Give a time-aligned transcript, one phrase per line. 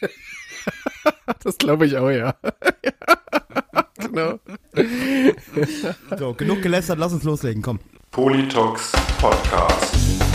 [1.42, 2.34] das glaube ich auch, ja.
[3.98, 4.38] genau.
[6.18, 7.80] So, genug gelästert, lass uns loslegen, komm.
[8.10, 10.27] Politox Podcast.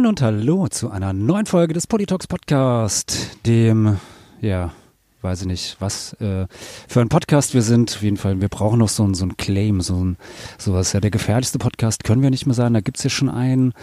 [0.00, 3.98] Willkommen und hallo zu einer neuen Folge des Politox Podcast, dem,
[4.40, 4.72] ja,
[5.20, 6.46] weiß ich nicht, was äh,
[6.88, 7.94] für ein Podcast wir sind.
[7.94, 10.16] Auf jeden Fall, wir brauchen noch so, ein so ein Claim, so ein
[10.56, 10.94] sowas.
[10.94, 13.74] Ja, der gefährlichste Podcast können wir nicht mehr sein, da gibt's ja schon einen.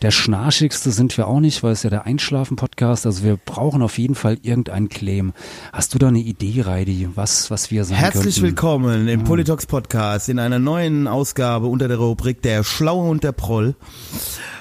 [0.00, 3.04] Der schnarchigste sind wir auch nicht, weil es ja der Einschlafen-Podcast.
[3.04, 5.32] Also wir brauchen auf jeden Fall irgendeinen Claim.
[5.72, 8.42] Hast du da eine Idee, Reidi, was, was wir sein Herzlich könnten?
[8.42, 13.32] willkommen im Politox Podcast in einer neuen Ausgabe unter der Rubrik Der Schlaue und der
[13.32, 13.74] Proll,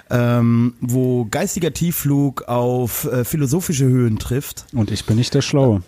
[0.09, 4.66] ähm, wo geistiger Tiefflug auf äh, philosophische Höhen trifft.
[4.73, 5.82] Und ich bin nicht der Schlaue.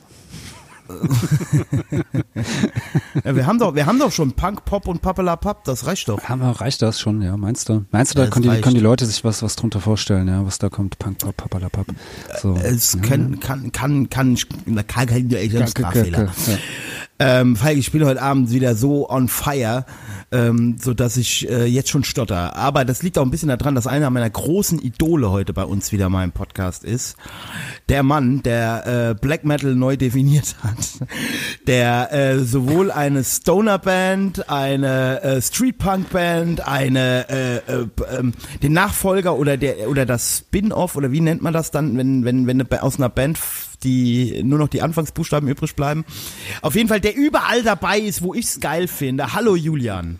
[3.24, 6.24] Ja, wir haben doch, wir haben doch schon Punk, Pop und Pappelapapp, das reicht doch.
[6.26, 7.86] Haben wir, reicht das schon, ja, meinst du?
[7.92, 10.60] Meinst du, da können die, können die Leute sich was, was drunter vorstellen, ja, was
[10.60, 11.00] da kommt?
[11.00, 11.88] Punk, pop, papalapap.
[12.40, 12.56] So.
[12.56, 14.36] Es kann, kann, kann, kann, kann,
[14.86, 16.26] kann, kann, Ja, kann, Sprachfehler.
[16.26, 16.58] ja.
[17.18, 19.86] Ähm, Falk, ich spiele heute Abend wieder so on fire,
[20.34, 22.58] ähm, so dass ich äh, jetzt schon stotter.
[22.58, 25.94] Aber das liegt auch ein bisschen daran, dass einer meiner großen Idole heute bei uns
[25.94, 27.16] wieder mal im Podcast ist.
[27.88, 31.08] Der Mann, der äh, Black Metal neu definiert hat.
[31.68, 38.34] Der äh, sowohl eine Stoner Band, eine äh, Street Punk Band, eine äh, äh, ähm,
[38.62, 42.46] den Nachfolger oder der oder das Spin-off oder wie nennt man das dann, wenn wenn
[42.46, 43.38] wenn aus einer Band
[43.78, 46.06] die nur noch die Anfangsbuchstaben übrig bleiben.
[46.62, 49.34] Auf jeden Fall, der überall dabei ist, wo ich's geil finde.
[49.34, 50.18] Hallo Julian.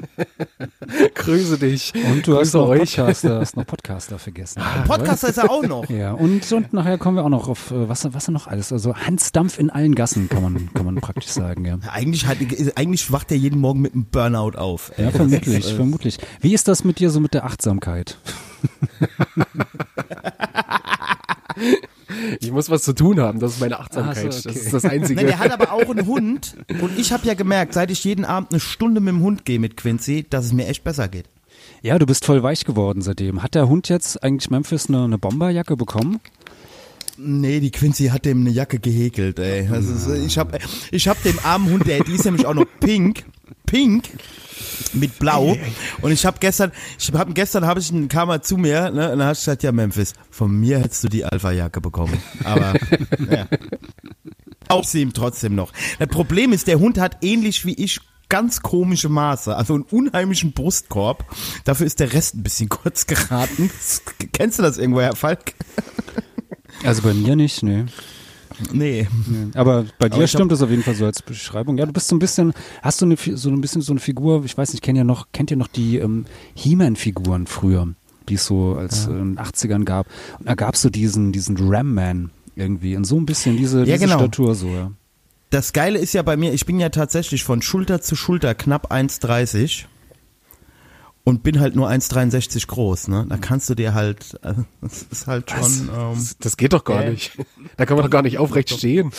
[1.16, 1.94] Grüße dich.
[2.12, 2.96] Und du hast Grüße noch euch.
[2.96, 4.62] Podcaster, hast noch Podcaster vergessen.
[4.88, 5.90] Podcaster ist er auch noch.
[5.90, 8.72] Ja, und, und nachher kommen wir auch noch auf, äh, was, was noch alles?
[8.72, 11.78] Also Hans Dampf in allen Gassen, kann man, kann man praktisch sagen, ja.
[11.92, 12.38] Eigentlich, hat,
[12.76, 14.92] eigentlich wacht er jeden Morgen mit einem Burnout auf.
[14.98, 16.18] Ja, vermutlich, vermutlich.
[16.42, 18.18] Wie ist das mit dir so mit der Achtsamkeit?
[22.40, 24.26] Ich muss was zu tun haben, das ist meine Achtsamkeit.
[24.28, 24.58] Ach so, okay.
[24.58, 25.16] Das ist das Einzige.
[25.16, 26.56] Nein, der hat aber auch einen Hund.
[26.82, 29.60] Und ich habe ja gemerkt, seit ich jeden Abend eine Stunde mit dem Hund gehe
[29.60, 31.26] mit Quincy, dass es mir echt besser geht.
[31.82, 33.44] Ja, du bist voll weich geworden seitdem.
[33.44, 36.20] Hat der Hund jetzt eigentlich Memphis eine, eine Bomberjacke bekommen?
[37.18, 39.70] Nee, die Quincy hat dem eine Jacke gehäkelt, ey.
[39.78, 40.58] Ist, ich hab,
[40.92, 43.24] ich hab dem armen Hund, der, die ist nämlich auch noch pink,
[43.66, 44.10] pink
[44.94, 45.58] mit blau.
[46.02, 49.12] Und ich habe gestern, ich hab, gestern habe ich einen kam er zu mir, ne,
[49.12, 52.22] und dann hast du gesagt, ja Memphis, von mir hättest du die Alpha-Jacke bekommen.
[52.44, 52.74] Aber,
[53.30, 53.48] ja.
[54.68, 55.72] Auch sie ihm trotzdem noch.
[56.00, 60.54] Das Problem ist, der Hund hat ähnlich wie ich ganz komische Maße, also einen unheimlichen
[60.54, 61.26] Brustkorb.
[61.64, 63.70] Dafür ist der Rest ein bisschen kurz geraten.
[64.34, 65.54] Kennst du das irgendwo, Herr Falk?
[66.84, 67.86] Also bei mir nicht, nee.
[68.72, 69.08] Nee.
[69.28, 69.48] nee.
[69.56, 71.78] Aber bei dir hab- stimmt das auf jeden Fall so als Beschreibung.
[71.78, 74.44] Ja, du bist so ein bisschen, hast du eine, so ein bisschen so eine Figur,
[74.46, 77.88] ich weiß nicht, kennt ihr noch, kennt ihr noch die ähm, He-Man-Figuren früher,
[78.30, 80.08] die es so als äh, in den 80ern gab?
[80.40, 83.86] Und da gab es so diesen, diesen Ram-Man irgendwie und so ein bisschen diese, Ja,
[83.98, 84.20] diese genau.
[84.20, 84.92] Statur so, ja.
[85.50, 88.92] Das Geile ist ja bei mir, ich bin ja tatsächlich von Schulter zu Schulter knapp
[88.92, 89.86] 1,30
[91.26, 93.26] und bin halt nur 1,63 groß, ne?
[93.28, 95.78] Da kannst du dir halt, äh, das ist halt Was?
[95.78, 97.32] schon, ähm, das, geht doch gar äh, nicht.
[97.78, 99.10] Da kann man doch gar nicht aufrecht stehen.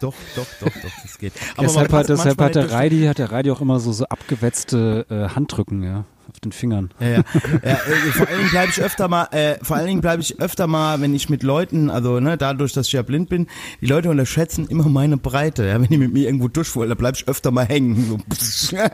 [0.00, 1.32] doch, doch, doch, doch, das geht.
[1.60, 5.06] deshalb man hat, deshalb hat der Reidi, hat der Reidi auch immer so, so abgewetzte
[5.08, 6.90] äh, Handrücken, ja, auf den Fingern.
[6.98, 7.22] Ja, ja.
[7.62, 7.76] ja äh,
[8.10, 11.00] vor allen Dingen bleibe ich öfter mal, äh, vor allen Dingen bleibe ich öfter mal,
[11.00, 13.46] wenn ich mit Leuten, also ne, dadurch, dass ich ja blind bin,
[13.80, 15.68] die Leute unterschätzen immer meine Breite.
[15.68, 18.24] Ja, wenn die mit mir irgendwo durchfuhren, da bleibe ich öfter mal hängen.
[18.36, 18.76] So.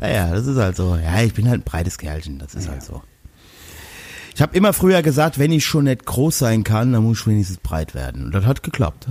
[0.00, 0.96] ja, ja, das ist halt so.
[0.96, 3.02] Ja, ich bin halt ein breites Kerlchen, das ist halt so.
[4.34, 7.26] Ich habe immer früher gesagt, wenn ich schon nicht groß sein kann, dann muss ich
[7.26, 8.24] wenigstens breit werden.
[8.24, 9.06] Und das hat geklappt.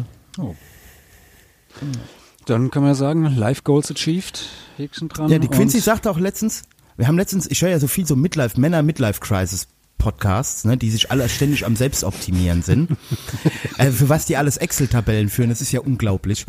[2.45, 5.29] Dann kann man ja sagen, Life Goals achieved, Häkchen dran.
[5.29, 6.63] Ja, die Quincy sagte auch letztens,
[6.97, 9.67] wir haben letztens, ich höre ja so viel so Midlife, Männer Midlife Crisis
[10.03, 12.89] Podcasts, ne, die sich alle ständig am Selbstoptimieren sind.
[13.77, 16.45] äh, für was die alles Excel-Tabellen führen, das ist ja unglaublich.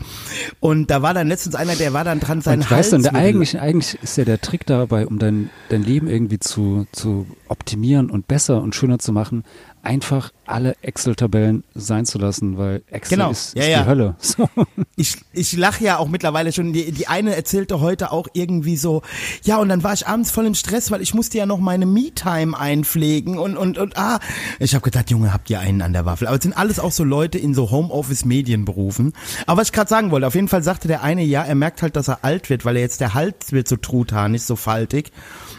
[0.59, 3.05] Und da war dann letztens einer, der war dann dran, seinen Und weißt du, Hals
[3.05, 7.29] der, eigentlich, eigentlich ist ja der Trick dabei, um dein, dein Leben irgendwie zu, zu
[7.47, 9.45] optimieren und besser und schöner zu machen,
[9.85, 13.31] einfach alle Excel-Tabellen sein zu lassen, weil Excel Genau.
[13.31, 13.83] ist, ist Ja, ja.
[13.83, 14.17] die Hölle.
[14.25, 14.49] So.
[14.97, 16.73] Ich, ich lache ja auch mittlerweile schon.
[16.73, 19.03] Die, die eine erzählte heute auch irgendwie so,
[19.43, 21.87] ja, und dann war ich abends voll im Stress, weil ich musste ja noch meine
[21.87, 24.19] Me-Time einpflegen und, und, und, ah.
[24.59, 26.27] Ich habe gedacht, Junge, habt ihr einen an der Waffel.
[26.29, 29.13] Aber es sind alles auch so Leute in so Homeoffice-Medienberufen.
[29.47, 31.83] Aber was ich gerade sagen wollte, auf jeden Fall sagte der eine, ja, er merkt
[31.83, 35.13] halt, dass er alt wird, weil er jetzt der Hals wird so truthanig, so faltig.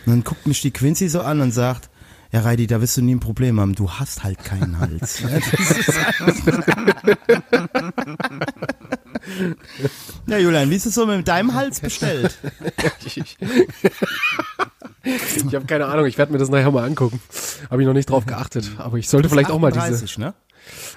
[0.06, 1.90] Und dann guckt mich die Quincy so an und sagt,
[2.32, 3.76] ja, Reidi, da wirst du nie ein Problem haben.
[3.76, 5.22] Du hast halt keinen Hals.
[10.28, 12.38] ja, Julian, wie ist es so mit deinem Hals bestellt?
[13.06, 13.38] Ich,
[15.54, 17.22] habe keine Ahnung, ich werde mir das nachher mal angucken.
[17.70, 18.72] Habe ich noch nicht drauf geachtet.
[18.78, 19.86] Aber ich sollte vielleicht auch mal diese.
[19.86, 20.34] 38, ne?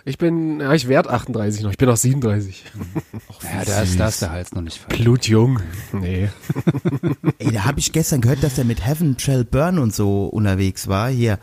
[0.08, 1.70] Ich bin, ja, ich werde 38 noch.
[1.70, 2.64] Ich bin auch 37.
[3.42, 5.00] Ja, da ist, da ist der Hals noch nicht falsch.
[5.02, 5.60] Blutjung.
[5.92, 6.28] Nee.
[7.38, 10.88] Ey, da habe ich gestern gehört, dass er mit Heaven Shall Burn und so unterwegs
[10.88, 11.10] war.
[11.10, 11.38] Hier.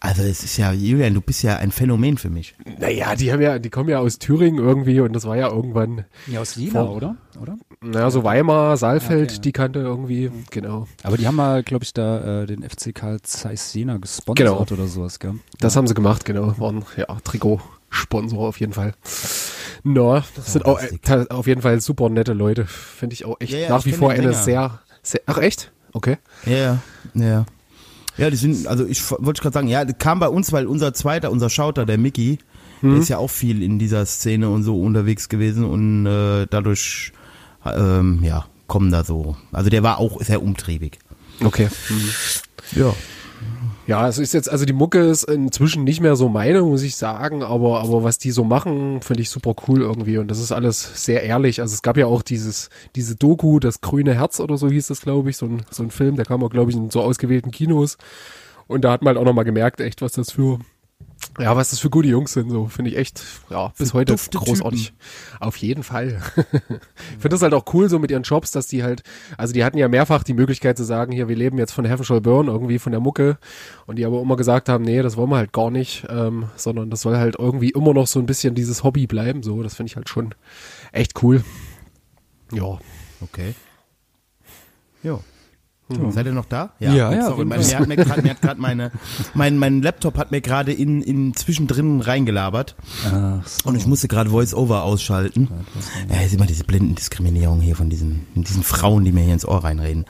[0.00, 2.54] Also es ist ja, Julian, du bist ja ein Phänomen für mich.
[2.78, 6.04] Naja, die haben ja, die kommen ja aus Thüringen irgendwie und das war ja irgendwann,
[6.26, 7.16] Ja, aus Vor- oder?
[7.40, 7.56] oder?
[7.82, 9.40] naja, so Weimar, Saalfeld, Okay.
[9.40, 10.86] die kannte irgendwie, genau.
[11.02, 14.60] Aber die haben mal, glaube ich, da äh, den FC Karl Zeiss Jena gesponsert Genau.
[14.60, 15.34] oder sowas, gell?
[15.60, 16.58] Das haben sie gemacht, genau.
[16.58, 17.06] Waren, ja,
[17.96, 18.94] Trikotsponsor auf jeden Fall.
[19.82, 22.66] No, das sind auch äh, auf jeden Fall super nette Leute.
[22.66, 25.72] Finde ich auch echt Ja, ja, nach wie vor eine sehr, sehr, ach echt?
[25.92, 26.18] Okay.
[26.44, 26.80] Ja, ja,
[27.14, 27.46] ja.
[28.18, 30.94] Ja, die sind, also ich wollte gerade sagen, ja, das kam bei uns, weil unser
[30.94, 32.38] zweiter, unser Schauter, der Mickey,
[32.82, 37.12] der ist ja auch viel in dieser Szene und so unterwegs gewesen und äh, dadurch,
[37.64, 39.36] ähm, ja, kommen da so.
[39.52, 40.98] Also der war auch sehr umtriebig.
[41.42, 41.68] Okay.
[42.72, 42.94] Ja.
[43.86, 46.96] Ja, es ist jetzt, also die Mucke ist inzwischen nicht mehr so meine, muss ich
[46.96, 50.50] sagen, aber, aber was die so machen, finde ich super cool irgendwie und das ist
[50.50, 51.60] alles sehr ehrlich.
[51.60, 55.02] Also es gab ja auch dieses, diese Doku, das grüne Herz oder so hieß das,
[55.02, 57.52] glaube ich, so ein, so ein Film, der kam auch, glaube ich, in so ausgewählten
[57.52, 57.96] Kinos
[58.66, 60.58] und da hat man halt auch nochmal gemerkt, echt, was das für,
[61.38, 64.92] ja, was das für gute Jungs sind, so finde ich echt, ja, bis heute großartig.
[65.40, 66.20] Auf jeden Fall.
[66.36, 69.02] ich finde das halt auch cool so mit ihren Jobs, dass die halt,
[69.36, 72.04] also die hatten ja mehrfach die Möglichkeit zu sagen, hier, wir leben jetzt von Heaven
[72.04, 73.38] Shall Burn, irgendwie von der Mucke
[73.86, 76.90] und die aber immer gesagt haben, nee, das wollen wir halt gar nicht, ähm, sondern
[76.90, 79.90] das soll halt irgendwie immer noch so ein bisschen dieses Hobby bleiben, so, das finde
[79.90, 80.34] ich halt schon
[80.92, 81.44] echt cool.
[82.52, 82.78] Ja.
[83.20, 83.54] Okay.
[85.02, 85.22] Jo.
[85.88, 86.10] Hm.
[86.10, 86.70] Seid ihr noch da?
[86.80, 88.90] Ja, ja, auf Sorry, mein, mir hat mir grad, mir hat grad meine,
[89.34, 92.74] mein, mein Laptop hat mir gerade in, in zwischendrin reingelabert.
[93.04, 93.68] Ach so.
[93.68, 95.48] Und ich musste gerade Voice-Over ausschalten.
[96.12, 99.62] Ja, ist immer diese Blindendiskriminierung hier von diesen, diesen Frauen, die mir hier ins Ohr
[99.62, 100.06] reinreden.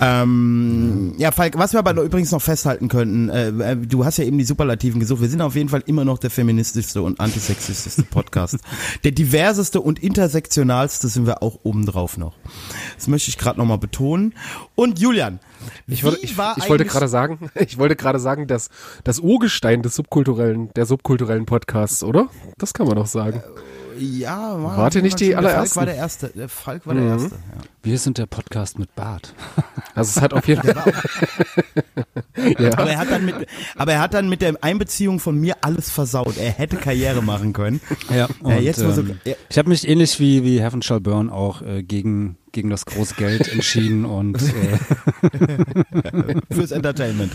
[0.00, 4.24] Ähm, ja, Falk, was wir aber übrigens noch festhalten könnten, äh, äh, du hast ja
[4.24, 5.20] eben die Superlativen gesucht.
[5.20, 8.56] Wir sind auf jeden Fall immer noch der feministischste und antisexistischste Podcast.
[9.04, 12.34] der diverseste und intersektionalste sind wir auch obendrauf noch.
[12.96, 14.32] Das möchte ich gerade nochmal betonen.
[14.74, 15.40] Und Julian,
[15.86, 18.68] Ich, wollte, ich, war ich wollte gerade sagen, ich wollte gerade sagen, dass
[19.04, 22.28] das Urgestein des subkulturellen, der subkulturellen Podcasts, oder?
[22.58, 23.42] Das kann man doch sagen.
[23.96, 26.28] Ja, war, Wart ihr nicht die der Falk war der Erste.
[26.34, 27.10] Der Falk war der Mhm.
[27.10, 27.34] Erste.
[27.36, 27.60] Ja.
[27.84, 29.34] Wir sind der Podcast mit Bart.
[29.96, 30.92] Also es hat auf jeden Fall.
[32.58, 32.72] ja.
[32.76, 33.34] Aber er hat dann mit,
[33.76, 36.36] aber er hat dann mit der Einbeziehung von mir alles versaut.
[36.36, 37.80] Er hätte Karriere machen können.
[38.12, 39.34] Ja, Ja, jetzt, wo so- ähm, ja.
[39.48, 43.16] ich habe mich ähnlich wie, wie Heaven Shall Burn auch äh, gegen, gegen das große
[43.16, 44.78] Geld entschieden und äh,
[46.54, 47.32] Fürs Entertainment.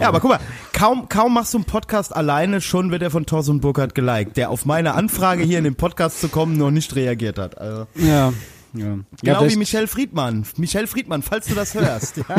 [0.00, 0.38] Ja, aber guck mal,
[0.72, 4.50] kaum, kaum machst du einen Podcast alleine, schon wird er von Thorsten Burkhardt geliked, der
[4.50, 7.58] auf meine Anfrage hier in den Podcast zu kommen noch nicht reagiert hat.
[7.58, 8.32] Also, ja.
[8.72, 10.46] Ja, ja genau wie vielleicht- Michelle Friedmann.
[10.56, 12.18] Michelle Friedmann, falls du das hörst.
[12.18, 12.24] Ja.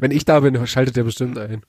[0.00, 1.62] Wenn ich da bin, schaltet der bestimmt ein.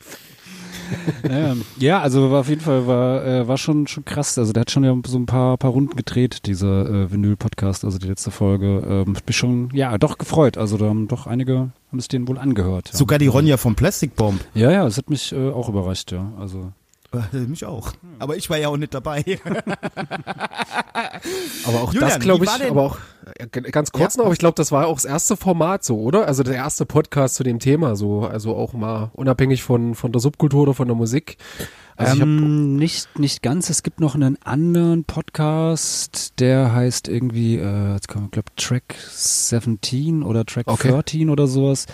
[1.30, 4.38] Ja, ja, also war auf jeden Fall war äh, war schon schon krass.
[4.38, 7.86] Also der hat schon ja so ein paar paar Runden gedreht, dieser äh, Vinyl Podcast,
[7.86, 8.81] also die letzte Folge.
[8.88, 10.58] Ähm, hat mich schon ja doch gefreut.
[10.58, 12.89] Also da haben doch einige haben es denen wohl angehört.
[12.91, 12.98] Ja.
[12.98, 14.43] Sogar die Ronja vom Plastic Bomb.
[14.53, 16.31] Ja, ja, es hat mich äh, auch überrascht, ja.
[16.39, 16.72] Also
[17.32, 17.92] Mich auch.
[18.20, 19.24] Aber ich war ja auch nicht dabei.
[21.66, 22.98] Aber auch Julian, das glaube ich, aber auch
[23.38, 24.20] äh, ganz kurz Ja.
[24.20, 26.28] noch, aber ich glaube, das war auch das erste Format so, oder?
[26.28, 30.20] Also der erste Podcast zu dem Thema so, also auch mal unabhängig von von der
[30.22, 31.38] Subkultur oder von der Musik.
[32.00, 33.70] Also ähm, nicht, nicht ganz.
[33.70, 38.96] Es gibt noch einen anderen Podcast, der heißt irgendwie, äh, jetzt kommt, ich glaube, Track
[39.10, 40.91] 17 oder Track Okay.
[40.91, 41.88] 13 oder sowas,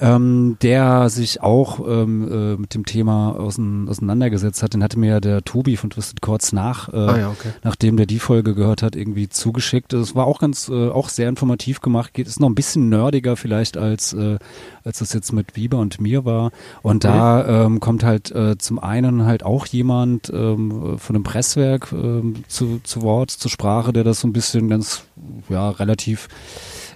[0.00, 4.72] ähm, der sich auch ähm, äh, mit dem Thema ausein, auseinandergesetzt hat.
[4.72, 7.50] Den hatte mir der Tobi von Twisted Chords nach, äh, Ah ja, okay.
[7.62, 9.92] nachdem der die Folge gehört hat, irgendwie zugeschickt.
[9.92, 12.14] Es war auch ganz, äh, auch sehr informativ gemacht.
[12.14, 14.38] Geht, ist noch ein bisschen nerdiger vielleicht als, äh,
[14.84, 16.50] als das jetzt mit Bieber und mir war.
[16.82, 21.92] Und da ähm, kommt halt äh, zum einen halt auch jemand ähm, von einem Presswerk
[21.92, 25.04] ähm, zu, zu Wort, zur Sprache, der das so ein bisschen ganz,
[25.48, 26.28] ja, relativ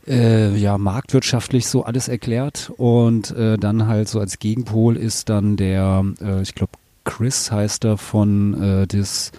[0.07, 2.73] äh, ja, marktwirtschaftlich so alles erklärt.
[2.77, 6.73] Und äh, dann halt so als Gegenpol ist dann der, äh, ich glaube,
[7.05, 9.31] Chris heißt er von äh, das,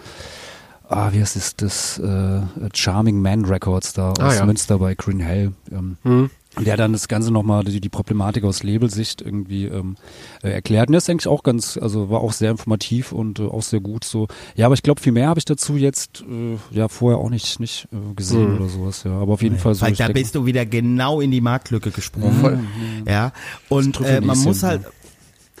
[0.88, 2.40] ah, wie heißt es, das äh,
[2.74, 4.46] Charming Man Records da aus Ah, ja.
[4.46, 5.52] Münster bei Green Hell.
[5.72, 6.30] Ähm, Hm.
[6.64, 9.96] Der dann das Ganze nochmal, die, die Problematik aus Labelsicht irgendwie ähm,
[10.42, 10.88] äh, erklärt.
[10.88, 13.80] Und das ist eigentlich auch ganz, also war auch sehr informativ und äh, auch sehr
[13.80, 14.28] gut so.
[14.54, 17.60] Ja, aber ich glaube, viel mehr habe ich dazu jetzt äh, ja vorher auch nicht,
[17.60, 18.56] nicht äh, gesehen Mhm.
[18.56, 19.12] oder sowas, ja.
[19.12, 19.84] Aber auf jeden Fall so.
[19.86, 22.40] Weil da bist du wieder genau in die Marktlücke gesprungen.
[22.40, 22.58] Voll.
[23.06, 23.32] Ja,
[23.68, 24.82] und äh, man muss halt,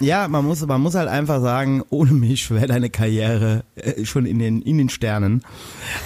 [0.00, 4.26] ja, man muss, man muss halt einfach sagen, ohne mich wäre deine Karriere äh, schon
[4.26, 5.42] in den, in den Sternen.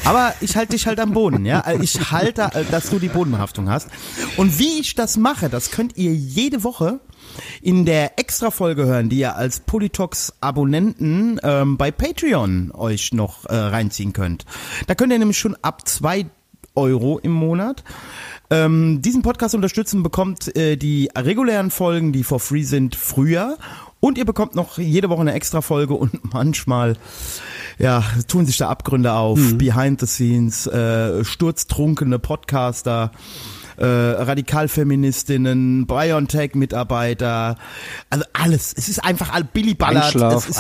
[0.04, 1.60] Aber ich halte dich halt am Boden, ja.
[1.60, 3.88] Also Ich halte, äh, dass du die Bodenhaftung hast.
[4.36, 7.00] Und wie ich das mache, das könnt ihr jede Woche
[7.62, 14.12] in der Extra-Folge hören, die ihr als Politox-Abonnenten ähm, bei Patreon euch noch äh, reinziehen
[14.12, 14.44] könnt.
[14.86, 16.26] Da könnt ihr nämlich schon ab zwei
[16.74, 17.84] Euro im Monat
[18.50, 23.56] ähm, diesen Podcast unterstützen, bekommt äh, die regulären Folgen, die for free sind, früher.
[24.00, 26.96] Und ihr bekommt noch jede Woche eine extra Folge und manchmal,
[27.78, 29.38] ja, tun sich da Abgründe auf.
[29.56, 33.12] Behind the scenes, äh, sturztrunkene Podcaster,
[33.76, 37.56] äh, Radikalfeministinnen, BioNTech-Mitarbeiter,
[38.08, 38.74] also alles.
[38.76, 40.06] Es ist einfach all Billy Ballard.
[40.06, 40.58] Einschlaf, ist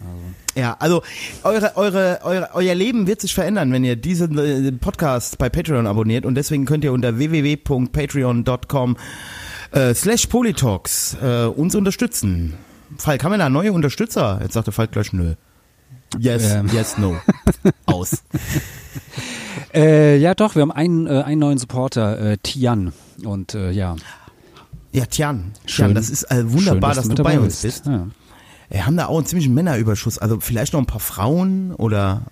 [0.00, 0.34] Einschlafmeditationen.
[0.54, 1.02] ja, also
[1.44, 5.86] eure, eure, eure, euer Leben wird sich verändern, wenn ihr diesen äh, Podcast bei Patreon
[5.86, 8.96] abonniert und deswegen könnt ihr unter www.patreon.com
[9.72, 12.54] äh, slash Politox äh, uns unterstützen.
[12.98, 14.40] Falk, haben wir da neue Unterstützer?
[14.42, 15.34] Jetzt sagte Falk gleich nö.
[16.18, 16.68] Yes, Ähm.
[16.72, 17.16] yes, no.
[17.86, 18.24] Aus.
[19.72, 22.92] Äh, ja, doch, wir haben einen, äh, einen neuen Supporter, äh, Tian.
[23.24, 23.94] Und äh, ja,
[24.92, 25.52] Ja, Tian.
[25.66, 25.84] Schön.
[25.86, 27.84] Tian, das ist äh, wunderbar, schön, dass, du bei uns bist.
[27.84, 27.86] bist.
[27.86, 28.08] Ja.
[28.70, 30.18] Wir haben da auch einen ziemlichen Männerüberschuss.
[30.18, 32.22] Also vielleicht noch ein paar Frauen oder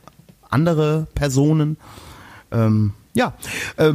[0.49, 1.77] andere Personen.
[2.53, 3.35] Ähm, ja,
[3.77, 3.93] äh,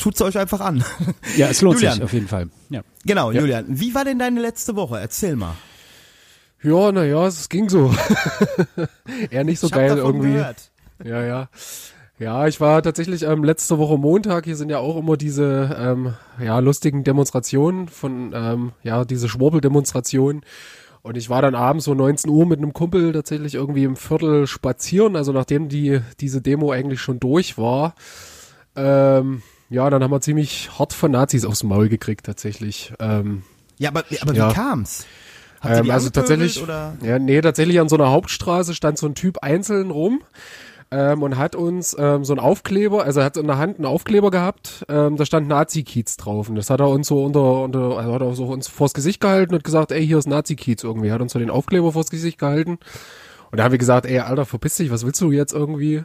[0.00, 0.84] tut's euch einfach an.
[1.36, 1.94] ja, es lohnt Julian.
[1.94, 2.48] sich auf jeden Fall.
[2.70, 2.82] Ja.
[3.04, 3.40] Genau, Ja.
[3.40, 3.66] Julian.
[3.68, 4.98] Wie war denn deine letzte Woche?
[4.98, 5.54] Erzähl mal.
[6.62, 7.94] Ja, naja, es ging so.
[9.30, 10.32] Eher nicht so Ich geil irgendwie.
[10.32, 10.70] Gehört.
[11.04, 11.48] Ja, ja.
[12.18, 16.14] Ja, ich war tatsächlich ähm, letzte Woche Montag, hier sind ja auch immer diese ähm,
[16.40, 20.42] ja, lustigen Demonstrationen von, ähm, ja, diese Schwurbeldemonstrationen.
[21.04, 24.46] Und ich war dann abends so 19 Uhr mit einem Kumpel tatsächlich irgendwie im Viertel
[24.46, 27.94] spazieren, also nachdem die diese Demo eigentlich schon durch war.
[28.74, 32.94] Ähm, ja, dann haben wir ziemlich hart von Nazis aufs Maul gekriegt tatsächlich.
[33.00, 33.42] Ähm,
[33.78, 34.48] Ja, aber, aber Ja.
[34.48, 35.04] wie kam's?
[35.62, 36.96] Ähm, also tatsächlich, Oder?
[37.02, 40.22] ja, nee, tatsächlich an so einer Hauptstraße stand so ein Typ einzeln rum
[40.90, 43.86] ähm, und hat uns ähm, so einen Aufkleber, also er hat in der Hand einen
[43.86, 47.98] Aufkleber gehabt, ähm, da stand Nazi-Kiez drauf und das hat er uns so unter, unter
[47.98, 51.12] also hat er so uns vors Gesicht gehalten und gesagt, ey, hier ist Nazi-Kiez irgendwie,
[51.12, 52.78] hat uns so den Aufkleber vors Gesicht gehalten
[53.50, 56.02] und da haben wir gesagt, ey, Alter, verpiss dich, was willst du jetzt irgendwie?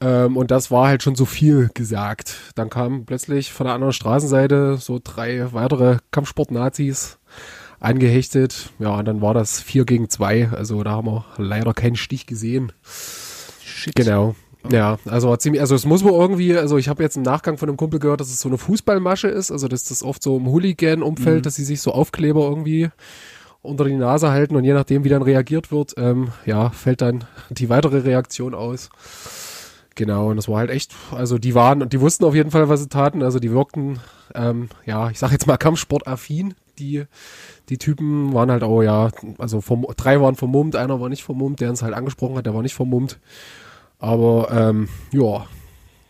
[0.00, 2.36] Ähm, und das war halt schon so viel gesagt.
[2.54, 7.18] Dann kamen plötzlich von der anderen Straßenseite so drei weitere Kampfsport-Nazis
[7.80, 8.70] angehechtet.
[8.78, 10.48] Ja, und dann war das vier gegen zwei.
[10.48, 12.72] Also da haben wir leider keinen Stich gesehen.
[13.84, 13.94] Shit.
[13.94, 14.34] Genau.
[14.70, 17.58] Ja, also war ziemlich, also es muss wohl irgendwie, also ich habe jetzt im Nachgang
[17.58, 20.38] von einem Kumpel gehört, dass es so eine Fußballmasche ist, also dass das oft so
[20.38, 22.88] im Hooligan-Umfeld, dass sie sich so Aufkleber irgendwie
[23.60, 27.24] unter die Nase halten und je nachdem, wie dann reagiert wird, ähm, ja, fällt dann
[27.50, 28.88] die weitere Reaktion aus.
[29.96, 32.70] Genau, und das war halt echt, also die waren, und die wussten auf jeden Fall,
[32.70, 34.00] was sie taten, also die wirkten,
[34.34, 37.04] ähm, ja, ich sag jetzt mal Kampfsportaffin, die,
[37.68, 41.60] die Typen waren halt auch, ja, also vom, drei waren vermummt, einer war nicht vermummt,
[41.60, 43.18] der uns halt angesprochen hat, der war nicht vermummt.
[43.98, 45.46] Aber ähm, ja,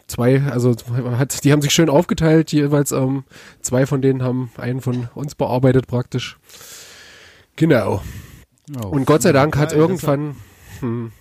[0.07, 0.75] zwei, also
[1.19, 3.25] hat, die haben sich schön aufgeteilt, jeweils ähm,
[3.61, 6.39] zwei von denen haben einen von uns bearbeitet praktisch.
[7.57, 8.03] Genau.
[8.83, 8.89] Oh.
[8.89, 10.37] Und Gott sei Dank hat irgendwann,
[10.81, 11.13] hm,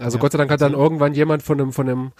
[0.00, 0.82] also Ja, Gott sei Dank hat dann erzähl.
[0.84, 2.12] irgendwann jemand von einem, von einem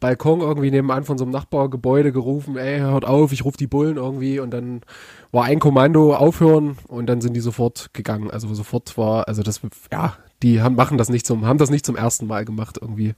[0.00, 3.96] Balkon irgendwie nebenan von so einem Nachbargebäude gerufen, ey, hört auf, ich rufe die Bullen
[3.96, 4.82] irgendwie und dann
[5.32, 8.30] war ein Kommando aufhören und dann sind die sofort gegangen.
[8.30, 11.84] Also sofort war, also das, ja, die haben, machen das nicht zum, haben das nicht
[11.86, 13.14] zum ersten Mal gemacht irgendwie.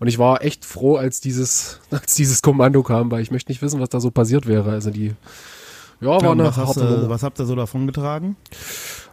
[0.00, 3.62] Und ich war echt froh, als dieses, als dieses Kommando kam, weil ich möchte nicht
[3.62, 4.70] wissen, was da so passiert wäre.
[4.70, 5.14] Also die,
[6.00, 7.08] ja, war Ja, eine was, hast, Nummer.
[7.08, 8.36] was habt ihr so davon getragen?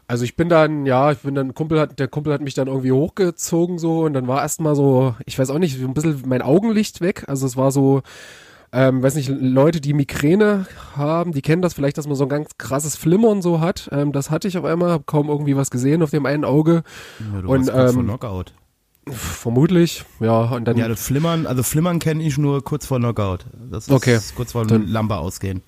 [0.07, 2.67] Also ich bin dann, ja, ich bin dann, Kumpel hat, der Kumpel hat mich dann
[2.67, 6.23] irgendwie hochgezogen so und dann war erstmal so, ich weiß auch nicht, so ein bisschen
[6.25, 7.23] mein Augenlicht weg.
[7.27, 8.01] Also es war so,
[8.73, 10.65] ähm, weiß nicht, Leute, die Migräne
[10.95, 13.87] haben, die kennen das vielleicht, dass man so ein ganz krasses Flimmern so hat.
[13.91, 16.83] Ähm, das hatte ich auf einmal, hab kaum irgendwie was gesehen auf dem einen Auge.
[17.33, 18.53] Ja, du Und, kurz vor ähm, Knockout.
[19.07, 23.45] Vermutlich, ja, und dann, Ja, das Flimmern, also Flimmern kenne ich nur kurz vor Knockout.
[23.69, 25.61] Das ist Okay, kurz vor dann- Lampe ausgehen.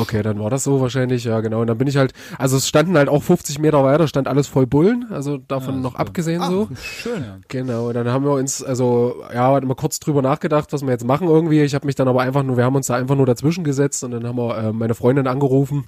[0.00, 1.60] Okay, dann war das so wahrscheinlich, ja genau.
[1.60, 4.46] Und dann bin ich halt, also es standen halt auch 50 Meter weiter, stand alles
[4.46, 6.00] voll Bullen, also davon Ja, noch super.
[6.00, 6.68] abgesehen so.
[6.80, 7.24] Schön.
[7.48, 10.90] Genau, und dann haben wir uns, also ja, hatten wir kurz drüber nachgedacht, was wir
[10.90, 11.62] jetzt machen irgendwie.
[11.62, 14.04] Ich habe mich dann aber einfach nur, wir haben uns da einfach nur dazwischen gesetzt
[14.04, 15.84] und dann haben wir äh, meine Freundin angerufen,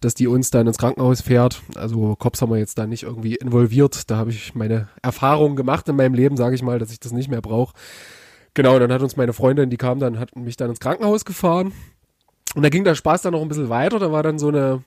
[0.00, 1.62] dass die uns dann ins Krankenhaus fährt.
[1.74, 4.10] Also Cops haben wir jetzt da nicht irgendwie involviert.
[4.10, 7.12] Da habe ich meine Erfahrungen gemacht in meinem Leben, sage ich mal, dass ich das
[7.12, 7.72] nicht mehr brauche.
[8.54, 11.72] Genau, dann hat uns meine Freundin, die kam dann, hat mich dann ins Krankenhaus gefahren.
[12.56, 13.98] Und da ging der Spaß dann noch ein bisschen weiter.
[13.98, 14.82] Da war dann so eine,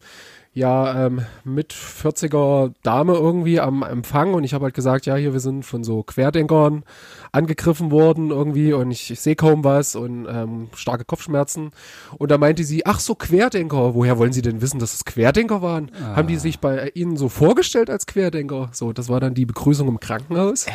[0.56, 5.34] ja, ähm, mit 40er Dame irgendwie am Empfang und ich habe halt gesagt, ja, hier,
[5.34, 6.84] wir sind von so Querdenkern
[7.32, 11.70] angegriffen worden irgendwie und ich, ich sehe kaum was und ähm, starke Kopfschmerzen.
[12.18, 15.62] Und da meinte sie, ach so, Querdenker, woher wollen Sie denn wissen, dass es Querdenker
[15.62, 15.92] waren?
[16.16, 18.70] Haben die sich bei Ihnen so vorgestellt als Querdenker?
[18.72, 20.66] So, das war dann die Begrüßung im Krankenhaus.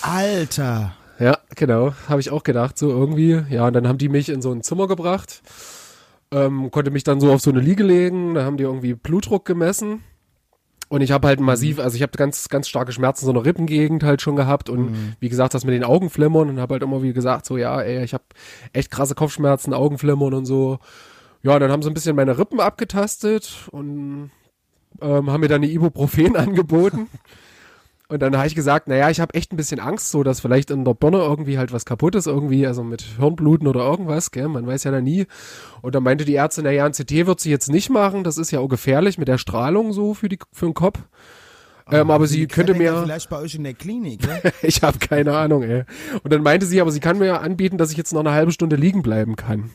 [0.00, 0.94] Alter.
[1.18, 3.42] Ja, genau, habe ich auch gedacht, so irgendwie.
[3.50, 5.42] Ja, und dann haben die mich in so ein Zimmer gebracht,
[6.32, 9.44] ähm, konnte mich dann so auf so eine Liege legen, da haben die irgendwie Blutdruck
[9.44, 10.02] gemessen.
[10.88, 13.44] Und ich habe halt massiv, also ich habe ganz, ganz starke Schmerzen so in der
[13.44, 17.00] Rippengegend halt schon gehabt und wie gesagt, das mit den Augenflimmern und habe halt immer
[17.00, 18.24] wie gesagt, so ja, ey, ich habe
[18.72, 20.80] echt krasse Kopfschmerzen, Augenflimmern und so.
[21.42, 24.32] Ja, dann haben sie ein bisschen meine Rippen abgetastet und
[25.00, 27.06] ähm, haben mir dann die Ibuprofen angeboten.
[28.10, 30.72] Und dann habe ich gesagt, naja, ich habe echt ein bisschen Angst, so dass vielleicht
[30.72, 34.48] in der Birne irgendwie halt was kaputt ist, irgendwie, also mit Hirnbluten oder irgendwas, gell,
[34.48, 35.26] man weiß ja da nie.
[35.80, 38.50] Und dann meinte die Ärztin, naja, ein CT wird sie jetzt nicht machen, das ist
[38.50, 40.98] ja auch gefährlich mit der Strahlung so für, die, für den Kopf.
[41.88, 44.40] Ähm, aber sie könnte mir, Vielleicht bei euch in der Klinik, ne?
[44.62, 45.84] ich habe keine Ahnung, ey.
[46.24, 48.32] Und dann meinte sie, aber sie kann mir ja anbieten, dass ich jetzt noch eine
[48.32, 49.70] halbe Stunde liegen bleiben kann.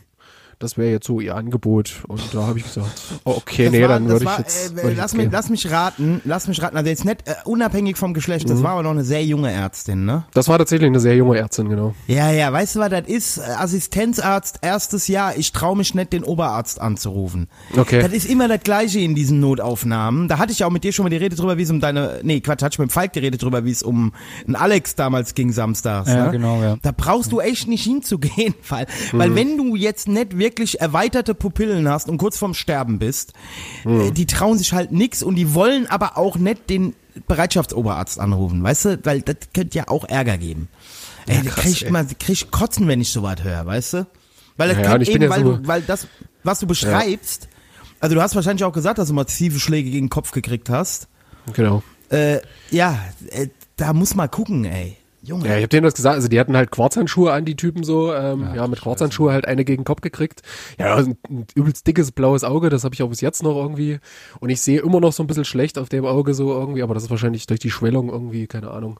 [0.59, 2.03] Das wäre jetzt so ihr Angebot.
[2.07, 2.89] Und da habe ich gesagt,
[3.25, 4.71] oh, okay, Das nee, war- dann würde ich jetzt.
[4.71, 6.77] äh, würd ich lass, jetzt mich, lass mich raten, lass mich raten.
[6.77, 8.51] Also jetzt nicht äh, unabhängig vom Geschlecht, Mhm.
[8.53, 10.23] das war aber noch eine sehr junge Ärztin, ne?
[10.33, 11.93] Das war tatsächlich eine sehr junge Ärztin, genau.
[12.07, 13.37] Ja, ja, weißt du, was das ist?
[13.37, 17.47] Äh, Assistenzarzt, erstes Jahr, ich traue mich nicht, den Oberarzt anzurufen.
[17.77, 18.01] Okay.
[18.01, 20.27] Das ist immer das Gleiche in diesen Notaufnahmen.
[20.27, 22.19] Da hatte ich auch mit dir schon mal die Rede drüber, wie es um deine,
[22.23, 24.13] nee, Quatsch, hatte ich mit dem Falk die Rede drüber, wie es um
[24.47, 26.09] einen Alex damals ging samstags.
[26.09, 26.31] Ja, ne?
[26.31, 26.77] genau, ja.
[26.81, 31.87] Da brauchst du echt nicht hinzugehen, weil, weil wenn du jetzt nicht wirklich erweiterte Pupillen
[31.89, 33.33] hast und kurz vorm Sterben bist,
[33.85, 36.95] äh, die trauen sich halt nix und die wollen aber auch nicht den
[37.27, 40.67] Bereitschaftsoberarzt anrufen, weißt du, weil das könnte ja auch Ärger geben.
[41.27, 44.07] Ey, da krieg ich immer, krieg ich Kotzen, wenn ich sowas höre, weißt du?
[44.57, 46.07] Weil das Ja, kann bin eben, ja weil, so- du, weil das,
[46.43, 47.47] was du beschreibst,
[47.99, 51.07] also du hast wahrscheinlich auch gesagt, dass du massive Schläge gegen den Kopf gekriegt hast.
[51.53, 51.81] Genau.
[52.09, 52.99] Äh, ja,
[53.31, 53.47] äh,
[53.77, 54.97] da muss man gucken, ey.
[55.25, 55.47] Junge.
[55.47, 58.13] Ja, ich hab denen das gesagt, also die hatten halt Quarzhandschuhe an, die Typen so,
[58.13, 60.41] ähm, ja, mit Quarzhandschuhe halt eine gegen den Kopf gekriegt.
[60.79, 63.99] Ja, ein, ein übelst dickes blaues Auge, das habe ich auch bis jetzt noch irgendwie.
[64.39, 66.93] Und ich sehe immer noch so ein bisschen schlecht auf dem Auge so irgendwie, aber
[66.93, 68.99] das ist wahrscheinlich durch die Schwellung irgendwie, keine Ahnung.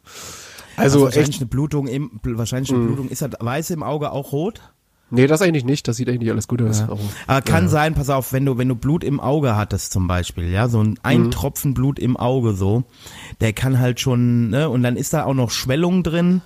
[0.78, 3.10] Also Also wahrscheinlich echt, eine Blutung im, wahrscheinlich eine Blutung.
[3.10, 4.62] Ist das weiß im Auge auch rot?
[5.12, 6.82] Nee, das eigentlich nicht, das sieht eigentlich alles gut aus.
[6.82, 10.08] Aber, Aber kann sein, pass auf, wenn du, wenn du Blut im Auge hattest zum
[10.08, 10.96] Beispiel, ja, so ein, Mhm.
[11.04, 12.84] ein Tropfen Blut im Auge so,
[13.42, 16.42] der kann halt schon, ne, und dann ist da auch noch Schwellung drin.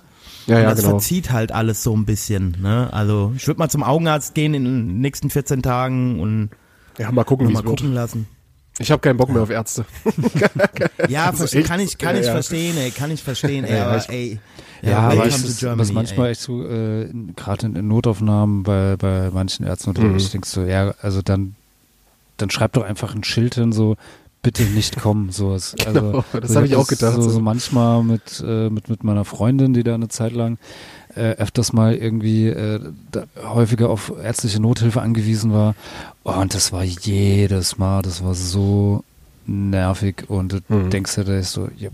[0.46, 0.90] ja, und ja, das genau.
[0.90, 2.88] verzieht halt alles so ein bisschen, ne?
[2.92, 6.50] Also ich würde mal zum Augenarzt gehen in den nächsten 14 Tagen und
[6.98, 7.78] Ja, mal gucken, mal es wird.
[7.78, 8.26] gucken lassen.
[8.78, 9.84] Ich habe keinen Bock mehr auf Ärzte.
[11.08, 11.32] Ja,
[11.66, 12.32] kann ich, kann ich ja, ja.
[12.32, 14.38] verstehen, ey, kann ich verstehen, ey, Ja, aber ich- ey.
[14.82, 16.32] Ja, to ist, was manchmal ey.
[16.32, 20.16] echt so, äh, gerade in, in Notaufnahmen bei, bei manchen Ärzten oder Mhm.
[20.16, 21.54] ich denke so, ja, also dann,
[22.36, 23.96] dann schreib doch einfach ein Schild hin, so,
[24.42, 25.76] bitte nicht kommen, sowas.
[25.86, 27.40] Also, Genau, das so, hab ich auch gedacht, So, so.
[27.40, 30.56] manchmal mit, äh, mit, mit meiner Freundin, die da eine Zeit lang
[31.14, 32.80] äh, öfters mal irgendwie äh,
[33.42, 35.74] häufiger auf ärztliche Nothilfe angewiesen war.
[36.24, 39.04] Oh, und das war jedes Mal, das war so
[39.46, 40.90] nervig und du Mhm.
[40.90, 41.90] denkst dir, da ist so, ja,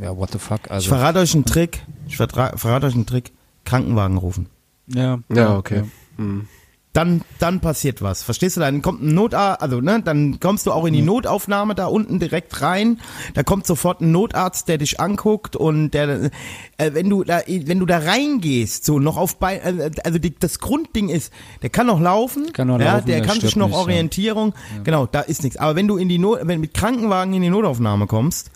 [0.00, 0.88] ja, what the fuck, Ich also.
[0.88, 1.82] verrate euch einen Trick.
[2.08, 3.32] Ich verrate euch einen Trick.
[3.64, 4.46] Krankenwagen rufen.
[4.86, 5.84] Ja, Ja, okay.
[6.16, 6.48] Hm.
[6.92, 8.24] Dann, dann passiert was.
[8.24, 8.60] Verstehst du?
[8.60, 12.18] Dann kommt ein Notarzt, also ne, dann kommst du auch in die Notaufnahme da unten
[12.18, 12.98] direkt rein.
[13.34, 16.32] Da kommt sofort ein Notarzt, der dich anguckt und der,
[16.78, 20.34] äh, wenn du da, wenn du da reingehst, so noch auf Bein, äh, also die,
[20.36, 23.54] das Grundding ist, der kann noch laufen, Kann noch ja, laufen, der der kann sich
[23.54, 23.80] noch nicht, ja.
[23.82, 25.58] Orientierung, genau, da ist nichts.
[25.58, 28.50] Aber wenn du in die Not, wenn du mit Krankenwagen in die Notaufnahme kommst,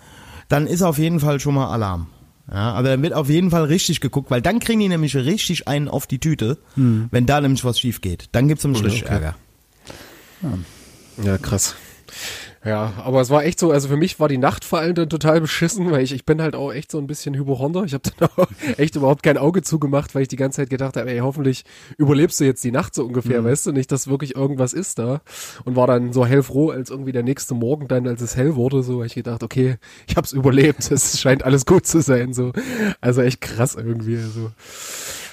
[0.49, 2.09] dann ist auf jeden Fall schon mal Alarm.
[2.51, 5.67] Ja, aber dann wird auf jeden Fall richtig geguckt, weil dann kriegen die nämlich richtig
[5.67, 8.29] einen auf die Tüte, wenn da nämlich was schief geht.
[8.33, 9.15] Dann gibt's nämlich richtig okay.
[9.15, 9.37] Ärger.
[11.23, 11.75] Ja, krass.
[12.65, 15.11] Ja, aber es war echt so, also für mich war die Nacht vor allem dann
[15.11, 17.85] total beschissen, weil ich, ich bin halt auch echt so ein bisschen Hypochonder.
[17.85, 18.49] Ich habe dann auch
[18.79, 21.65] echt überhaupt kein Auge zugemacht, weil ich die ganze Zeit gedacht habe, ey, hoffentlich
[21.99, 25.21] überlebst du jetzt die Nacht so ungefähr, weißt du, nicht, dass wirklich irgendwas ist da.
[25.65, 28.83] Und war dann so hellfroh, als irgendwie der nächste Morgen dann, als es hell wurde,
[28.83, 29.77] so, hab ich gedacht, okay,
[30.09, 32.53] ich hab's überlebt, es scheint alles gut zu sein, so.
[33.03, 34.51] Also echt krass irgendwie, so.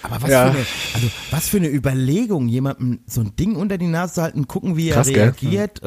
[0.03, 0.51] Aber was Ja.
[0.51, 0.65] für eine,
[0.95, 4.75] also was für eine Überlegung, jemandem so ein Ding unter die Nase zu halten, gucken,
[4.75, 5.21] wie er Krass, gell?
[5.21, 5.81] reagiert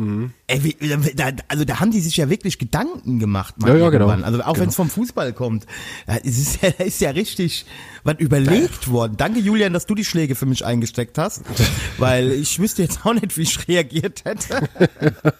[0.00, 0.76] und ey,
[1.14, 4.08] da, also da haben die sich ja wirklich Gedanken gemacht, Ja, ja, genau.
[4.08, 5.66] Also auch wenn es vom Fußball kommt,
[6.06, 7.66] da ist ja, ist ja richtig
[8.02, 9.14] was überlegt worden.
[9.16, 11.42] Danke Julian, dass du die Schläge für mich eingesteckt hast,
[11.98, 14.68] weil ich wüsste jetzt auch nicht, wie ich reagiert hätte.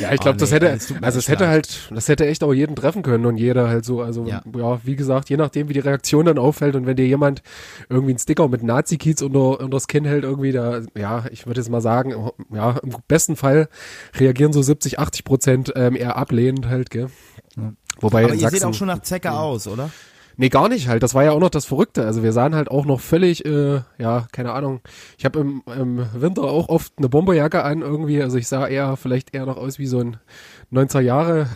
[0.00, 2.08] Ja, ich glaube, Oh, das nee, hätte, es tut mir also es hätte halt, das
[2.08, 4.42] hätte echt auch jeden treffen können und jeder halt so, also Ja.
[4.56, 4.80] ja.
[4.84, 7.42] wie gesagt, je nachdem, wie die Reaktion dann auffällt und wenn dir jemand
[7.88, 11.60] irgendwie einen Sticker mit Nazi-Kiez unter, unter das Kinn hält, irgendwie da, ja, ich würde
[11.60, 12.14] jetzt mal sagen,
[12.52, 13.68] ja, im besten Fall
[14.18, 17.08] reagieren so 70, 80 Prozent ähm, eher ablehnend halt, gell.
[18.00, 19.90] Wobei Aber ihr Sachsen, seht auch schon nach Zecke aus, oder?
[20.36, 21.02] Nee, gar nicht halt.
[21.02, 22.04] Das war ja auch noch das Verrückte.
[22.04, 24.80] Also wir sahen halt auch noch völlig, äh, ja, keine Ahnung.
[25.16, 28.20] Ich habe im, im Winter auch oft eine Bomberjacke an irgendwie.
[28.20, 30.16] Also ich sah eher vielleicht eher noch aus wie so ein
[30.72, 31.48] 90er Jahre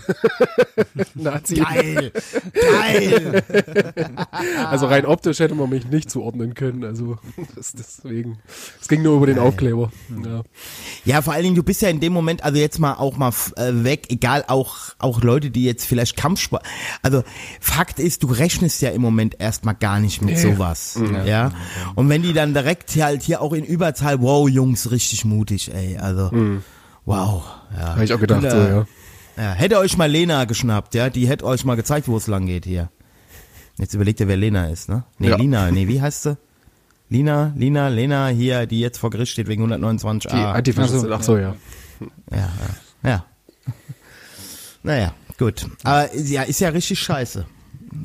[1.14, 1.56] Nazi.
[1.56, 2.12] Geil,
[2.54, 3.42] geil.
[4.68, 6.84] Also rein optisch hätte man mich nicht zuordnen können.
[6.84, 7.18] Also
[7.56, 8.38] das, deswegen.
[8.80, 9.90] Es ging nur über den Aufkleber.
[10.24, 10.42] Ja.
[11.04, 13.32] Ja, vor allen Dingen, du bist ja in dem Moment, also jetzt mal auch mal
[13.56, 16.62] äh, weg, egal auch, auch Leute, die jetzt vielleicht Kampfsport,
[17.02, 17.22] also
[17.60, 21.52] Fakt ist, du rechnest ja im Moment erstmal gar nicht mit sowas, ja.
[21.94, 25.96] Und wenn die dann direkt halt hier auch in Überzahl, wow, Jungs, richtig mutig, ey,
[25.98, 26.30] also,
[27.04, 27.44] wow,
[27.76, 27.94] ja.
[27.94, 28.86] Habe ich auch gedacht, Und, so, äh, ja.
[29.38, 29.52] Ja.
[29.52, 32.64] Hätte euch mal Lena geschnappt, ja, die hätte euch mal gezeigt, wo es lang geht
[32.64, 32.90] hier.
[33.78, 35.04] Jetzt überlegt ihr, wer Lena ist, ne?
[35.18, 35.36] Nee, Ja.
[35.36, 36.36] Lina, nee, wie heißt sie?
[37.10, 40.28] Lina, Lina, Lena hier, die jetzt vor Gericht steht wegen 129a.
[40.28, 41.12] Die Antifaschisten.
[41.12, 41.54] Ach so, ja.
[42.30, 42.50] Ja,
[43.02, 43.10] ja.
[43.10, 43.24] ja.
[44.82, 45.66] naja, gut.
[45.84, 47.46] Aber ja, ist ja richtig scheiße.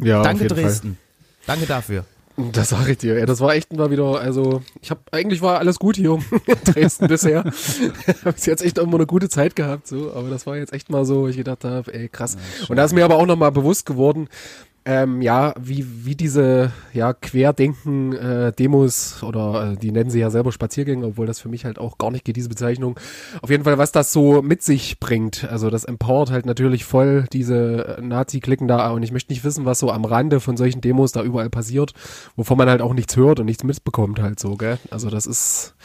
[0.02, 0.64] Ja, auf Danke jeden Fall.
[0.64, 0.98] Dresden.
[1.46, 2.06] Danke dafür.
[2.36, 3.20] Das sage ich dir.
[3.20, 6.56] Ja, das war echt mal wieder, also ich habe eigentlich war alles gut hier in
[6.66, 7.44] Dresden bisher.
[7.44, 10.90] habe bis jetzt echt immer eine gute Zeit gehabt, so, aber das war jetzt echt
[10.90, 12.38] mal so, ich gedacht habe, ey krass.
[12.68, 14.30] Und da ist mir aber auch noch mal bewusst geworden,
[14.86, 18.52] ähm, ja, wie wie diese ja Querdenken äh,
[19.22, 22.12] oder äh, die nennen sie ja selber Spaziergänge, obwohl das für mich halt auch gar
[22.12, 23.00] nicht geht diese Bezeichnung.
[23.42, 25.48] Auf jeden Fall, was das so mit sich bringt.
[25.50, 29.66] Also das empowert halt natürlich voll diese äh, Nazi-Klicken da und ich möchte nicht wissen,
[29.66, 31.94] was so am Rande von solchen Demos da überall passiert,
[32.36, 34.80] wovon man halt auch nichts hört und nichts mitbekommt halt so, gell?
[34.90, 35.76] Also das ist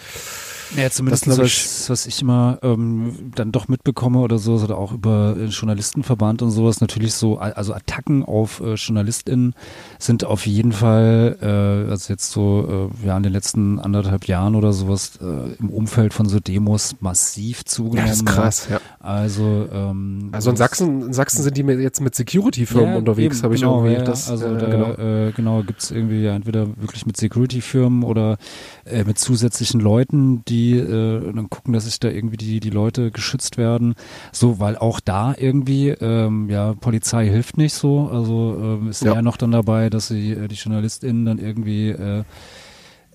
[0.77, 4.93] Ja, zumindest Das was, was ich immer ähm, dann doch mitbekomme oder so, oder auch
[4.93, 9.55] über äh, Journalistenverband und sowas, natürlich so, also Attacken auf äh, JournalistInnen
[9.99, 14.55] sind auf jeden Fall, äh, also jetzt so, äh, ja, in den letzten anderthalb Jahren
[14.55, 18.09] oder sowas, äh, im Umfeld von so Demos massiv ja, zugenommen.
[18.09, 18.81] das ist krass, ja.
[19.01, 23.55] Also, ähm, Also in Sachsen, in Sachsen sind die jetzt mit Security-Firmen unterwegs, eben, habe
[23.55, 24.93] ich genau, irgendwie ja, das also äh, da, genau.
[24.95, 28.37] äh, genau gibt's irgendwie ja entweder wirklich mit Security-Firmen oder
[28.85, 33.11] äh, mit zusätzlichen Leuten, die äh, dann gucken, dass sich da irgendwie die die Leute
[33.11, 33.95] geschützt werden,
[34.33, 39.15] so weil auch da irgendwie ähm, ja Polizei hilft nicht so, also ähm, ist Ja.
[39.15, 42.25] eher noch dann dabei, dass sie äh, die JournalistInnen dann irgendwie äh,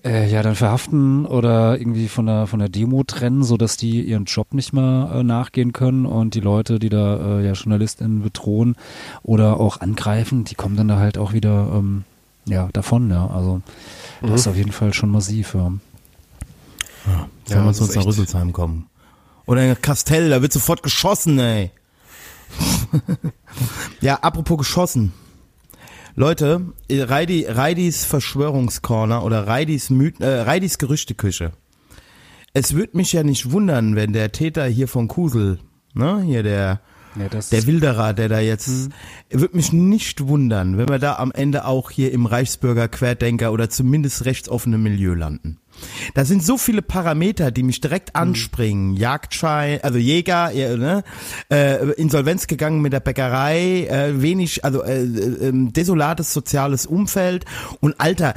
[0.04, 4.02] äh, ja, dann verhaften oder irgendwie von der von der Demo trennen, so dass die
[4.02, 8.22] ihren Job nicht mehr äh, nachgehen können und die Leute, die da äh, ja JournalistInnen
[8.22, 8.76] bedrohen
[9.22, 12.04] oder auch angreifen, die kommen dann da halt auch wieder ähm,
[12.46, 13.26] ja davon, ja.
[13.28, 13.62] Also
[14.20, 15.72] das ist auf jeden Fall schon massiv, ja.
[17.04, 18.88] Sollen Ja, wir ist nach Rüsselsheim kommen?
[19.46, 21.70] Oder in Kastell, da wird sofort geschossen, ey.
[24.00, 25.12] ja, apropos geschossen.
[26.16, 31.52] Leute, äh, Reidi, Reidis Verschwörungscorner oder Reidis, Myth, äh, Reidis Gerüchteküche.
[32.52, 35.58] Es würde mich ja nicht wundern, wenn der Täter hier von Kusel,
[35.92, 36.80] ne, hier der,
[37.16, 38.90] ja der Wilderer, der da jetzt,
[39.28, 43.68] würde mich nicht wundern, wenn wir da am Ende auch hier im Reichsbürger Querdenker oder
[43.68, 45.58] zumindest rechtsoffene Milieu landen.
[46.14, 48.94] Da sind so viele Parameter, die mich direkt anspringen.
[48.94, 51.04] Jagdschein, also Jäger, ja, ne?
[51.50, 57.44] äh, Insolvenz gegangen mit der Bäckerei, äh, wenig, also äh, äh, ähm, desolates soziales Umfeld
[57.80, 58.34] und Alter,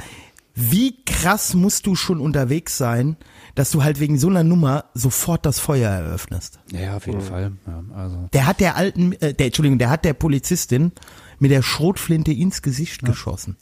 [0.54, 3.16] wie krass musst du schon unterwegs sein,
[3.54, 6.58] dass du halt wegen so einer Nummer sofort das Feuer eröffnest?
[6.72, 10.04] ja auf jeden Fall, ja, also Der hat der alten, äh, der, Entschuldigung, der hat
[10.04, 10.92] der Polizistin
[11.38, 13.56] mit der Schrotflinte ins Gesicht geschossen.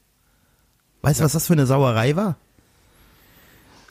[1.03, 2.39] Weißt du, was das für eine Sauerei war?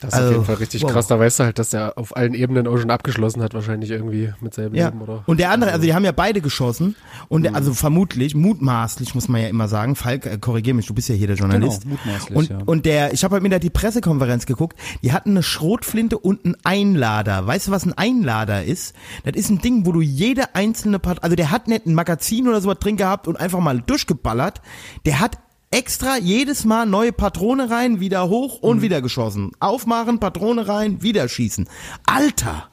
[0.06, 0.92] Das ist auf also, jeden Fall richtig wow.
[0.92, 1.08] krass.
[1.08, 4.34] Da weißt du halt, dass der auf allen Ebenen auch schon abgeschlossen hat, wahrscheinlich irgendwie
[4.42, 4.88] mit seinem Ja.
[4.88, 5.24] Leben oder.
[5.26, 6.96] Und der andere, also die haben ja beide geschossen
[7.28, 10.94] und der, also vermutlich, mutmaßlich muss man ja immer sagen, Falk, äh, korrigier mich, du
[10.94, 11.84] bist ja hier der Journalist.
[11.84, 12.58] Genau, mutmaßlich, und, ja.
[12.66, 16.46] und der, ich habe halt mir da die Pressekonferenz geguckt, die hatten eine Schrotflinte und
[16.46, 17.46] einen Einlader.
[17.48, 18.96] Weißt du, was ein Einlader ist?
[19.24, 22.48] Das ist ein Ding, wo du jede einzelne Part, also der hat nicht ein Magazin
[22.48, 24.62] oder sowas drin gehabt und einfach mal durchgeballert.
[25.06, 25.38] Der hat
[25.72, 28.70] extra jedes Mal neue Patrone rein, wieder hoch Mhm.
[28.70, 29.52] und wieder geschossen.
[29.60, 31.68] Aufmachen, Patrone rein, wieder schießen.
[32.06, 32.70] Alter!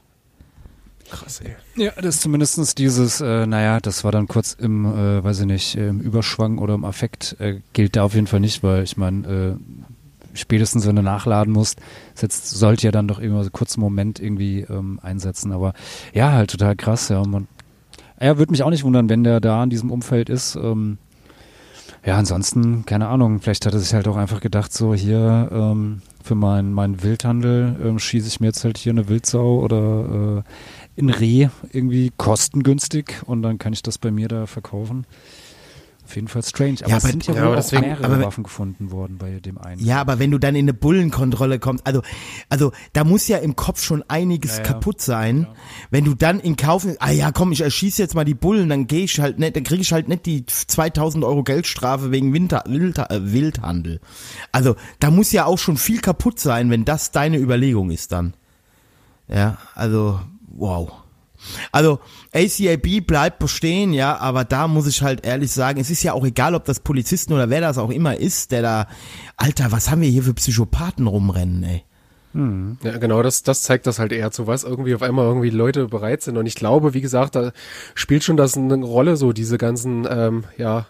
[1.11, 1.57] Krass, ey.
[1.77, 5.47] Ja, das ist zumindestens dieses, äh, naja, das war dann kurz im, äh, weiß ich
[5.47, 8.97] nicht, im Überschwang oder im Affekt, äh, gilt da auf jeden Fall nicht, weil ich
[8.97, 9.57] meine, äh,
[10.35, 11.81] spätestens wenn du nachladen musst,
[12.21, 15.53] jetzt sollte ja dann doch immer so einen kurzen Moment irgendwie ähm, einsetzen.
[15.53, 15.75] Aber
[16.15, 17.23] ja, halt total krass, ja.
[17.27, 17.47] Man,
[18.19, 20.55] ja, würde mich auch nicht wundern, wenn der da in diesem Umfeld ist.
[20.57, 20.97] Ähm,
[22.05, 26.03] ja, ansonsten, keine Ahnung, vielleicht hat er sich halt auch einfach gedacht, so hier ähm,
[26.23, 30.43] für meinen mein Wildhandel ähm, schieße ich mir jetzt halt hier eine Wildsau oder äh,
[30.97, 35.07] in Reh irgendwie kostengünstig und dann kann ich das bei mir da verkaufen.
[36.13, 36.77] Auf jeden Fall strange.
[36.83, 39.41] Aber Ja, es aber- sind ja, ja, wohl deswegen- mehrere aber- Waffen gefunden worden bei
[39.41, 39.83] dem einen.
[39.83, 42.03] Ja, aber wenn du dann in eine Bullenkontrolle kommst, also,
[42.51, 45.47] also da muss ja im Kopf schon einiges Ja, kaputt sein.
[45.91, 48.87] Wenn du dann in Kauf ah ja, komm, ich erschieße jetzt mal die Bullen, dann
[48.87, 52.63] gehe ich halt nicht, dann kriege ich halt nicht die 2000 Euro Geldstrafe wegen Winter,
[52.67, 54.01] Wild, äh, Wildhandel.
[54.53, 58.35] Also da muss ja auch schon viel kaputt sein, wenn das deine Überlegung ist dann.
[59.29, 60.93] Ja, also wow.
[61.71, 62.01] Also
[62.35, 66.25] ACAB bleibt bestehen, ja, aber da muss ich halt ehrlich sagen, es ist ja auch
[66.25, 68.87] egal, ob das Polizisten oder wer das auch immer ist, der da,
[69.37, 71.85] Alter, was haben wir hier für Psychopathen rumrennen, ey.
[72.83, 75.87] Ja, genau, das, das zeigt das halt eher zu was irgendwie auf einmal irgendwie Leute
[75.89, 76.39] bereit sind.
[76.39, 77.53] Und ich glaube, wie gesagt, da
[77.95, 80.87] spielt schon das eine Rolle, so diese ganzen, ähm, ja,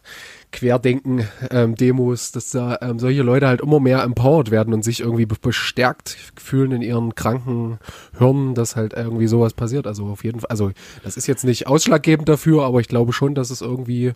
[0.53, 5.37] Querdenken-Demos, dass da ähm, solche Leute halt immer mehr empowered werden und sich irgendwie be-
[5.41, 7.79] bestärkt fühlen in ihren kranken
[8.19, 9.87] Hirnen, dass halt irgendwie sowas passiert.
[9.87, 10.71] Also auf jeden Fall, also
[11.03, 14.12] das ist jetzt nicht ausschlaggebend dafür, aber ich glaube schon, dass es irgendwie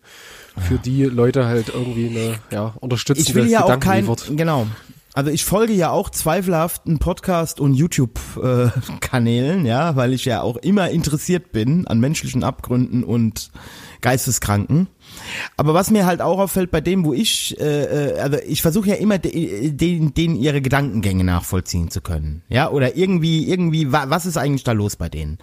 [0.69, 4.31] für die Leute halt irgendwie eine ja, unterstützende Ich will ja auch Gedanken kein, liefert.
[4.37, 4.67] genau.
[5.15, 10.91] Also ich folge ja auch zweifelhaften Podcast- und YouTube-Kanälen, ja, weil ich ja auch immer
[10.91, 13.51] interessiert bin an menschlichen Abgründen und
[14.03, 14.89] Geisteskranken.
[15.57, 18.91] Aber was mir halt auch auffällt bei dem, wo ich, äh, äh, also ich versuche
[18.91, 24.07] ja immer de, den, denen ihre Gedankengänge nachvollziehen zu können, ja, oder irgendwie, irgendwie, wa,
[24.09, 25.39] was ist eigentlich da los bei denen?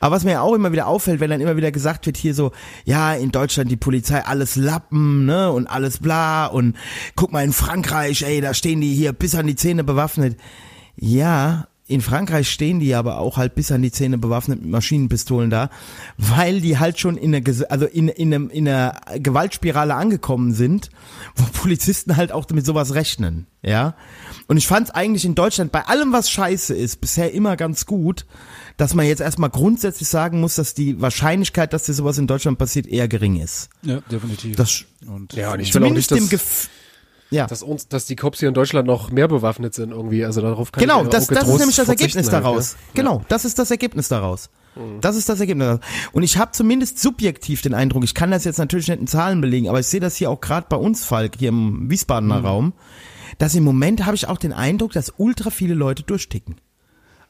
[0.00, 2.52] Aber was mir auch immer wieder auffällt, wenn dann immer wieder gesagt wird hier so,
[2.84, 6.76] ja, in Deutschland die Polizei alles Lappen, ne, und alles bla und
[7.16, 10.36] guck mal in Frankreich, ey, da stehen die hier bis an die Zähne bewaffnet.
[10.96, 15.50] Ja, in Frankreich stehen die aber auch halt bis an die Zähne bewaffnet mit Maschinenpistolen
[15.50, 15.70] da,
[16.16, 20.90] weil die halt schon in einer, also in, in, einem, in einer Gewaltspirale angekommen sind,
[21.36, 23.94] wo Polizisten halt auch mit sowas rechnen, ja.
[24.48, 27.86] Und ich fand es eigentlich in Deutschland bei allem, was scheiße ist, bisher immer ganz
[27.86, 28.26] gut,
[28.76, 32.58] dass man jetzt erstmal grundsätzlich sagen muss, dass die Wahrscheinlichkeit, dass dir sowas in Deutschland
[32.58, 33.68] passiert, eher gering ist.
[33.82, 34.56] Ja, definitiv.
[34.56, 36.68] Das und, Ja, und ich will auch nicht, dem dass,
[37.32, 37.46] ja.
[37.46, 40.24] dass uns, dass die Cops hier in Deutschland noch mehr bewaffnet sind irgendwie.
[40.24, 42.72] Also darauf kann Genau, ich das, das ist nämlich das Ergebnis halt, daraus.
[42.72, 42.78] ja.
[42.94, 44.50] Genau, das ist das Ergebnis daraus.
[45.02, 45.80] Das ist das Ergebnis.
[46.12, 49.40] Und ich habe zumindest subjektiv den Eindruck, ich kann das jetzt natürlich nicht in Zahlen
[49.42, 52.46] belegen, aber ich sehe das hier auch gerade bei uns, Falk, hier im Wiesbadener Mhm.
[52.46, 52.72] Raum,
[53.38, 56.56] dass im Moment habe ich auch den Eindruck, dass ultra viele Leute durchticken.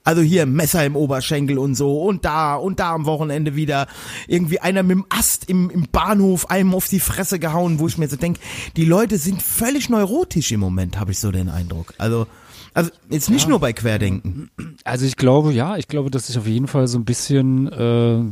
[0.05, 3.87] Also hier Messer im Oberschenkel und so und da und da am Wochenende wieder
[4.27, 7.99] irgendwie einer mit dem Ast im, im Bahnhof einem auf die Fresse gehauen, wo ich
[7.99, 8.41] mir so denke,
[8.77, 11.95] die Leute sind völlig neurotisch im Moment, habe ich so den Eindruck.
[11.99, 12.27] Also,
[12.75, 14.51] also jetzt nicht nur bei Querdenken.
[14.85, 18.23] Also ich glaube, ja, ich glaube, dass sich auf jeden Fall so ein bisschen, äh,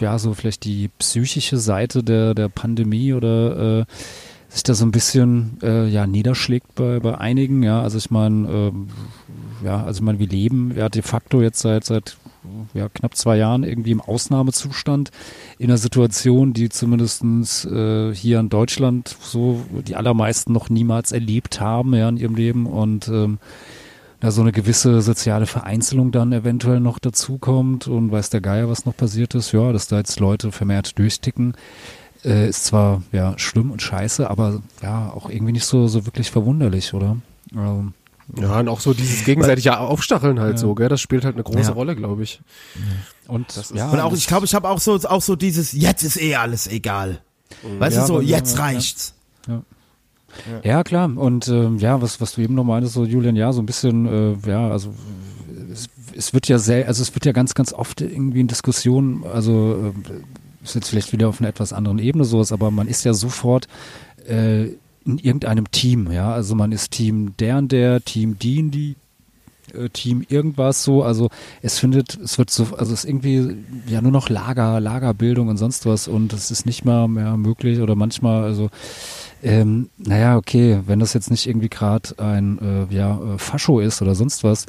[0.00, 3.84] ja, so vielleicht die psychische Seite der, der Pandemie oder äh,
[4.48, 7.82] sich da so ein bisschen äh, ja niederschlägt bei, bei einigen, ja.
[7.82, 8.88] Also ich meine, ähm,
[9.64, 12.16] ja, also meine, wir leben ja de facto jetzt seit seit
[12.74, 15.10] ja, knapp zwei Jahren irgendwie im Ausnahmezustand
[15.58, 21.60] in einer Situation, die zumindestens äh, hier in Deutschland so die allermeisten noch niemals erlebt
[21.60, 23.38] haben ja, in ihrem Leben und ähm,
[24.20, 28.84] da so eine gewisse soziale Vereinzelung dann eventuell noch dazukommt und weiß der Geier, was
[28.84, 31.54] noch passiert ist, ja, dass da jetzt Leute vermehrt durchticken,
[32.24, 36.30] äh, ist zwar ja schlimm und scheiße, aber ja auch irgendwie nicht so so wirklich
[36.30, 37.16] verwunderlich, oder?
[37.54, 37.92] Ähm,
[38.36, 40.58] Ja, und auch so dieses gegenseitige Aufstacheln halt Ja.
[40.58, 40.88] so, gell?
[40.88, 41.72] Das spielt halt eine große Ja.
[41.72, 42.40] Rolle, glaube ich.
[43.26, 46.02] und ja, Und auch, das- ich glaube, ich habe auch so, auch so dieses, jetzt
[46.02, 47.20] ist eh alles egal.
[47.78, 48.64] Weißt Ja, du, so, jetzt ja, ja.
[48.64, 49.14] reicht's.
[50.62, 51.10] Ja, klar.
[51.16, 54.06] Und ähm, ja, was, was du eben noch meintest, so Julian, ja, so ein bisschen,
[54.44, 54.92] äh, ja, also
[55.72, 59.24] es, es wird ja sehr, also es wird ja ganz, ganz oft irgendwie in Diskussionen,
[59.24, 63.04] also äh, ist jetzt vielleicht wieder auf einer etwas anderen Ebene sowas, aber man ist
[63.04, 63.68] ja sofort
[64.26, 64.68] äh,
[65.08, 66.32] in irgendeinem Team, ja.
[66.32, 68.96] Also man ist Team der und der, Team die und die,
[69.74, 71.30] äh, Team irgendwas so, also
[71.62, 75.56] es findet, es wird so, also es ist irgendwie ja nur noch Lager, Lagerbildung und
[75.56, 78.70] sonst was und es ist nicht mal mehr möglich oder manchmal, also
[79.42, 82.58] ähm, naja, okay, wenn das jetzt nicht irgendwie gerade ein
[82.90, 84.66] äh, ja, äh, Fascho ist oder sonst was,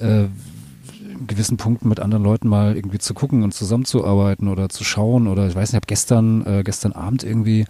[0.00, 0.24] äh,
[1.18, 5.26] in gewissen Punkten mit anderen Leuten mal irgendwie zu gucken und zusammenzuarbeiten oder zu schauen
[5.26, 7.66] oder ich weiß nicht, ich habe gestern, äh, gestern Abend irgendwie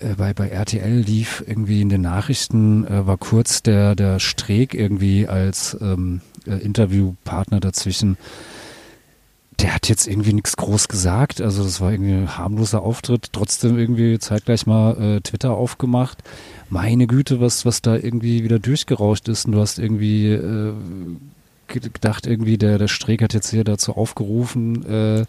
[0.00, 4.74] äh, bei, bei RTL lief irgendwie in den Nachrichten, äh, war kurz der, der Streeck
[4.74, 8.16] irgendwie als ähm, äh, Interviewpartner dazwischen.
[9.60, 11.40] der hat jetzt irgendwie nichts groß gesagt.
[11.40, 13.32] Also das war irgendwie ein harmloser Auftritt.
[13.32, 16.18] Trotzdem irgendwie zeitgleich mal äh, Twitter aufgemacht.
[16.70, 19.46] Meine Güte, was, was da irgendwie wieder durchgerauscht ist.
[19.46, 20.72] Und du hast irgendwie äh,
[21.68, 25.24] gedacht, irgendwie der, der Streeck hat jetzt hier dazu aufgerufen, äh,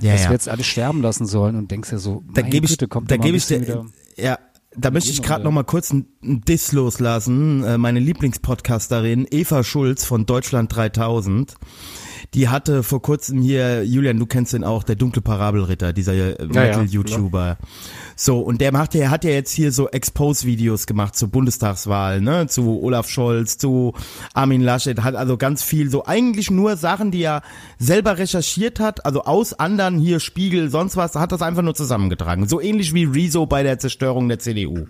[0.00, 0.32] Ja, dass wir ja.
[0.32, 3.46] jetzt alle sterben lassen sollen und denkst ja so, Da gebe ich, da gebe ich
[3.46, 4.38] dir, ja,
[4.76, 7.64] da möchte ich gerade noch mal kurz einen einen Diss loslassen.
[7.64, 11.54] Äh, Meine Lieblingspodcasterin Eva Schulz von Deutschland 3000.
[12.36, 16.36] Die hatte vor kurzem hier, Julian, du kennst den auch, der dunkle Parabelritter, dieser äh,
[16.52, 17.56] Ja, ja, Metal-YouTuber.
[18.14, 22.46] So, und der macht ja, hat ja jetzt hier so Expose-Videos gemacht zur Bundestagswahl, ne,
[22.46, 23.94] zu Olaf Scholz, zu
[24.34, 27.40] Armin Laschet, hat also ganz viel so eigentlich nur Sachen, die er
[27.78, 32.46] selber recherchiert hat, also aus anderen hier Spiegel, sonst was, hat das einfach nur zusammengetragen.
[32.46, 34.86] So ähnlich wie Rezo bei der Zerstörung der CDU.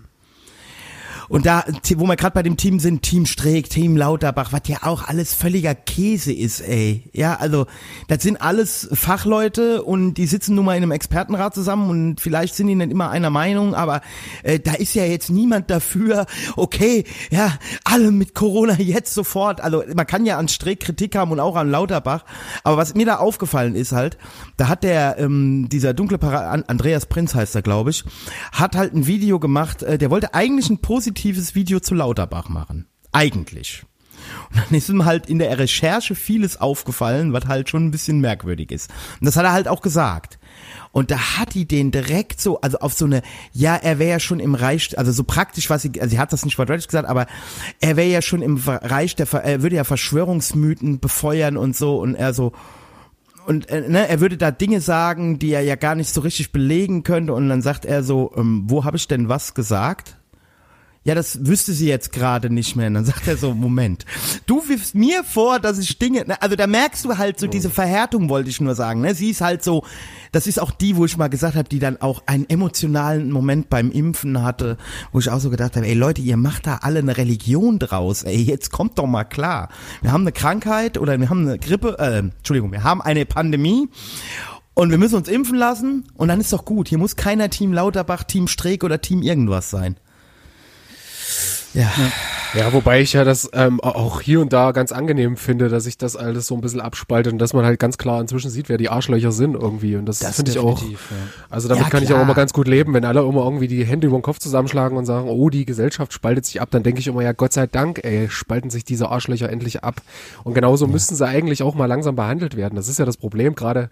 [1.29, 1.65] Und da,
[1.97, 5.35] wo wir gerade bei dem Team sind, Team Streeck, Team Lauterbach, was ja auch alles
[5.35, 7.11] völliger Käse ist, ey.
[7.13, 7.67] Ja, also
[8.07, 12.55] das sind alles Fachleute und die sitzen nun mal in einem Expertenrat zusammen und vielleicht
[12.55, 14.03] sind die nicht immer einer Meinung, aber
[14.45, 19.61] äh, da ist ja jetzt niemand dafür, okay, ja, alle mit Corona jetzt sofort.
[19.61, 22.25] Also man kann ja an Streeck Kritik haben und auch an Lauterbach,
[22.63, 24.17] aber was mir da aufgefallen ist halt,
[24.57, 28.05] da hat der, ähm, dieser dunkle Para An- Andreas Prinz heißt er, glaube ich,
[28.53, 31.16] hat halt ein Video gemacht, äh, der wollte eigentlich ein positives
[31.55, 32.87] Video zu Lauterbach machen.
[33.13, 33.85] Eigentlich.
[34.51, 38.21] Und dann ist ihm halt in der Recherche vieles aufgefallen, was halt schon ein bisschen
[38.21, 38.91] merkwürdig ist.
[39.21, 40.39] Und das hat er halt auch gesagt.
[40.93, 44.21] Und da hat die den direkt so, also auf so eine, ja, er wäre ja
[44.21, 47.09] schon im Reich, also so praktisch, was sie, also sie hat das nicht wortwörtlich gesagt,
[47.09, 47.27] aber
[47.81, 52.15] er wäre ja schon im Reich der, er würde ja Verschwörungsmythen befeuern und so und
[52.15, 52.53] er so,
[53.47, 56.51] und äh, ne, er würde da Dinge sagen, die er ja gar nicht so richtig
[56.51, 60.17] belegen könnte und dann sagt er so, ähm, wo habe ich denn was gesagt?
[61.07, 62.89] Ja, das wüsste sie jetzt gerade nicht mehr.
[62.89, 64.05] Und dann sagt er so, Moment,
[64.47, 67.71] du wirfst mir vor, dass ich Dinge, ne, also da merkst du halt so diese
[67.71, 69.03] Verhärtung, wollte ich nur sagen.
[69.03, 69.15] Ne?
[69.15, 69.85] Sie ist halt so,
[70.33, 73.71] das ist auch die, wo ich mal gesagt habe, die dann auch einen emotionalen Moment
[73.71, 74.79] beim Impfen hatte,
[75.13, 78.25] wo ich auch so gedacht habe, ey Leute, ihr macht da alle eine Religion draus.
[78.25, 79.69] Ey, jetzt kommt doch mal klar.
[80.03, 83.89] Wir haben eine Krankheit oder wir haben eine Grippe, äh, Entschuldigung, wir haben eine Pandemie.
[84.75, 86.89] Und wir müssen uns impfen lassen und dann ist doch gut.
[86.89, 89.97] Hier muss keiner Team Lauterbach, Team Streeck oder Team irgendwas sein.
[91.77, 91.91] Ja.
[92.55, 95.99] Ja, wobei ich ja das ähm, auch hier und da ganz angenehm finde, dass sich
[95.99, 98.79] das alles so ein bisschen abspaltet und dass man halt ganz klar inzwischen sieht, wer
[98.79, 99.97] die Arschlöcher sind irgendwie.
[99.97, 100.81] Und das, Das finde ich auch.
[100.81, 100.97] ja.
[101.51, 103.85] Also damit Ja, kann ich auch immer ganz gut leben, wenn alle immer irgendwie die
[103.85, 107.01] Hände über den Kopf zusammenschlagen und sagen, oh, die Gesellschaft spaltet sich ab, dann denke
[107.01, 110.01] ich immer, ja, Gott sei Dank, ey, spalten sich diese Arschlöcher endlich ab.
[110.45, 112.77] Und genauso müssten sie eigentlich auch mal langsam behandelt werden.
[112.77, 113.91] Das ist ja das Problem, gerade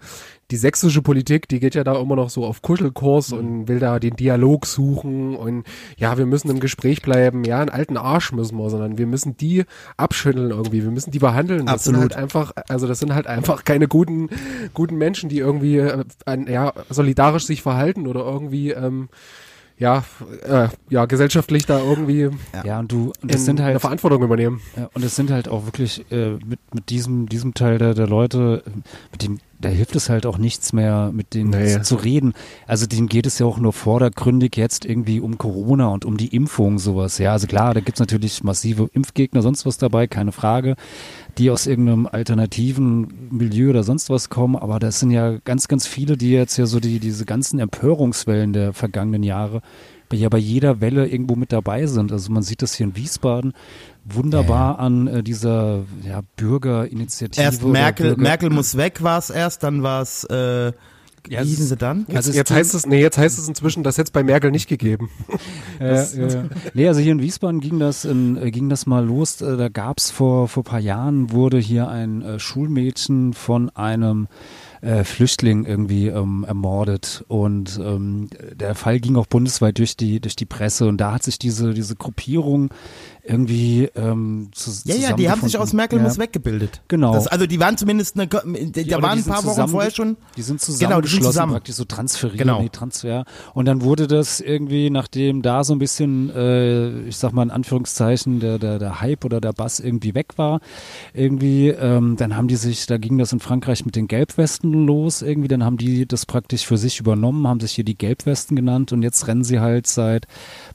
[0.51, 3.37] die sächsische Politik, die geht ja da immer noch so auf Kuschelkurs Mhm.
[3.37, 5.65] und will da den Dialog suchen und
[5.97, 9.65] ja, wir müssen im Gespräch bleiben, ja, alten Arsch müssen wir, sondern wir müssen die
[9.97, 11.65] abschütteln irgendwie, wir müssen die behandeln.
[11.65, 12.15] Das sind Absolut.
[12.15, 14.29] halt einfach, also das sind halt einfach keine guten,
[14.73, 16.03] guten Menschen, die irgendwie äh,
[16.47, 19.09] ja, solidarisch sich verhalten oder irgendwie ähm,
[19.77, 20.03] ja,
[20.47, 22.29] äh, ja, gesellschaftlich da irgendwie
[22.63, 24.61] Ja, und du, und in, das sind eine halt, Verantwortung übernehmen.
[24.77, 28.07] Ja, und es sind halt auch wirklich äh, mit, mit diesem, diesem Teil der, der
[28.07, 28.63] Leute,
[29.11, 31.73] mit dem, da hilft es halt auch nichts mehr, mit denen Nee.
[31.73, 32.33] zu, zu reden.
[32.67, 36.33] Also denen geht es ja auch nur vordergründig jetzt irgendwie um Corona und um die
[36.35, 37.17] Impfung, sowas.
[37.17, 40.75] Ja, also klar, da gibt's natürlich massive Impfgegner, sonst was dabei, keine Frage,
[41.37, 45.85] die aus irgendeinem alternativen Milieu oder sonst was kommen, aber das sind ja ganz, ganz
[45.87, 49.61] viele, die jetzt ja so die, diese ganzen Empörungswellen der vergangenen Jahre
[50.13, 52.11] ja bei jeder Welle irgendwo mit dabei sind.
[52.11, 53.53] Also man sieht das hier in Wiesbaden
[54.03, 57.43] wunderbar an äh, dieser ja, Bürgerinitiative.
[57.43, 60.71] Erst Merkel, Bürger Merkel muss weg war es erst, dann war es, äh,
[61.29, 62.05] Ja, es hießen sie dann?
[62.07, 64.23] Jetzt, Also es jetzt heißt es, nee, jetzt heißt es inzwischen, das hätte es bei
[64.23, 65.09] Merkel nicht gegeben.
[65.77, 66.45] Ja, ja.
[66.73, 69.41] Nee, also hier in Wiesbaden ging das, in, äh, ging das mal los.
[69.41, 74.29] Äh, Da gab's vor, vor paar Jahren, wurde hier ein äh, Schulmädchen von einem
[74.79, 80.35] äh, Flüchtling irgendwie ähm, ermordet und ähm, der Fall ging auch bundesweit durch die durch
[80.37, 82.69] die Presse und da hat sich diese diese Gruppierung
[83.27, 86.03] irgendwie ähm, zu, Ja, ja, die haben sich aus Merkel ja.
[86.05, 86.81] muss weggebildet.
[86.87, 87.13] Genau.
[87.13, 89.91] Das, also die waren zumindest eine, da Ja, waren die ein paar Wochen zusammen- vorher
[89.91, 90.17] schon.
[90.37, 91.53] Die sind Genau, die sind zusammen.
[91.53, 92.61] praktisch so transferiert, Genau.
[92.61, 93.25] nee, Transfer.
[93.53, 97.51] Und dann wurde das irgendwie, nachdem da so ein bisschen, äh, ich sag mal in
[97.51, 100.59] Anführungszeichen, der, der, der Hype oder der Bass irgendwie weg war,
[101.13, 105.21] irgendwie, ähm, dann haben die sich, da ging das in Frankreich mit den Gelbwesten los,
[105.21, 108.91] irgendwie, dann haben die das praktisch für sich übernommen, haben sich hier die Gelbwesten genannt
[108.91, 110.27] und jetzt rennen sie halt seit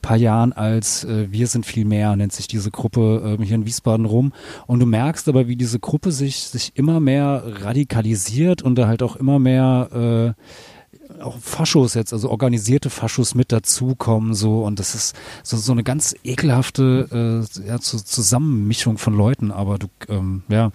[0.03, 3.67] paar Jahren als äh, Wir sind viel mehr, nennt sich diese Gruppe ähm, hier in
[3.67, 4.33] Wiesbaden rum.
[4.67, 9.03] Und du merkst aber, wie diese Gruppe sich, sich immer mehr radikalisiert und da halt
[9.03, 10.43] auch immer mehr äh,
[11.23, 15.83] auch Faschos jetzt, also organisierte Faschos mit dazukommen, so und das ist so, so eine
[15.83, 20.71] ganz ekelhafte äh, ja, zu, Zusammenmischung von Leuten, aber du, ähm, ja,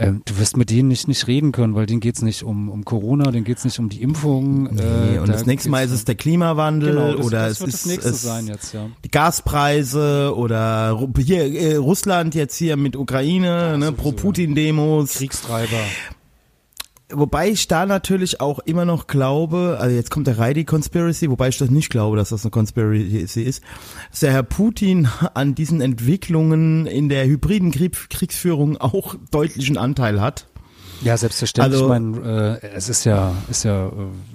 [0.00, 2.84] ähm, du wirst mit denen nicht, nicht reden können, weil denen geht's nicht um, um
[2.84, 4.64] Corona, denen geht's nicht um die Impfung.
[4.72, 7.52] Nee, äh, und da das nächste Mal ist es der Klimawandel Genau, das, oder das
[7.52, 8.88] es wird ist das nächste es, sein jetzt, ja.
[9.04, 15.12] die Gaspreise oder hier äh, Russland jetzt hier mit Ukraine, ne, sowieso, pro Putin-Demos.
[15.14, 15.80] Kriegstreiber.
[17.12, 21.48] Wobei ich da natürlich auch immer noch glaube, also jetzt kommt der Reidi Conspiracy, wobei
[21.48, 23.62] ich das nicht glaube, dass das eine Conspiracy ist,
[24.10, 30.20] dass der Herr Putin an diesen Entwicklungen in der hybriden Krieg Kriegsführung auch deutlichen Anteil
[30.20, 30.49] hat.
[31.02, 31.72] Ja, selbstverständlich.
[31.80, 33.90] Also- ich meine, äh, es ist ja, ist ja, äh,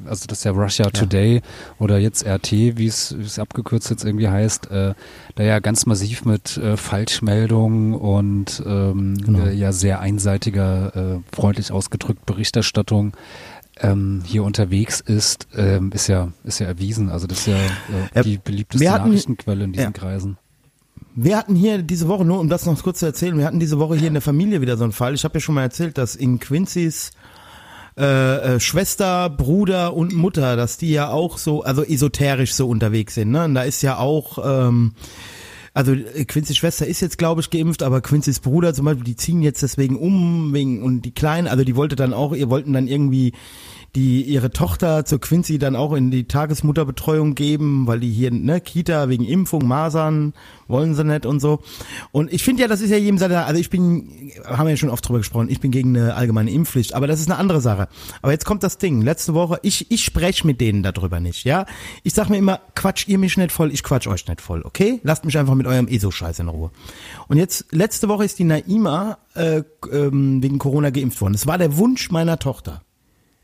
[0.06, 1.42] also das ist ja Russia Today
[1.80, 4.94] oder jetzt RT, wie es abgekürzt jetzt irgendwie heißt, äh,
[5.36, 9.46] da ja ganz massiv mit äh, Falschmeldungen und ähm, Genau.
[9.46, 13.14] äh, ja sehr einseitiger, äh, freundlich ausgedrückt Berichterstattung
[13.82, 17.10] ähm, hier unterwegs ist, ähm, ist ja, ist ja erwiesen.
[17.10, 17.60] Also das ist ja, äh,
[18.16, 19.92] Ja, die beliebteste hatten- Nachrichtenquelle in diesen ja.
[19.92, 20.38] Kreisen.
[21.18, 23.80] Wir hatten hier diese Woche, nur um das noch kurz zu erzählen, wir hatten diese
[23.80, 25.14] Woche hier in der Familie wieder so einen Fall.
[25.14, 27.12] Ich habe ja schon mal erzählt, dass in Quincy's
[27.98, 33.16] äh, äh, Schwester, Bruder und Mutter, dass die ja auch so, also esoterisch so unterwegs
[33.16, 33.32] sind.
[33.32, 33.46] Ne?
[33.46, 34.92] Und da ist ja auch, ähm,
[35.74, 39.16] also äh, Quincy's Schwester ist jetzt, glaube ich, geimpft, aber Quincy's Bruder zum Beispiel, die
[39.16, 42.74] ziehen jetzt deswegen um, wegen, und die Kleinen, also die wollte dann auch, ihr wollten
[42.74, 43.32] dann irgendwie
[43.96, 48.60] die ihre Tochter zur Quincy dann auch in die Tagesmutterbetreuung geben, weil die hier, ne,
[48.60, 50.34] Kita wegen Impfung, Masern,
[50.68, 51.62] wollen sie nicht und so.
[52.12, 54.78] Und ich finde ja, das ist ja jedem seine, also ich bin, haben wir ja
[54.78, 57.62] schon oft drüber gesprochen, ich bin gegen eine allgemeine Impfpflicht, aber das ist eine andere
[57.62, 57.88] Sache.
[58.22, 61.66] Aber jetzt kommt das Ding, letzte Woche, ich, ich spreche mit denen darüber nicht, ja.
[62.04, 65.00] Ich sag mir immer, quatsch ihr mich nicht voll, ich quatsch euch nicht voll, okay?
[65.04, 66.72] Lasst mich einfach mit eurem ESO-Scheiß in Ruhe.
[67.28, 71.34] Und jetzt, letzte Woche ist die Naima äh, ähm, wegen Corona geimpft worden.
[71.34, 72.82] Das war der Wunsch meiner Tochter.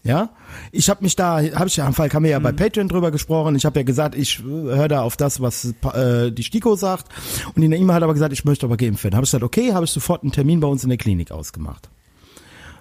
[0.03, 0.31] Ja,
[0.71, 3.11] ich habe mich da, habe ich ja am Fall, haben wir ja bei Patreon drüber
[3.11, 3.55] gesprochen.
[3.55, 7.07] Ich habe ja gesagt, ich höre da auf das, was äh, die Stiko sagt.
[7.53, 9.15] Und die Naima hat aber gesagt, ich möchte aber geimpft werden.
[9.15, 11.89] Habe ich gesagt, okay, habe ich sofort einen Termin bei uns in der Klinik ausgemacht.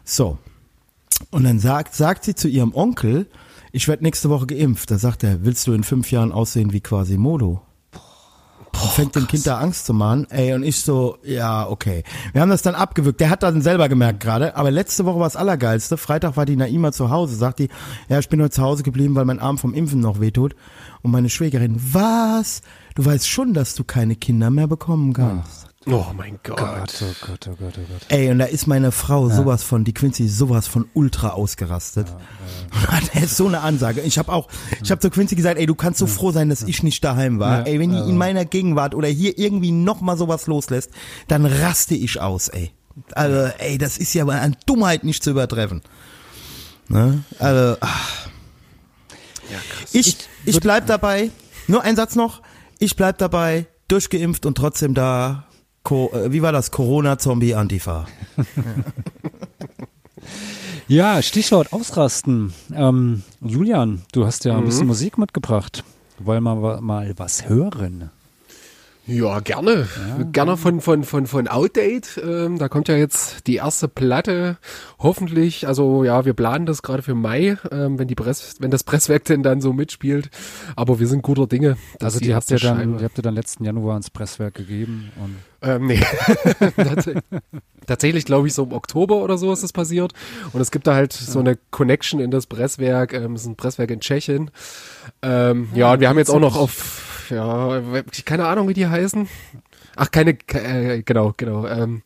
[0.02, 0.38] So.
[1.30, 3.26] Und dann sagt, sagt sie zu ihrem Onkel,
[3.70, 4.90] ich werde nächste Woche geimpft.
[4.90, 7.60] Da sagt er, willst du in fünf Jahren aussehen wie Quasimodo?
[8.72, 10.26] Und fängt dem Kind da Angst zu machen.
[10.30, 12.02] Ey, und ich so, ja, okay.
[12.32, 13.20] Wir haben das dann abgewürgt.
[13.20, 14.56] Der hat dann selber gemerkt gerade.
[14.56, 15.96] Aber letzte Woche war das Allergeilste.
[15.96, 17.36] Freitag war die Naima zu Hause.
[17.36, 17.68] Sagt die,
[18.08, 20.54] ja, ich bin heute zu Hause geblieben, weil mein Arm vom Impfen noch wehtut.
[21.02, 22.62] Und meine Schwägerin, was?
[22.94, 25.69] Du weißt schon, dass du keine Kinder mehr bekommen kannst.
[25.86, 26.58] Oh mein Gott.
[26.58, 28.02] Gott, oh Gott, oh Gott, oh Gott.
[28.08, 32.06] Ey, und da ist meine Frau sowas von, die Quincy sowas von ultra ausgerastet.
[33.14, 34.02] Das ist so eine Ansage.
[34.02, 34.48] Ich habe auch,
[34.82, 37.38] ich habe zu Quincy gesagt, ey, du kannst so froh sein, dass ich nicht daheim
[37.38, 37.60] war.
[37.60, 38.10] Ja, ey, wenn die also.
[38.10, 40.90] in meiner Gegenwart oder hier irgendwie noch mal sowas loslässt,
[41.28, 42.72] dann raste ich aus, ey.
[43.12, 45.82] Also, ey, das ist ja an Dummheit nicht zu übertreffen.
[46.88, 47.24] Ne?
[47.38, 48.28] Also, ach.
[49.92, 51.30] ich, ich bleib dabei.
[51.66, 52.42] Nur ein Satz noch.
[52.78, 55.46] Ich bleib dabei, durchgeimpft und trotzdem da.
[55.82, 56.70] Co äh, wie war das?
[56.70, 58.06] Corona-Zombie-Antifa.
[60.88, 62.52] Ja, Stichwort ausrasten.
[62.74, 64.66] Ähm, Julian, du hast ja ein Mhm.
[64.66, 65.84] bisschen Musik mitgebracht.
[66.18, 68.10] Wollen wir mal was hören?
[69.10, 69.88] Ja, gerne.
[70.32, 72.20] Gerne von, von, von, von Outdate.
[72.22, 74.56] Ähm, da kommt ja jetzt die erste Platte.
[74.98, 78.84] Hoffentlich, also ja, wir planen das gerade für Mai, ähm, wenn die Press, wenn das
[78.84, 80.30] Presswerk denn dann so mitspielt.
[80.76, 81.76] Aber wir sind guter Dinge.
[82.00, 85.36] Also die habt ihr dann, die habt ihr dann letzten Januar ins Presswerk gegeben und
[85.62, 86.00] Ähm, nee.
[86.76, 87.22] Tatsächlich-
[87.86, 90.12] Tatsächlich glaube ich so im Oktober oder so ist das passiert.
[90.52, 93.12] Und es gibt da halt so eine Connection in das Presswerk.
[93.14, 94.50] Ähm, es ist ein Presswerk in Tschechien.
[95.22, 97.80] Ähm, ja, und wir haben jetzt auch noch auf, ja,
[98.24, 99.28] keine Ahnung, wie die heißen.
[99.96, 101.66] Ach, keine, ke- äh, genau, genau.
[101.66, 102.02] Ähm,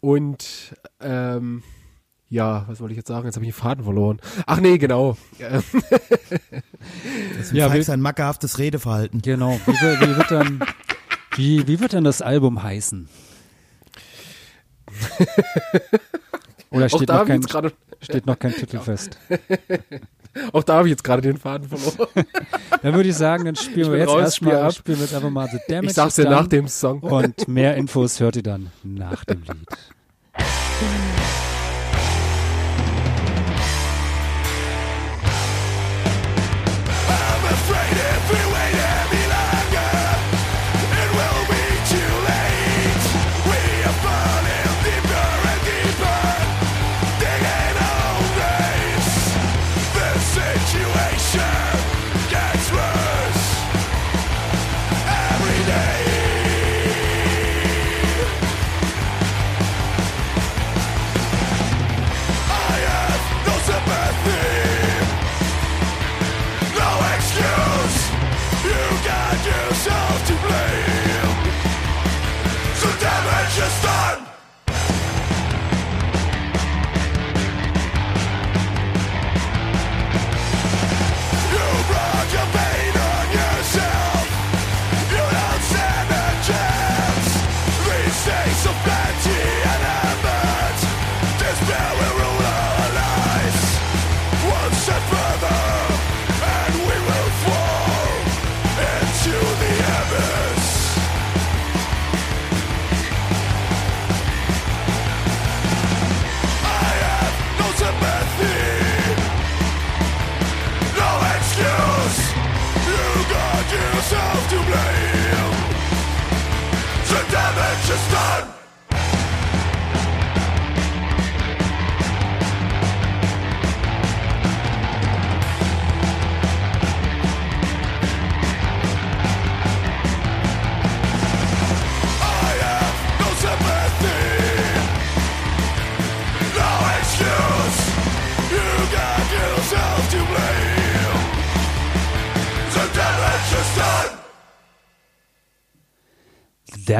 [0.00, 1.62] und ähm,
[2.28, 3.26] ja, was wollte ich jetzt sagen?
[3.26, 4.20] Jetzt habe ich den Faden verloren.
[4.46, 5.16] Ach nee, genau.
[5.38, 5.64] Das
[7.40, 9.20] ist ein, Ja, ein mackerhaftes Redeverhalten.
[9.22, 9.58] genau.
[9.66, 10.60] Wie, wird- wie wird dann
[11.36, 13.08] wie, wie wird denn das Album heißen?
[16.70, 19.18] Oder auch steht da noch, kein, jetzt gerade, steht noch kein Titel fest?
[20.52, 22.08] auch da habe ich jetzt gerade den Faden verloren.
[22.82, 24.72] Dann würde ich sagen, dann spielen wir jetzt raus, erstmal ab.
[24.72, 27.00] spielen wir jetzt einfach mal The Damage Ich sag's dir nach dem Song.
[27.00, 29.68] Und mehr Infos hört ihr dann nach dem Lied.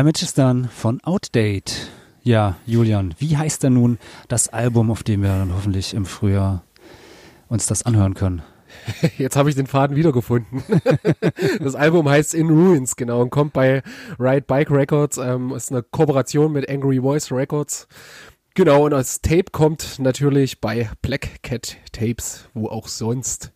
[0.01, 1.75] Damage is Done von Outdate.
[2.23, 3.99] Ja, Julian, wie heißt denn nun
[4.29, 6.65] das Album, auf dem wir dann hoffentlich im Frühjahr
[7.49, 8.41] uns das anhören können?
[9.19, 10.63] Jetzt habe ich den Faden wiedergefunden.
[11.61, 13.83] das Album heißt In Ruins, genau, und kommt bei
[14.19, 15.19] Ride Bike Records.
[15.19, 17.87] Ähm, ist eine Kooperation mit Angry Voice Records.
[18.55, 23.53] Genau, und das Tape kommt natürlich bei Black Cat Tapes, wo auch sonst.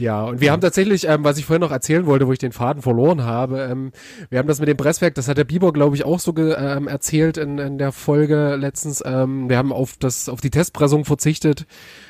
[0.00, 2.52] Ja, und wir haben tatsächlich, ähm, was ich vorhin noch erzählen wollte, wo ich den
[2.52, 3.92] Faden verloren habe, ähm,
[4.30, 6.88] wir haben das mit dem Presswerk, das hat der Bieber, glaube ich, auch so ähm,
[6.88, 9.02] erzählt in, in der Folge letztens.
[9.04, 11.66] Ähm, wir haben auf das, auf die Testpressung verzichtet,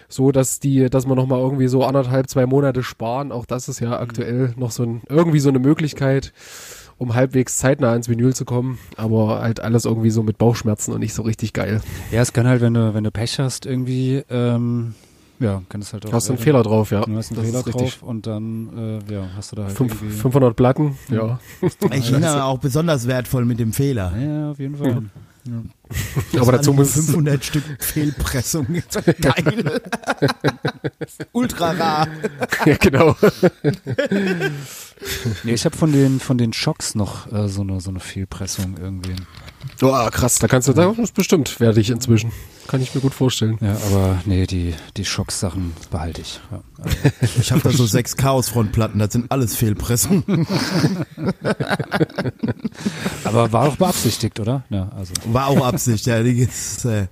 [0.09, 3.33] so dass die, dass wir noch mal irgendwie so anderthalb, zwei Monate sparen.
[3.33, 6.33] Auch das ist ja aktuell noch so ein, irgendwie so eine Möglichkeit,
[6.97, 8.79] um halbwegs zeitnah ins Vinyl zu kommen.
[8.97, 11.81] Aber halt alles irgendwie so mit Bauchschmerzen und nicht so richtig geil.
[12.13, 14.95] Ja, es kann halt, wenn du, wenn du Pech hast, irgendwie, ähm,
[15.41, 16.13] ja, kann es halt auch.
[16.13, 17.01] Hast du einen äh, Fehler drauf, ja.
[17.01, 17.95] Du hast einen Das Fehler richtig.
[17.95, 20.17] drauf und dann, äh, ja, hast du da halt Fünf, irgendwie.
[20.17, 21.41] 500 Platten, ja.
[21.93, 24.13] Ich bin aber auch besonders wertvoll mit dem Fehler.
[24.17, 25.03] Ja, auf jeden Fall.
[26.39, 28.67] Aber dazu muss 500 Stück Fehlpressung.
[29.21, 29.81] Geil.
[31.33, 32.09] Ultra rar.
[32.67, 33.17] ja, genau.
[35.45, 38.77] Nee, ich habe von den, von den Schocks noch äh, so eine, so eine Fehlpressung
[38.79, 39.17] irgendwie.
[39.83, 42.33] Oh, krass, da kannst du, da ist bestimmt werde ich inzwischen.
[42.71, 43.59] Kann ich mir gut vorstellen.
[43.61, 46.39] Ja, aber nee, die, die Schocks-Sachen behalte ich.
[46.53, 46.63] Ja.
[46.79, 50.47] Also, Ich habe da so sechs Chaos-Frontplatten, das sind alles Fehlpressungen.
[53.25, 54.63] aber war auch beabsichtigt, oder?
[54.71, 55.13] Ja, also.
[55.33, 56.23] War auch Absicht, ja.
[56.23, 57.09] Die äh.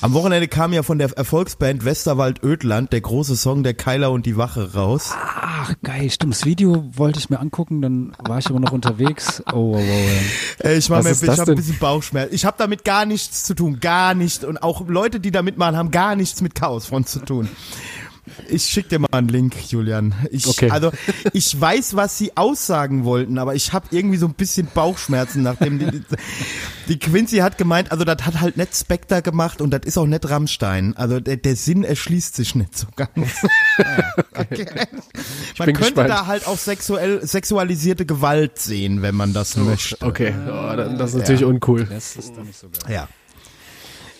[0.00, 4.26] Am Wochenende kam ja von der Erfolgsband Westerwald Ödland der große Song Der Keiler und
[4.26, 5.10] die Wache raus.
[5.12, 6.34] Ach, geil, stimmt.
[6.34, 9.42] Das Video wollte ich mir angucken, dann war ich aber noch unterwegs.
[9.52, 10.64] Oh, wow, wow.
[10.64, 12.32] Äh, Ich, mir, ich habe ein bisschen Bauchschmerz.
[12.32, 14.44] Ich habe damit gar nichts zu tun, gar nicht.
[14.44, 17.48] Und auch Leute, die da mitmachen, haben gar nichts mit Chaosfront zu tun.
[18.48, 20.14] Ich schick dir mal einen Link, Julian.
[20.30, 20.70] Ich, Okay.
[20.70, 20.92] Also
[21.32, 25.78] ich weiß, was sie aussagen wollten, aber ich habe irgendwie so ein bisschen Bauchschmerzen, nachdem
[25.78, 26.02] die, die,
[26.88, 30.06] die Quincy hat gemeint, also das hat halt nicht Spectre gemacht und das ist auch
[30.06, 30.96] nicht Rammstein.
[30.96, 33.16] Also der, der Sinn erschließt sich nicht so ganz.
[34.34, 34.66] okay.
[35.58, 36.10] Man bin könnte gespannt.
[36.10, 40.04] da halt auch sexuell, sexualisierte Gewalt sehen, wenn man das möchte.
[40.04, 41.84] Okay, oh, das ist natürlich uncool.
[41.84, 42.94] Das ist dann nicht so geil.
[42.94, 43.08] Ja.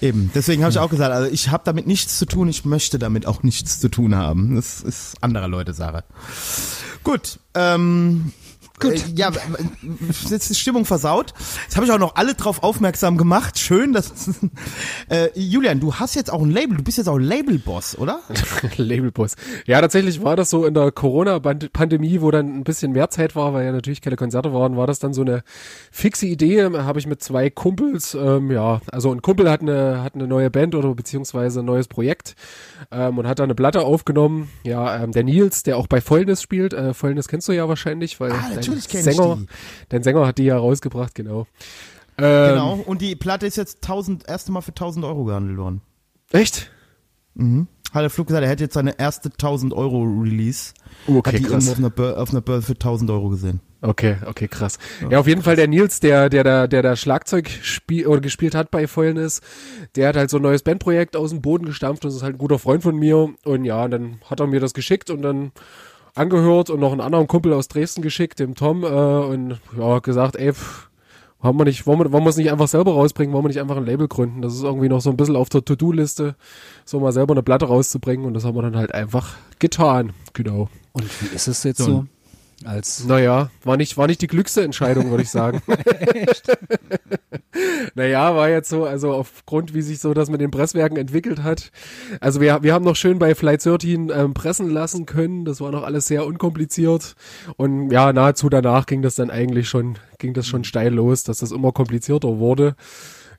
[0.00, 2.98] Eben, deswegen habe ich auch gesagt, also ich habe damit nichts zu tun, ich möchte
[2.98, 4.56] damit auch nichts zu tun haben.
[4.56, 6.04] Das ist anderer Leute Sache.
[7.02, 8.32] Gut, ähm,
[8.78, 8.92] Gut.
[8.92, 9.30] Äh, ja,
[9.82, 11.32] jetzt ist die Stimmung versaut.
[11.64, 13.58] Jetzt habe ich auch noch alle drauf aufmerksam gemacht.
[13.58, 14.12] Schön, dass
[15.08, 18.20] äh, Julian, du hast jetzt auch ein Label, du bist jetzt auch Labelboss, oder?
[18.76, 19.36] Labelboss.
[19.66, 23.54] Ja, tatsächlich war das so in der Corona-Pandemie, wo dann ein bisschen mehr Zeit war,
[23.54, 25.42] weil ja natürlich keine Konzerte waren, war das dann so eine
[25.90, 26.64] fixe Idee.
[26.64, 30.50] Habe ich mit zwei Kumpels, ähm, ja, also ein Kumpel hat eine, hat eine neue
[30.50, 32.34] Band oder beziehungsweise ein neues Projekt
[32.90, 34.50] ähm, und hat da eine Platte aufgenommen.
[34.64, 36.74] Ja, ähm, der Nils, der auch bei Fäulnis spielt.
[36.74, 39.46] Äh, Fäulnis kennst du ja wahrscheinlich, weil Ah, natürlich kenn ich Sänger, die.
[39.88, 41.46] dein Sänger hat die ja rausgebracht, genau.
[42.18, 42.74] Ähm, Genau.
[42.86, 45.80] Und die Platte ist jetzt 1000, erste Mal für 1000 Euro gehandelt worden.
[46.32, 46.70] Echt?
[47.92, 50.72] Hat der Flug gesagt, er hätte jetzt seine erste 1000 Euro Release.
[51.06, 51.68] Oh, Okay, hat die krass.
[51.68, 53.60] irgendwo auf einer, auf einer Börse für 1000 Euro gesehen.
[53.82, 54.78] Okay, okay, krass.
[55.10, 58.54] Ja, auf jeden Fall der Nils, der, der, der, der da Schlagzeug spiel, oder gespielt
[58.54, 59.42] hat bei Fäulnis,
[59.94, 62.04] der hat halt so ein neues Bandprojekt aus dem Boden gestampft.
[62.04, 63.28] Das ist halt ein guter Freund von mir.
[63.44, 65.52] Und ja, dann hat er mir das geschickt und dann
[66.16, 70.36] angehört und noch einen anderen Kumpel aus Dresden geschickt, dem Tom, äh, und ja, gesagt,
[70.36, 70.88] ey, pff,
[71.40, 73.60] wollen wir nicht, wollen wir, wollen wir es nicht einfach selber rausbringen, wollen wir nicht
[73.60, 74.42] einfach ein Label gründen?
[74.42, 76.34] Das ist irgendwie noch so ein bisschen auf der To-Do-Liste,
[76.84, 80.12] so mal selber eine Platte rauszubringen und das haben wir dann halt einfach getan.
[80.32, 80.68] Genau.
[80.92, 82.06] Und wie ist es jetzt so?
[82.64, 85.60] Als Naja, war nicht, war nicht die glückste Entscheidung, würde ich sagen.
[87.94, 91.70] naja, war jetzt so, also aufgrund, wie sich so das mit den Presswerken entwickelt hat.
[92.20, 95.44] Also wir, wir haben noch schön bei Flight 13 ähm, pressen lassen können.
[95.44, 97.14] Das war noch alles sehr unkompliziert.
[97.56, 101.38] Und ja, nahezu danach ging das dann eigentlich schon, ging das schon steil los, dass
[101.38, 102.74] das immer komplizierter wurde.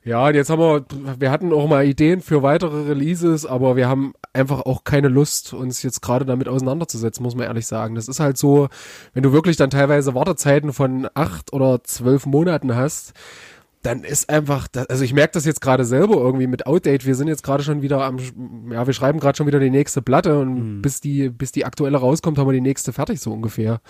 [0.08, 0.86] Ja, jetzt haben wir,
[1.18, 5.52] wir hatten auch mal Ideen für weitere Releases, aber wir haben einfach auch keine Lust,
[5.52, 7.94] uns jetzt gerade damit auseinanderzusetzen, muss man ehrlich sagen.
[7.94, 8.68] Das ist halt so,
[9.12, 13.12] wenn du wirklich dann teilweise Wartezeiten von acht oder zwölf Monaten hast,
[13.82, 17.06] dann ist einfach, also ich merke das jetzt gerade selber irgendwie mit Outdate.
[17.06, 18.18] Wir sind jetzt gerade schon wieder am,
[18.72, 21.98] ja, wir schreiben gerade schon wieder die nächste Platte und bis die, bis die aktuelle
[21.98, 23.80] rauskommt, haben wir die nächste fertig so ungefähr.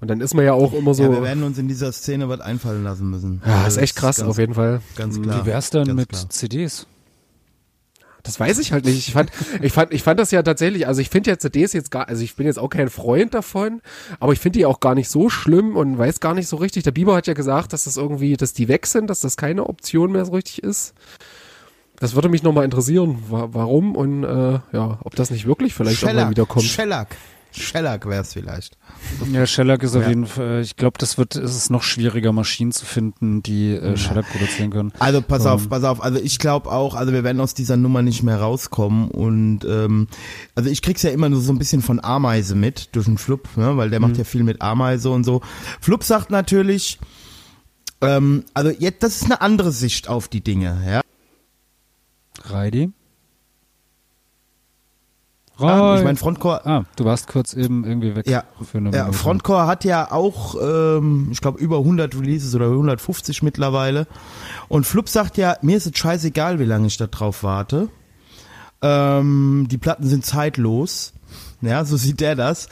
[0.00, 1.92] Und dann ist man ja auch immer so, ja, wir ja, werden uns in dieser
[1.92, 3.40] Szene was einfallen lassen müssen.
[3.44, 4.80] ist Also echt krass ganz, auf jeden Fall.
[4.96, 5.42] Ganz klar.
[5.42, 6.30] Wie wär's denn ganz mit klar.
[6.30, 6.86] CDs?
[8.28, 9.08] Das weiß ich halt nicht.
[9.08, 9.30] Ich fand,
[9.62, 12.22] ich fand, ich fand das ja tatsächlich, also ich finde ja CDs jetzt gar, also
[12.22, 13.80] ich bin jetzt auch kein Freund davon,
[14.20, 16.82] aber ich finde die auch gar nicht so schlimm und weiß gar nicht so richtig.
[16.82, 19.64] Der Bieber hat ja gesagt, dass das irgendwie, dass die weg sind, dass das keine
[19.64, 20.92] Option mehr so richtig ist.
[22.00, 26.04] Das würde mich nochmal interessieren, wa warum und äh, ja, ob das nicht wirklich vielleicht
[26.04, 26.66] auch mal Shellac, wieder kommt.
[27.58, 28.02] Shellac.
[28.04, 28.78] Shellac wär's vielleicht.
[29.32, 30.08] Ja, Shellac ist auf Ja.
[30.08, 33.96] jeden Fall, ich glaube, das wird, es ist noch schwieriger, Maschinen zu finden, die äh,
[33.96, 34.92] Shellac produzieren können.
[34.98, 35.50] Also pass Ähm.
[35.52, 36.02] auf, pass auf.
[36.02, 40.08] Also ich glaube auch, also wir werden aus dieser Nummer nicht mehr rauskommen und ähm,
[40.54, 43.48] also ich krieg's ja immer nur so ein bisschen von Ameise mit durch den Flup,
[43.56, 44.18] ne, weil der macht Mhm.
[44.18, 45.40] ja viel mit Ameise und so.
[45.80, 46.98] Flup sagt natürlich,
[48.00, 51.00] ähm, also jetzt das ist eine andere Sicht auf die Dinge, ja.
[52.44, 52.90] Reidi?
[55.58, 55.98] Ah, Reidi.
[55.98, 58.28] ich meine Frontcore ah, du warst kurz eben irgendwie weg.
[58.28, 59.18] Ja, für eine ja, Minute.
[59.18, 64.06] Frontcore hat ja auch, ähm, ich glaube, über 100 Releases oder 150 mittlerweile.
[64.68, 67.88] Und Flup sagt ja, mir ist es scheißegal, wie lange ich da drauf warte.
[68.82, 71.12] Ähm, die Platten sind zeitlos.
[71.60, 72.68] Ja, so sieht der das.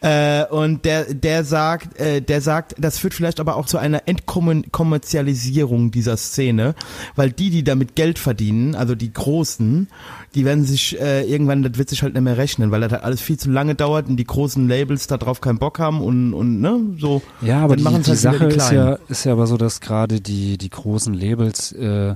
[0.00, 4.02] Äh, und der, der sagt, äh, der sagt, das führt vielleicht aber auch zu einer
[4.06, 6.76] Entkommerzialisierung dieser Szene,
[7.16, 9.88] weil die, die damit Geld verdienen, also die Großen,
[10.36, 13.02] die werden sich äh, irgendwann, das wird sich halt nicht mehr rechnen, weil das halt
[13.02, 16.32] alles viel zu lange dauert und die großen Labels da drauf keinen Bock haben und,
[16.32, 17.22] und ne, so.
[17.40, 19.80] Ja, aber Dann die, die halt Sache die ist ja, ist ja aber so, dass
[19.80, 22.14] gerade die, die großen Labels, äh,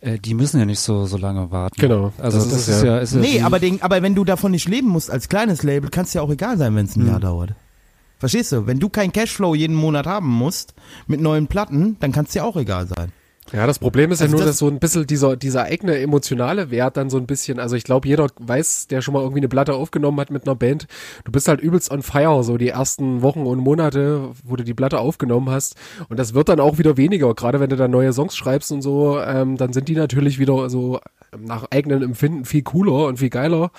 [0.00, 1.80] äh, die müssen ja nicht so, so lange warten.
[1.80, 2.96] Genau, Also das das, ist ist, ja.
[2.96, 5.62] ja, ist ja Nee, aber, den, aber wenn du davon nicht leben musst als kleines
[5.62, 7.54] Label, kann es ja auch egal sein, wenn es ein Jahr dauert.
[8.18, 8.66] Verstehst du?
[8.66, 10.74] Wenn du keinen Cashflow jeden Monat haben musst
[11.06, 13.12] mit neuen Platten, dann kann es dir auch egal sein.
[13.52, 15.98] Ja, das Problem ist Also ja nur, das- dass so ein bisschen dieser, dieser eigene
[15.98, 19.40] emotionale Wert dann so ein bisschen, also ich glaube, jeder weiß, der schon mal irgendwie
[19.40, 20.86] eine Platte aufgenommen hat mit einer Band,
[21.24, 24.74] du bist halt übelst on fire, so die ersten Wochen und Monate, wo du die
[24.74, 25.74] Platte aufgenommen hast.
[26.08, 28.82] Und das wird dann auch wieder weniger, gerade wenn du dann neue Songs schreibst und
[28.82, 31.00] so, ähm, dann sind die natürlich wieder so
[31.38, 33.70] nach eigenen Empfinden viel cooler und viel geiler.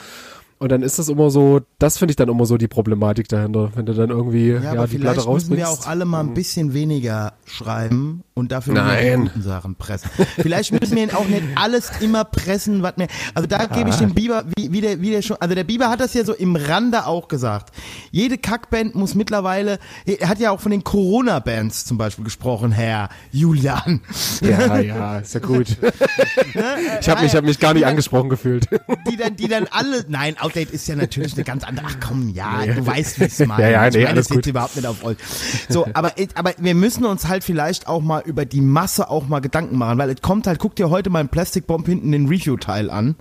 [0.60, 3.72] Und dann ist das immer so, das finde ich dann immer so die Problematik dahinter,
[3.74, 5.58] wenn du dann irgendwie ja, Ja, die Platte vielleicht müssen rausbringst.
[5.58, 9.26] wir auch alle mal ein bisschen weniger schreiben und dafür nur Nein.
[9.26, 10.10] die guten Sachen pressen.
[10.38, 13.08] Vielleicht müssen wir auch nicht alles immer pressen, was mir.
[13.34, 15.90] Also da gebe ich dem Biber, wie, wie, der, wie der schon, also der Biber
[15.90, 17.74] hat das ja so im Rande auch gesagt.
[18.10, 23.10] Jede Kackband muss mittlerweile, er hat ja auch von den Corona-Bands zum Beispiel gesprochen, Herr
[23.32, 24.02] Julian.
[24.40, 25.68] Ja, ja, ist ja gut.
[27.02, 28.68] ich habe mich, hab mich gar nicht angesprochen gefühlt.
[29.10, 32.30] die dann, die dann alle, nein, Outdate ist ja natürlich eine ganz andere, ach komm,
[32.30, 33.64] ja, du weißt, wie ich es meine.
[33.64, 34.48] Ja, ja, ich nee, meine alles es jetzt gut.
[34.48, 35.18] überhaupt nicht auf euch.
[35.68, 39.40] So, aber, aber wir müssen uns halt vielleicht auch mal über die Masse auch mal
[39.40, 42.28] Gedanken machen, weil es kommt halt, guck dir heute mal im Plastic Bomb hinten den
[42.28, 43.16] Review-Teil an.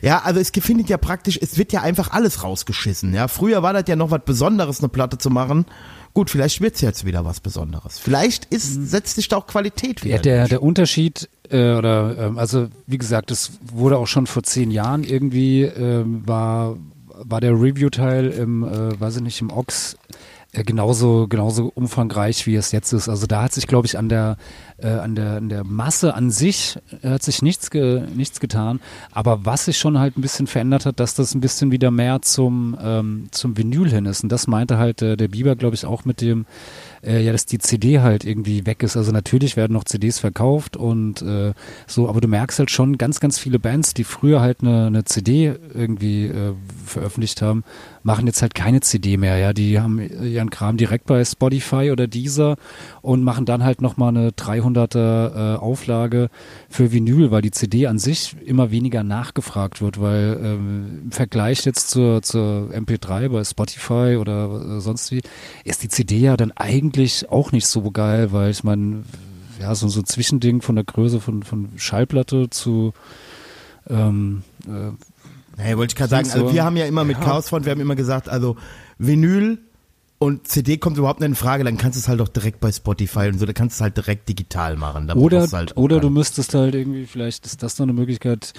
[0.00, 3.14] Ja, also es findet ja praktisch, es wird ja einfach alles rausgeschissen.
[3.14, 5.66] Ja, früher war das ja noch was Besonderes, eine Platte zu machen.
[6.14, 7.98] Gut, vielleicht wird's jetzt wieder was Besonderes.
[7.98, 10.16] Vielleicht ist, setzt sich da auch Qualität wieder.
[10.16, 14.42] Ja, der, der Unterschied, äh, oder ähm, also wie gesagt, es wurde auch schon vor
[14.42, 16.76] zehn Jahren irgendwie, ähm, war,
[17.06, 19.96] war der Review-Teil im, äh, weiß ich nicht, im Ox
[20.52, 23.08] genauso, genauso umfangreich, wie es jetzt ist.
[23.08, 24.36] Also da hat sich, glaube ich, an der,
[24.76, 28.80] äh, an der, an der Masse an sich äh, hat sich nichts, ge, nichts getan.
[29.12, 32.20] Aber was sich schon halt ein bisschen verändert hat, dass das ein bisschen wieder mehr
[32.20, 34.22] zum, ähm, zum Vinyl hin ist.
[34.24, 36.44] Und das meinte halt äh, der Bieber, glaube ich, auch mit dem,
[37.02, 38.96] äh, ja, dass die CD halt irgendwie weg ist.
[38.96, 41.54] Also natürlich werden noch CDs verkauft und äh,
[41.86, 45.04] so, aber du merkst halt schon ganz, ganz viele Bands, die früher halt eine, eine
[45.04, 46.52] CD irgendwie äh,
[46.84, 47.64] veröffentlicht haben,
[48.02, 49.36] machen jetzt halt keine CD mehr.
[49.38, 52.56] Ja, die haben ihren Kram direkt bei Spotify oder Deezer
[53.00, 56.28] und machen dann halt nochmal eine 300er äh, Auflage
[56.68, 61.64] für Vinyl, weil die CD an sich immer weniger nachgefragt wird, weil ähm, im Vergleich
[61.64, 65.20] jetzt zur, zur MP3 bei Spotify oder äh, sonst wie,
[65.64, 69.04] ist die CD ja dann eigentlich auch nicht so geil, weil ich meine,
[69.60, 72.92] ja, so, so ein Zwischending von der Größe von, von Schallplatte zu
[73.88, 74.92] ähm, äh,
[75.62, 76.40] Hey, wollte ich gerade sagen, So.
[76.42, 78.56] also wir haben ja immer mit Chaosfront, wir haben immer gesagt, also
[78.98, 79.58] Vinyl
[80.18, 82.70] und CD kommt überhaupt nicht in Frage, dann kannst du es halt auch direkt bei
[82.70, 85.08] Spotify und so, da kannst du es halt direkt digital machen.
[85.08, 88.52] Da Oder, halt oder du keinen- müsstest halt irgendwie, vielleicht ist das noch eine Möglichkeit,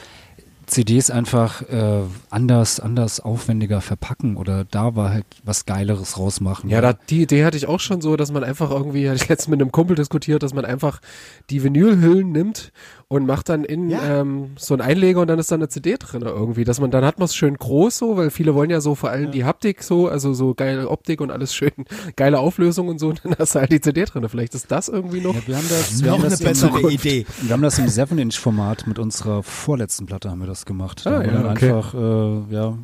[0.65, 6.69] CDs einfach äh, anders, anders aufwendiger verpacken oder da war halt was Geileres rausmachen.
[6.69, 9.27] Ja, da, die Idee hatte ich auch schon so, dass man einfach irgendwie, hatte ich
[9.27, 11.01] letztens mit einem Kumpel diskutiert, dass man einfach
[11.49, 12.71] die Vinylhüllen nimmt
[13.13, 14.21] und macht dann in Ja.
[14.21, 17.05] ähm, so einen Einleger und dann ist da eine CD drin irgendwie, dass man dann
[17.05, 19.83] hat man es schön groß so, weil viele wollen ja so vor allem die Haptik
[19.83, 21.71] so, also so geile Optik und alles schön,
[22.15, 24.27] geile Auflösung und so, und dann hast du halt die CD drin.
[24.29, 25.33] Vielleicht ist das irgendwie noch.
[25.35, 27.25] Ja, wir haben das, wir Noch haben eine das im- bessere Idee.
[27.41, 31.05] Wir haben das im 7-Inch-Format mit unserer vorletzten Platte haben wir das gemacht.
[31.05, 31.71] Da Ah, ja, dann okay.
[31.71, 32.77] einfach äh, ja,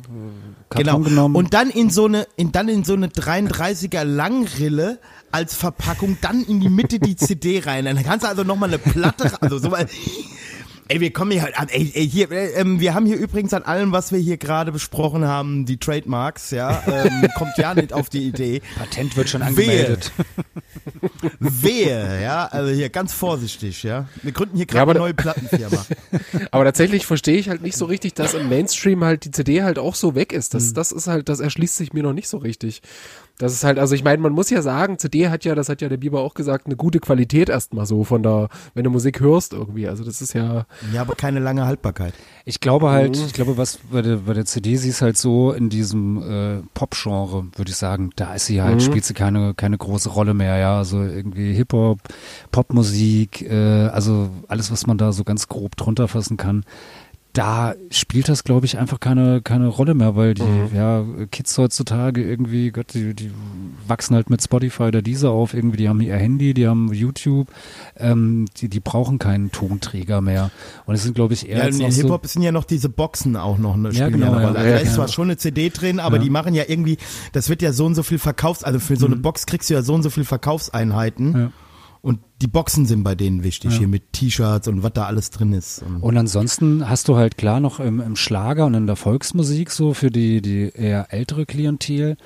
[0.68, 0.98] Karton Genau.
[1.00, 1.36] genommen.
[1.36, 4.98] Und dann in so eine, in, dann in so eine 33er Langrille
[5.32, 7.84] als Verpackung, dann in die Mitte die CD rein.
[7.84, 9.86] Dann kannst du also nochmal eine Platte, also so mal,
[10.90, 13.54] Ey, wir kommen hier halt an, ey, ey hier, äh, ähm, wir haben hier übrigens
[13.54, 17.92] an allem, was wir hier gerade besprochen haben, die Trademarks, ja, ähm, kommt ja nicht
[17.92, 18.60] auf die Idee.
[18.76, 20.10] Patent wird schon angemeldet.
[21.38, 24.08] Wehe, ja, also hier ganz vorsichtig, ja.
[24.24, 25.86] Wir gründen hier Ja, gerade aber eine neue Plattenfirma.
[26.50, 29.78] Aber tatsächlich verstehe ich halt nicht so richtig, dass im Mainstream halt die CD halt
[29.78, 30.54] auch so weg ist.
[30.54, 32.82] Das, das ist halt, das erschließt sich mir noch nicht so richtig.
[33.40, 35.80] Das ist halt, also ich meine, man muss ja sagen, CD hat ja, das hat
[35.80, 39.20] ja der Biber auch gesagt, eine gute Qualität erstmal so von der, wenn du Musik
[39.20, 39.88] hörst irgendwie.
[39.88, 42.12] Also das ist ja, Ja, aber keine lange Haltbarkeit.
[42.44, 45.52] Ich glaube halt, ich glaube, was bei der, bei der CD sie ist halt so
[45.52, 49.78] in diesem äh, Pop-Genre, würde ich sagen, da ist sie halt, spielt sie keine, keine
[49.78, 50.76] große Rolle mehr, ja.
[50.76, 51.98] Also irgendwie Hip-Hop,
[52.52, 56.64] Popmusik, äh, also alles, was man da so ganz grob drunter fassen kann.
[57.32, 60.42] Da spielt das, glaube ich, einfach keine, keine Rolle mehr, weil die
[60.74, 63.30] ja, Kids heutzutage irgendwie, Gott, die, die
[63.86, 67.46] wachsen halt mit Spotify oder dieser auf, irgendwie, die haben ihr Handy, die haben YouTube,
[67.96, 70.50] ähm, die, die brauchen keinen Tonträger mehr.
[70.86, 72.88] Und es sind, glaube ich, eher Ja, in noch so, Hip-Hop sind ja noch diese
[72.88, 74.46] Boxen auch noch eine, Ja, genau, ja eine ja.
[74.48, 74.58] Rolle.
[74.58, 74.94] Also Ja, da ist ja.
[74.96, 76.22] zwar schon eine CD drin, aber Ja.
[76.24, 76.98] die machen ja irgendwie,
[77.32, 79.74] das wird ja so und so viel verkaufs, also für so eine Box kriegst du
[79.74, 81.52] ja so und so viel Verkaufseinheiten.
[82.02, 82.08] Ja.
[82.08, 85.52] Und die Boxen sind bei denen wichtig, hier mit T-Shirts und was da alles drin
[85.52, 85.82] ist.
[85.82, 89.70] Und Und ansonsten hast du halt klar noch im, im Schlager und in der Volksmusik
[89.70, 92.16] so für die, die eher ältere Klientel,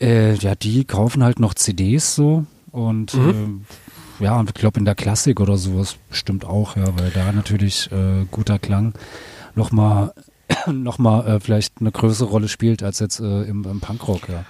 [0.00, 4.84] äh, ja, die kaufen halt noch CDs so und äh, ja, und ich glaube in
[4.86, 8.94] der Klassik oder sowas bestimmt auch, ja, weil da natürlich äh, guter Klang
[9.54, 10.14] nochmal
[10.72, 14.44] noch mal, äh, vielleicht eine größere Rolle spielt als jetzt äh, im, im Punkrock, ja.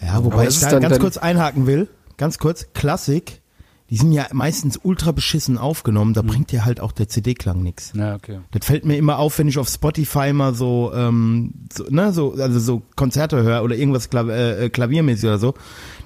[0.00, 3.42] ja, wobei ich da dann- ganz dann- kurz einhaken will, ganz kurz, Klassik,
[3.90, 7.92] die sind ja meistens ultra beschissen aufgenommen, da bringt dir halt auch der CD-Klang nix.
[7.94, 8.40] Ja, okay.
[8.50, 12.32] Das fällt mir immer auf, wenn ich auf Spotify mal so, ähm, so, ne, so,
[12.32, 15.54] also so Konzerte höre oder irgendwas Klav äh, äh, klaviermäßig oder so.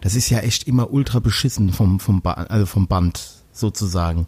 [0.03, 3.23] Das ist ja echt immer ultra beschissen vom, vom, ba also vom Band
[3.53, 4.27] sozusagen.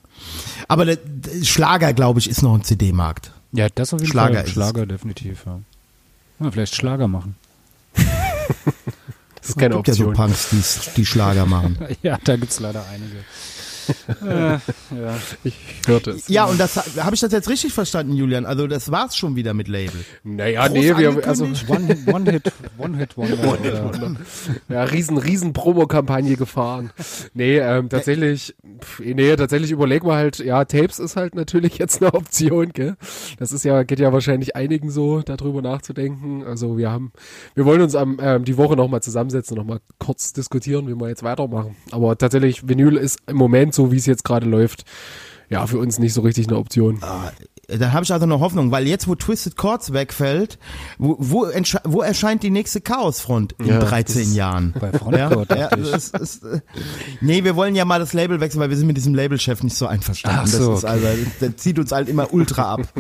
[0.69, 3.33] Aber der, der Schlager, glaube ich, ist noch ein CD-Markt.
[3.53, 4.47] Ja, das auf jeden Schlager Fall.
[4.47, 5.61] Schlager definitiv, ja.
[6.41, 6.51] ja.
[6.51, 7.37] Vielleicht Schlager machen.
[9.43, 10.27] das ist keine gibt ja so Option.
[10.27, 11.77] Punks, die, die Schlager machen.
[12.03, 13.25] Ja, da gibt's leider einige.
[14.25, 14.61] Äh, ja.
[15.45, 15.55] ich
[15.87, 16.29] hörte es.
[16.29, 18.47] Ja, und das habe ich das jetzt richtig verstanden, Julian.
[18.47, 20.05] Also das war's schon wieder mit Label.
[20.25, 22.09] Naja, Groß nee, wir, also, angekündigt.
[22.09, 24.17] One Hit, One Hit, One Hit Wonder.
[24.69, 24.75] ja.
[24.75, 26.91] ja, riesen, riesen Promo-Kampagne gefahren.
[27.35, 32.03] Nee, ähm, tatsächlich, pf, nee, tatsächlich überlegen wir halt, ja, Tapes ist halt natürlich jetzt
[32.03, 32.97] eine Option, gell?
[33.39, 36.45] Das ist ja, geht ja wahrscheinlich einigen so, darüber nachzudenken.
[36.45, 37.13] Also wir haben,
[37.55, 41.23] wir wollen uns am, ähm, die Woche nochmal zusammensetzen, nochmal kurz diskutieren, wie wir jetzt
[41.23, 41.77] weitermachen.
[41.91, 44.85] Aber tatsächlich, Vinyl ist im Moment, so wie es jetzt gerade läuft,
[45.49, 47.01] ja, für uns nicht so richtig eine Option.
[47.69, 50.59] Da habe ich also noch Hoffnung, weil jetzt, wo Twisted Chords wegfällt,
[50.99, 51.47] wo, wo,
[51.85, 54.75] wo erscheint die nächste Chaosfront in Ja, 13 das ist- Jahren?
[54.79, 55.91] Bei Frontcode, ja, ich.
[55.91, 56.61] das ist, äh,
[57.21, 59.77] nee, wir wollen ja mal das Label wechseln, weil wir sind mit diesem Labelchef nicht
[59.77, 60.41] so einverstanden.
[60.43, 61.07] Ach so, das ist also,
[61.41, 62.83] der zieht uns halt immer ultra ab.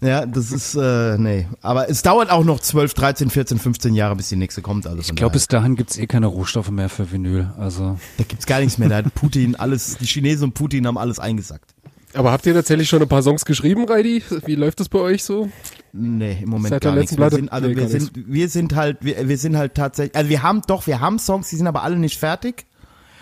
[0.00, 1.46] ja, das ist, äh, nee.
[1.62, 4.86] Aber es dauert auch noch 12, 13, 14, 15 Jahre, bis die nächste kommt.
[4.86, 7.50] Also Ich glaube, bis dahin gibt's eh keine Rohstoffe mehr für Vinyl.
[7.58, 8.88] Also da gibt's gar nichts mehr.
[8.88, 11.74] Da hat Putin alles, die Chinesen und Putin haben alles eingesackt.
[12.14, 14.22] Aber habt ihr tatsächlich schon ein paar Songs geschrieben, Reidi?
[14.44, 15.48] Wie läuft das bei euch so?
[15.92, 17.16] Nee, im Moment Seit gar nichts.
[17.16, 20.16] Wir sind, also Nee, wir gar sind, wir sind halt, wir, wir sind halt tatsächlich,
[20.16, 22.66] also wir haben doch, wir haben Songs, die sind aber alle nicht fertig.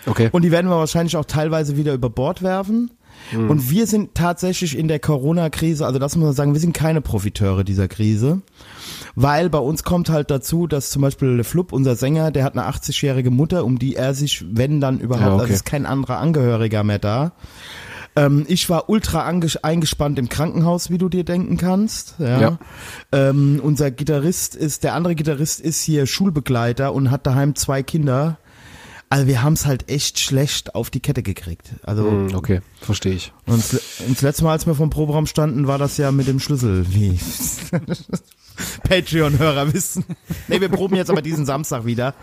[0.06, 0.30] Okay.
[0.32, 2.90] Und die werden wir wahrscheinlich auch teilweise wieder über Bord werfen.
[3.32, 7.00] Und wir sind tatsächlich in der Corona-Krise, also das muss man sagen, wir sind keine
[7.00, 8.42] Profiteure dieser Krise.
[9.14, 12.56] Weil bei uns kommt halt dazu, dass zum Beispiel Le Flup, unser Sänger, der hat
[12.56, 15.42] eine 80-jährige Mutter, um die er sich, wenn dann überhaupt, Ja, okay.
[15.42, 17.32] also ist kein anderer Angehöriger mehr da.
[18.16, 22.14] Ähm, ich war ultra eingespannt im Krankenhaus, wie du dir denken kannst.
[22.18, 22.40] Ja.
[22.40, 22.58] Ja.
[23.12, 28.38] Ähm, unser Gitarrist ist, der andere Gitarrist ist hier Schulbegleiter und hat daheim zwei Kinder.
[29.10, 31.70] Also wir haben es halt echt schlecht auf die Kette gekriegt.
[31.82, 33.32] Also Hm, okay, verstehe ich.
[33.46, 36.84] und das, letzte Mal, als wir vom Proberaum standen, war das ja mit dem Schlüssel,
[36.92, 37.18] wie
[38.88, 40.04] Patreon-Hörer wissen.
[40.48, 42.14] Nee, wir proben jetzt aber diesen Samstag wieder.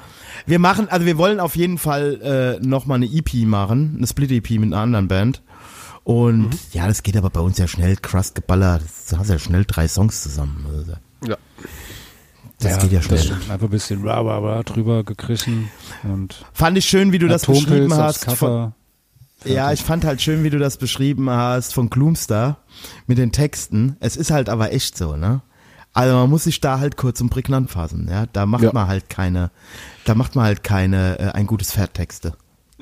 [0.46, 4.52] Wir machen, also wir wollen auf jeden Fall äh, nochmal eine EP machen, eine Split-EP
[4.52, 5.42] mit einer anderen Band.
[6.04, 6.50] Und Mhm.
[6.74, 8.84] ja, das geht aber bei uns ja schnell, Crust geballert.
[9.10, 10.66] Du hast ja schnell drei Songs zusammen.
[10.72, 10.94] Also,
[11.28, 11.38] Ja.
[12.66, 13.32] Das geht ja schnell.
[13.50, 15.70] Einfach ein bisschen rah, rah, rah drüber gekrischen
[16.04, 18.30] und Fand ich schön, wie du das beschrieben hast.
[18.32, 18.74] Von,
[19.44, 22.58] ja, ich fand halt schön, wie du das beschrieben hast von Gloomstar
[23.08, 23.96] mit den Texten.
[24.00, 25.42] Es ist halt aber echt so, ne?
[25.94, 28.26] Also man muss sich da halt kurz und prägnant fassen, ja.
[28.34, 28.72] Da macht Ja.
[28.74, 29.52] man halt keine,
[30.04, 32.34] da macht man halt keine äh, ein gutes Pferd Texte.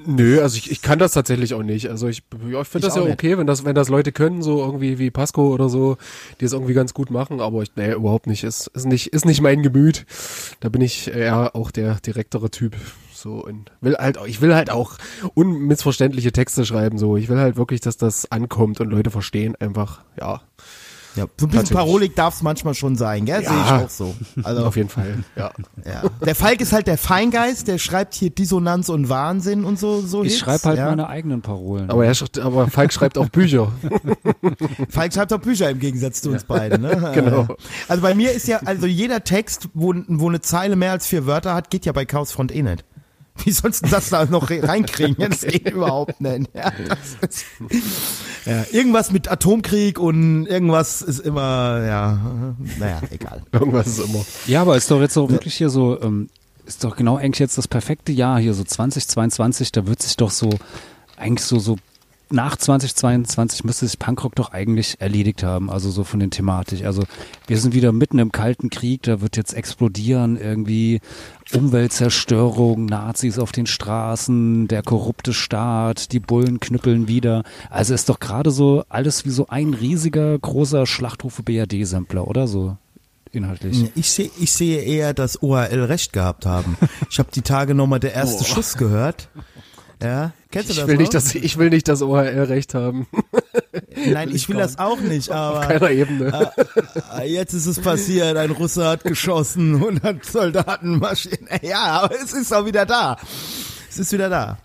[0.05, 1.89] Nö, also ich, ich kann das tatsächlich auch nicht.
[1.89, 3.13] Also ich, ja, ich finde das ja nicht.
[3.13, 5.97] okay, wenn das, wenn das Leute können, so irgendwie wie Pasco oder so,
[6.39, 8.43] die es irgendwie ganz gut machen, aber ich, nee, überhaupt nicht.
[8.43, 10.05] Ist, ist nicht, ist nicht mein Gemüt.
[10.59, 12.75] Da bin ich eher auch der direktere Typ.
[13.13, 14.97] So und will halt, auch- ich will halt auch
[15.33, 16.97] unmissverständliche Texte schreiben.
[16.97, 20.01] So, ich will halt wirklich, dass das ankommt und Leute verstehen einfach.
[20.19, 20.41] Ja,
[21.15, 21.75] Ja, so ein bisschen.
[21.75, 23.43] Parolik darf es manchmal schon sein, gell?
[23.43, 23.49] Ja.
[23.49, 24.15] Sehe ich auch so.
[24.43, 25.23] Also auf jeden Fall.
[25.35, 25.51] Ja,
[25.85, 26.03] Ja.
[26.25, 30.01] Der Falk ist halt der Feingeist, der schreibt hier Dissonanz und Wahnsinn und so.
[30.01, 30.89] so Ich schreibe halt ja.
[30.89, 31.89] meine eigenen Parolen.
[31.91, 33.71] aber er, schreibt- aber Falk schreibt auch Bücher.
[34.89, 36.81] Falk schreibt auch Bücher im Gegensatz zu uns beiden.
[36.81, 37.11] Ne?
[37.13, 37.47] Genau.
[37.87, 41.25] Also bei mir ist ja, also jeder Text, wo, wo eine Zeile mehr als vier
[41.25, 42.83] Wörter hat, geht ja bei Chaos Front eh nicht.
[43.43, 45.15] Wie sollst du das da noch re- reinkriegen?
[45.19, 46.49] Ja, Das geht überhaupt nicht.
[46.53, 47.45] Ja, das ist,
[48.45, 52.19] ja, irgendwas mit Atomkrieg und irgendwas ist immer, ja,
[52.79, 53.41] naja, egal.
[53.51, 54.25] Irgendwas ist immer.
[54.47, 56.29] Ja, aber ist doch jetzt auch wirklich hier so, ähm,
[56.65, 60.31] ist doch genau eigentlich jetzt das perfekte Jahr hier, so 2022, da wird sich doch
[60.31, 60.49] so,
[61.17, 61.77] eigentlich so, so
[62.33, 66.83] nach 2022 müsste sich Punkrock doch eigentlich erledigt haben, also so von den Thematik.
[66.83, 67.03] Also
[67.45, 70.99] wir sind wieder mitten im Kalten Krieg, da wird jetzt explodieren, irgendwie
[71.53, 77.43] Umweltzerstörung, Nazis auf den Straßen, der korrupte Staat, die Bullen knüppeln wieder.
[77.69, 82.77] Also ist doch gerade so alles wie so ein riesiger, großer Schlachtrufe BRD-Sampler, oder so?
[83.31, 83.91] Inhaltlich.
[83.95, 86.77] Ich sehe ich sehe eher, dass OHL recht gehabt haben.
[87.09, 89.29] Ich habe die Tage nochmal der erste Schuss gehört.
[90.03, 91.01] Ja, kennst du Ich das will, noch?
[91.01, 93.07] nicht, dass, ich will nicht, dass OHL recht haben.
[94.05, 96.51] Nein, ich will das auch nicht, aber Keiner Ebene.
[97.09, 101.47] Ah, Jetzt ist es passiert, ein Russe hat geschossen, 100 Soldaten marschieren.
[101.61, 103.17] Ja, aber es ist auch wieder da.
[103.89, 104.57] Es ist wieder da.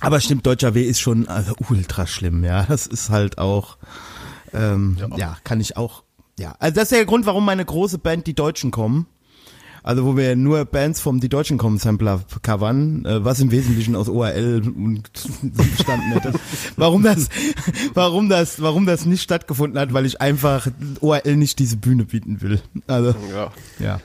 [0.00, 2.64] Aber stimmt, Deutscher W ist schon also, ultra schlimm, ja.
[2.64, 3.76] Das ist halt auch,
[4.52, 5.36] ähm, ja.
[5.44, 6.02] kann ich auch,
[6.38, 6.54] ja.
[6.58, 9.06] Also das ist der Grund, warum meine große Band Die Deutschen kommen.
[9.82, 13.96] Also wo wir nur Bands vom Die Deutschen kommen Sampler covern, äh, was im Wesentlichen
[13.96, 14.60] aus ORL
[15.42, 16.32] bestanden hätte.
[16.76, 17.28] Warum das,
[17.94, 20.68] warum das, warum das nicht stattgefunden hat, weil ich einfach
[21.00, 22.60] ORL nicht diese Bühne bieten will.
[22.86, 23.52] Also Ja.
[23.78, 24.00] ja.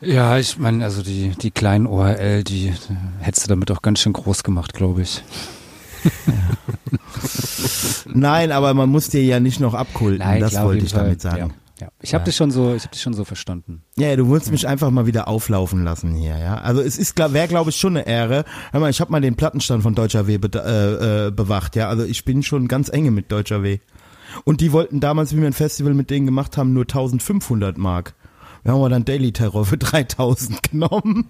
[0.00, 2.72] Ja, ich meine, also die, die kleinen OHL, die äh,
[3.20, 5.22] hättest du damit auch ganz schön groß gemacht, glaube ich.
[8.06, 10.40] Nein, aber man muss dir ja nicht noch abkulten.
[10.40, 11.04] das klar, auf wollte ich Fall.
[11.04, 11.38] damit sagen.
[11.38, 11.48] Ja,
[11.80, 11.88] ja.
[12.00, 12.24] Ich habe Ja.
[12.26, 13.82] dich schon so, ich habe dich schon so verstanden.
[13.96, 16.56] Ja, du wolltest mich einfach mal wieder auflaufen lassen hier, ja.
[16.58, 18.44] Also es ist wäre glaube ich schon eine Ehre.
[18.72, 21.88] Hör mal, ich habe mal den Plattenstand von Deutscher W be äh, äh, bewacht, ja.
[21.88, 23.78] Also ich bin schon ganz enge mit Deutscher W.
[24.44, 28.14] Und die wollten damals, wie wir ein Festival mit denen gemacht haben, nur 1500 Mark.
[28.64, 31.28] Wir haben aber dann Daily Terror für 3000 genommen.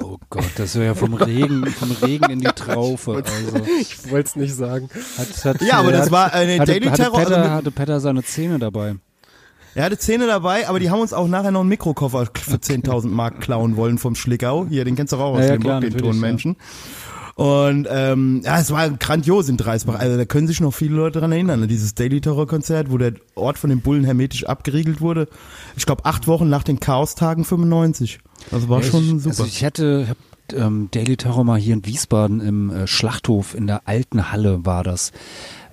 [0.00, 3.24] Oh Gott, das wäre ja vom Regen, vom Regen in die Traufe.
[3.24, 4.88] Also Ich wollte es nicht sagen.
[5.18, 7.18] hat, hat, Ja, aber das hat, war eine hatte, Daily hatte Terror.
[7.18, 8.94] Petter, also mit- hatte Petter seine Zähne dabei.
[9.76, 13.08] Er hatte Zähne dabei, aber die haben uns auch nachher noch einen Mikrokoffer für 10.000
[13.08, 14.66] Mark klauen wollen vom Schlickau.
[14.66, 16.56] Hier, den kennst du auch aus Ja, ja, Limburg, klar, den Tonmenschen.
[17.34, 19.96] Und ähm, ja, es war grandios in Dreisbach.
[19.98, 21.62] Also da können sich noch viele Leute dran erinnern.
[21.62, 25.28] an Dieses Daily Terror Konzert, wo der Ort von den Bullen hermetisch abgeriegelt wurde.
[25.76, 28.20] Ich glaube acht Wochen nach den Chaostagen 95.
[28.50, 29.28] Das war Ja, schon ich, super.
[29.28, 33.66] Also ich hätte hab, ähm, Daily Terror mal hier in Wiesbaden im äh, Schlachthof in
[33.66, 35.12] der alten Halle war das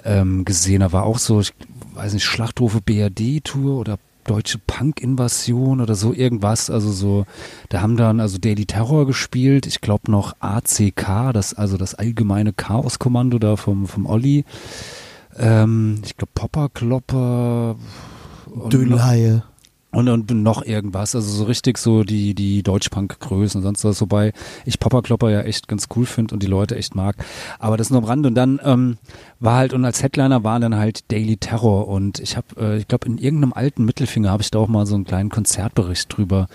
[0.04, 0.82] ähm, gesehen.
[0.82, 1.54] Da war auch so, ich
[1.96, 6.70] weiß nicht, Schlachthofe BRD-Tour oder deutsche Punk-Invasion oder so irgendwas.
[6.70, 7.26] Also so,
[7.70, 9.66] da haben dann also Daily Terror gespielt.
[9.68, 14.46] Ich glaube noch ACK, das also das allgemeine Chaos-Kommando da vom vom Olli.
[15.38, 17.76] Ähm, ich glaube Popper Klopper.
[18.70, 19.44] Dödelhaie.
[19.94, 24.34] Und, und noch irgendwas, also so richtig so die, die Deutschpunk-Größen und sonst was, wobei
[24.66, 27.16] ich Popperklopper ja echt ganz cool finde und die Leute echt mag.
[27.60, 28.26] Aber das nur am Rand.
[28.26, 28.98] Und dann ähm,
[29.39, 32.88] war halt, und als Headliner waren dann halt Daily Terror und ich habe, äh, ich
[32.88, 36.48] glaube, in irgendeinem alten Mittelfinger habe ich da auch mal so einen kleinen Konzertbericht drüber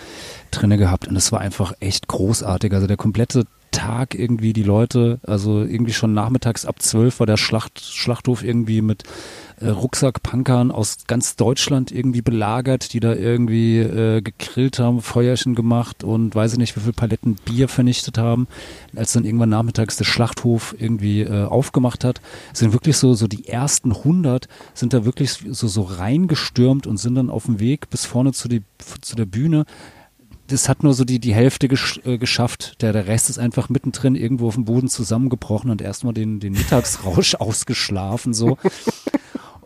[0.50, 2.72] drinne gehabt und es war einfach echt großartig.
[2.72, 7.36] Also der komplette Tag irgendwie die Leute, also irgendwie schon nachmittags ab zwölf war der
[7.36, 9.04] Schlacht, Schlachthof irgendwie mit
[9.60, 16.04] äh, Rucksackpankern aus ganz Deutschland irgendwie belagert, die da irgendwie äh, gegrillt haben, Feuerchen gemacht
[16.04, 18.46] und weiß ich nicht, wie viel Paletten Bier vernichtet haben.
[18.94, 22.20] Als dann irgendwann nachmittags der Schlachthof irgendwie äh, aufgemacht hat,
[22.52, 27.14] sind wirklich so so die ersten 100 sind da wirklich so so reingestürmt und sind
[27.14, 28.62] dann auf dem Weg bis vorne zu die
[29.00, 29.64] zu der Bühne
[30.48, 32.80] das hat nur so die, die Hälfte gesch äh, geschafft.
[32.80, 36.54] Der, der Rest ist einfach mittendrin irgendwo auf dem Boden zusammengebrochen und erstmal den, den
[36.54, 38.58] Mittagsrausch ausgeschlafen, so.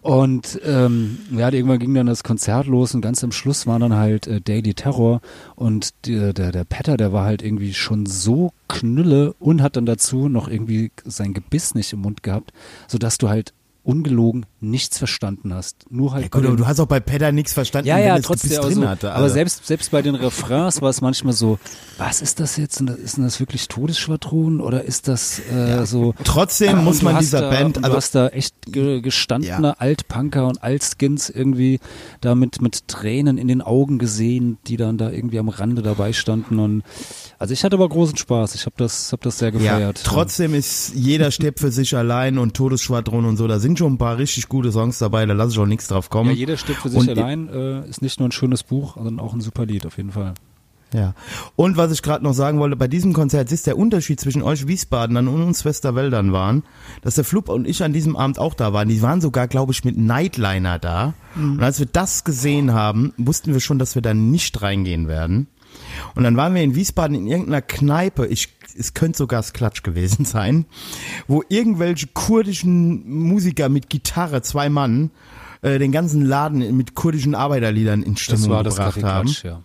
[0.03, 3.95] Und ähm, ja, irgendwann ging dann das Konzert los und ganz am Schluss war dann
[3.95, 5.21] halt äh, Daily Terror.
[5.55, 9.87] Und der, der, der Petter, der war halt irgendwie schon so knülle und hat dann
[9.87, 12.53] dazu noch irgendwie sein Gebiss nicht im Mund gehabt,
[12.89, 13.55] sodass du halt
[13.85, 15.87] ungelogen nichts verstanden hast.
[15.91, 18.17] Nur halt Ja, gut, aber du hast auch bei Pedder nichts verstanden, ja, wenn ja,
[18.17, 18.57] es trotzdem.
[18.59, 19.11] Aber, drin so, hatte.
[19.11, 19.35] aber Alter.
[19.35, 21.59] selbst, selbst bei den Refrains war es manchmal so,
[21.99, 22.81] was ist das jetzt?
[22.81, 26.15] Ist denn das wirklich Todesschwadron oder ist das äh, so?
[26.23, 29.75] Trotzdem Und muss man dieser da, Band, also du hast da echt ge gestandene Ja.
[29.79, 31.81] Altpunker und Altskins irgendwie
[32.21, 36.59] da mit, Tränen in den Augen gesehen, die dann da irgendwie am Rande dabei standen
[36.59, 36.83] und
[37.39, 38.55] also ich hatte aber großen Spaß.
[38.55, 40.01] Ich habe das, hab das sehr ja, gefeiert.
[40.05, 43.99] trotzdem ist jeder stirbt für sich allein und Todesschwadron und so, da sind schon ein
[43.99, 46.31] paar richtig gute Songs dabei, da lasse ich auch nichts drauf kommen.
[46.31, 49.21] ja, jeder stirbt für sich Und- allein, äh, ist nicht nur ein schönes Buch, sondern
[49.21, 50.35] auch ein super Lied auf jeden Fall.
[50.95, 51.15] Ja.
[51.57, 54.67] Und was ich gerade noch sagen wollte, bei diesem Konzert ist der Unterschied zwischen euch
[54.69, 56.65] Wiesbadenern und uns Westerwäldern waren,
[57.01, 58.89] dass der Flup und ich an diesem Abend auch da waren.
[58.91, 61.15] Die waren sogar, glaube ich, mit Nightliner da.
[61.35, 65.47] Und als wir das gesehen haben, wussten wir schon, dass wir da nicht reingehen werden.
[66.15, 68.49] Und dann waren wir in Wiesbaden in irgendeiner Kneipe, ich,
[68.79, 70.67] es könnte sogar das Klatsch gewesen sein,
[71.29, 75.11] wo irgendwelche kurdischen Musiker mit Gitarre, zwei Mann,
[75.63, 79.27] äh, den ganzen Laden mit kurdischen Arbeiterliedern in Stimmung Das war das gebracht haben.
[79.29, 79.61] Klatsch, ja.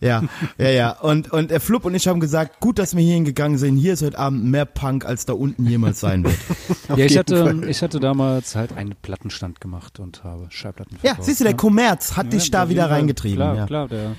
[0.00, 0.22] Ja,
[0.58, 0.90] ja, ja.
[1.00, 3.78] Und, und der Flup und ich haben gesagt, gut, dass wir hier hingegangen sind.
[3.78, 6.36] Hier ist heute Abend mehr Punk, als da unten jemals sein wird.
[6.94, 7.64] Ja, ich hatte, Fall.
[7.70, 11.24] ich hatte damals halt einen Plattenstand gemacht und habe Schallplatten Ja, verkauft.
[11.26, 11.56] siehst du, der ne?
[11.56, 13.36] Kommerz hat Ja, dich da wieder reingetrieben.
[13.38, 13.66] Klar, ja.
[13.66, 13.88] klar.
[13.88, 14.14] Der,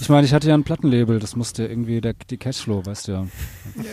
[0.00, 3.12] ich meine, ich hatte ja ein Plattenlabel, das musste irgendwie der, die Cashflow, weißt du
[3.12, 3.26] ja.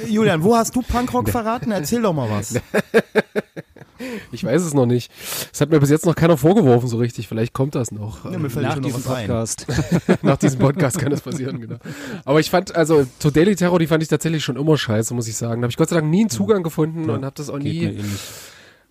[0.08, 1.72] Julian, wo hast du Punkrock verraten?
[1.72, 2.60] Erzähl doch mal was.
[4.32, 5.12] Ich weiß es noch nicht.
[5.52, 7.28] Das hat mir bis jetzt noch keiner vorgeworfen so richtig.
[7.28, 8.30] Vielleicht kommt das noch.
[8.32, 9.02] Ja, mir fällt Nach diesem.
[9.02, 9.66] Podcast.
[10.22, 11.78] Nach diesem Podcast kann das passieren, genau.
[12.26, 15.28] Aber ich fand, also zu Daily Terror, die fand ich tatsächlich schon immer scheiße, muss
[15.28, 15.62] ich sagen.
[15.62, 17.98] Da habe ich Gott sei Dank nie einen Zugang gefunden und habe das auch Geht
[17.98, 18.04] nie.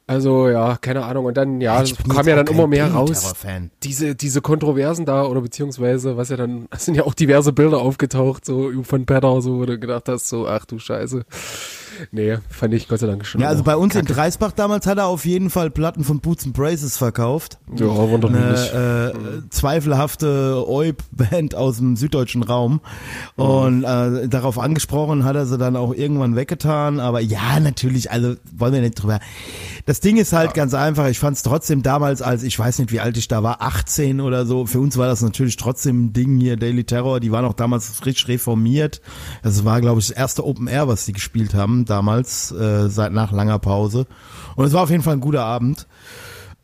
[0.08, 1.24] Also ja, keine Ahnung.
[1.24, 3.34] Und dann, ja, Ich kam ja dann immer mehr raus.
[3.82, 7.78] Diese, diese Kontroversen da oder beziehungsweise, was ja dann, es sind ja auch diverse Bilder
[7.78, 11.24] aufgetaucht, so von Petter, so, wo du gedacht hast, so, ach du Scheiße.
[12.10, 13.40] Nee, fand ich Gott sei Dank schon.
[13.40, 14.14] Ja, also bei uns in kacke.
[14.14, 17.58] Dreisbach damals hat er auf jeden Fall Platten von Boots and Braces verkauft.
[17.76, 18.24] Ja, nicht.
[18.24, 22.80] Eine äh, zweifelhafte Oib-Band aus dem süddeutschen Raum.
[23.36, 27.00] Und äh, darauf angesprochen hat er sie dann auch irgendwann weggetan.
[27.00, 29.20] Aber ja, natürlich, also wollen wir nicht drüber.
[29.86, 31.08] Das Ding ist halt ganz einfach.
[31.08, 34.20] Ich fand es trotzdem damals, als ich weiß nicht, wie alt ich da war, 18
[34.20, 34.66] oder so.
[34.66, 37.20] Für uns war das natürlich trotzdem ein Ding hier, Daily Terror.
[37.20, 39.00] Die waren auch damals frisch reformiert.
[39.42, 43.12] Das war, glaube ich, das erste Open Air, was sie gespielt haben damals, äh, seit
[43.12, 44.06] nach langer Pause.
[44.56, 45.86] Und es war auf jeden Fall ein guter Abend.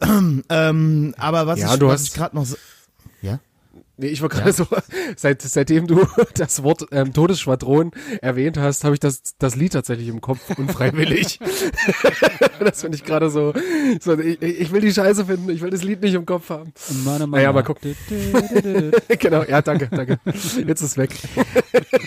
[0.48, 2.56] ähm, aber was Ja, ich, was ich gerade noch, so-
[3.20, 3.38] ja?
[4.02, 4.66] Nee, ich war gerade so,
[5.16, 10.08] seit, seitdem du das Wort ähm, Todesschwadron erwähnt hast, habe ich das, das Lied tatsächlich
[10.08, 11.38] im Kopf, unfreiwillig.
[12.58, 13.54] das finde ich gerade so,
[14.00, 16.72] so ich, ich will die Scheiße finden, ich will das Lied nicht im Kopf haben.
[17.04, 17.36] Meine Mama.
[17.36, 17.94] Naja, mal gucken.
[19.20, 20.18] genau, ja, danke, danke.
[20.24, 21.10] Jetzt ist es weg.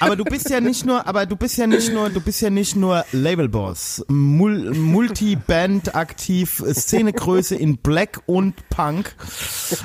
[0.01, 2.49] Aber du bist ja nicht nur, aber du bist ja nicht nur, du bist ja
[2.49, 9.15] nicht nur Labelboss, Mul Multiband aktiv, Szenegröße in Black und Punk,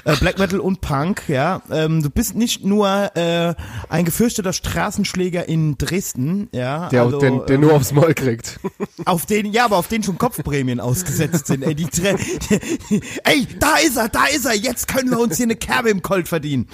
[0.04, 1.62] äh, Black Metal und Punk, ja.
[1.70, 3.55] Ähm, du bist nicht nur äh,
[3.88, 6.88] ein gefürchteter Straßenschläger in Dresden, ja.
[6.88, 8.61] Der, also, den, der ähm, nur aufs Maul kriegt.
[9.07, 11.62] Auf den, ja, aber auf den schon Kopfprämien ausgesetzt sind.
[11.62, 12.18] Ey, die, Tre-
[13.24, 16.03] ey, da ist er, da ist er, jetzt können wir uns hier eine Kerbe im
[16.03, 16.68] Colt verdienen.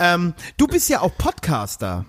[0.00, 2.06] Ähm, du bist ja auch Podcaster.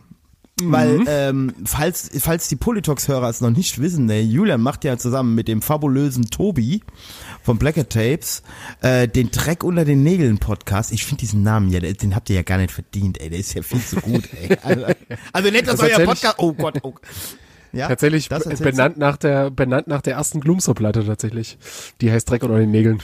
[0.69, 5.33] Weil, ähm, falls, falls die Politox-Hörer es noch nicht wissen, der Julian macht ja zusammen
[5.35, 6.81] mit dem fabulösen Tobi
[7.41, 8.43] von Blacker Tapes
[8.81, 10.91] äh, den Dreck unter den Nägeln Podcast.
[10.91, 13.29] Ich finde diesen Namen ja, den habt ihr ja gar nicht verdient, ey.
[13.29, 14.49] Der ist ja viel zu gut, ey.
[14.63, 14.85] Also,
[15.33, 16.35] also nicht, dass Also euer Podcast.
[16.37, 16.93] Oh Gott, oh.
[17.73, 21.57] Ja, Tatsächlich das benannt nach der, benannt nach der ersten Glumser-Platte tatsächlich.
[22.01, 23.01] Die heißt Dreck unter den Nägeln.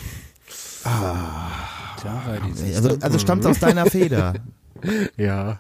[0.82, 2.24] Klar,
[2.60, 4.34] die Also, also stammt aus deiner Feder.
[5.18, 5.60] Ja.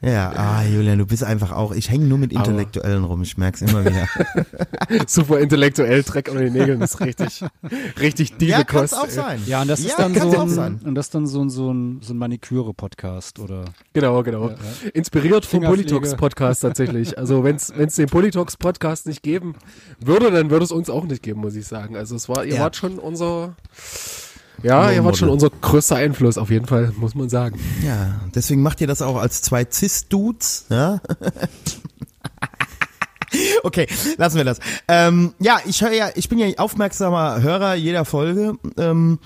[0.00, 3.62] Ja, ah, Julian, du bist einfach auch, ich hänge nur mit Intellektuellen rum, ich merk's
[3.62, 4.08] immer wieder.
[5.06, 7.44] Super intellektuell, Dreck unter den Nägeln ist richtig,
[8.00, 8.94] richtig diebe ja, Kost.
[8.94, 9.40] auch sein.
[9.46, 10.80] Ja, und das Ja, ist dann so auch ein, sein.
[10.84, 14.50] und das ist dann so ein, so ein, so ein Maniküre-Podcast oder Genau, genau.
[14.50, 14.56] Ja,
[14.94, 15.88] Inspiriert vom Fingerpflege.
[15.88, 17.18] Politox Podcast tatsächlich.
[17.18, 19.54] Also wenn es den Politox Podcast nicht geben
[20.00, 21.96] würde, dann würde es uns auch nicht geben, muss ich sagen.
[21.96, 22.60] Also es war, ihr Ja.
[22.62, 23.54] wart schon unser,
[24.62, 27.58] ja, ihr wart schon unser größter Einfluss auf jeden Fall, muss man sagen.
[27.84, 31.00] Ja, deswegen macht ihr das auch als zwei Cis-Dudes, ja?
[33.62, 33.86] Okay,
[34.16, 34.60] lassen wir das.
[34.88, 38.54] Ähm, ja, ich höre ja, ich bin ja aufmerksamer Hörer jeder Folge.
[38.78, 39.18] Ähm,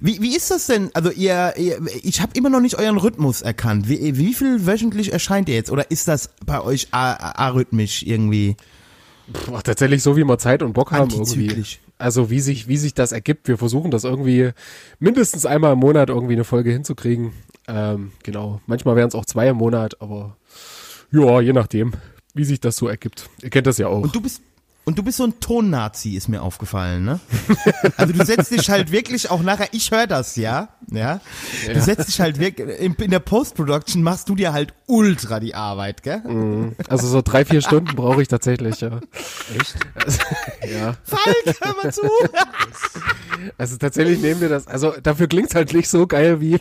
[0.00, 0.90] wie, wie ist das denn?
[0.92, 3.88] Also ihr, ihr ich habe immer noch nicht euren Rhythmus erkannt.
[3.88, 5.70] Wie, wie viel wöchentlich erscheint ihr jetzt?
[5.70, 8.56] Oder ist das bei euch arrhythmisch irgendwie
[9.46, 11.64] Boah, tatsächlich so, wie wir Zeit und Bock haben irgendwie.
[11.98, 13.48] Also wie sich, wie sich das ergibt.
[13.48, 14.50] Wir versuchen das irgendwie
[14.98, 17.32] mindestens einmal im Monat irgendwie eine Folge hinzukriegen.
[17.68, 18.60] Ähm, genau.
[18.66, 20.36] Manchmal wären es auch zwei im Monat, aber
[21.12, 21.92] ja, je nachdem,
[22.34, 23.30] wie sich das so ergibt.
[23.42, 24.02] Ihr kennt das ja auch.
[24.02, 24.42] Und du bist
[24.84, 27.20] und du bist so ein Ton-Nazi, ist mir aufgefallen, ne?
[27.96, 31.20] Also du setzt dich halt wirklich auch nachher, ich höre das, ja, ja.
[31.72, 35.54] Du setzt dich halt wirklich, in, in der Post-Production machst du dir halt ultra die
[35.54, 36.74] Arbeit, gell?
[36.88, 39.00] Also so drei, vier Stunden brauche ich tatsächlich, ja.
[39.58, 39.76] Echt?
[39.94, 40.18] Also,
[40.72, 40.94] ja.
[41.04, 42.02] Falk, hör mal zu!
[43.58, 46.58] Also tatsächlich nehmen wir das, also dafür klingt's halt nicht so geil wie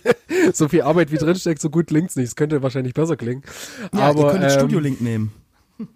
[0.54, 2.28] so viel Arbeit wie drinsteckt, so gut klingt's nicht.
[2.28, 3.44] Es könnte wahrscheinlich besser klingen.
[3.94, 5.32] Ja, Aber ihr könnt den ähm, Studio-Link nehmen.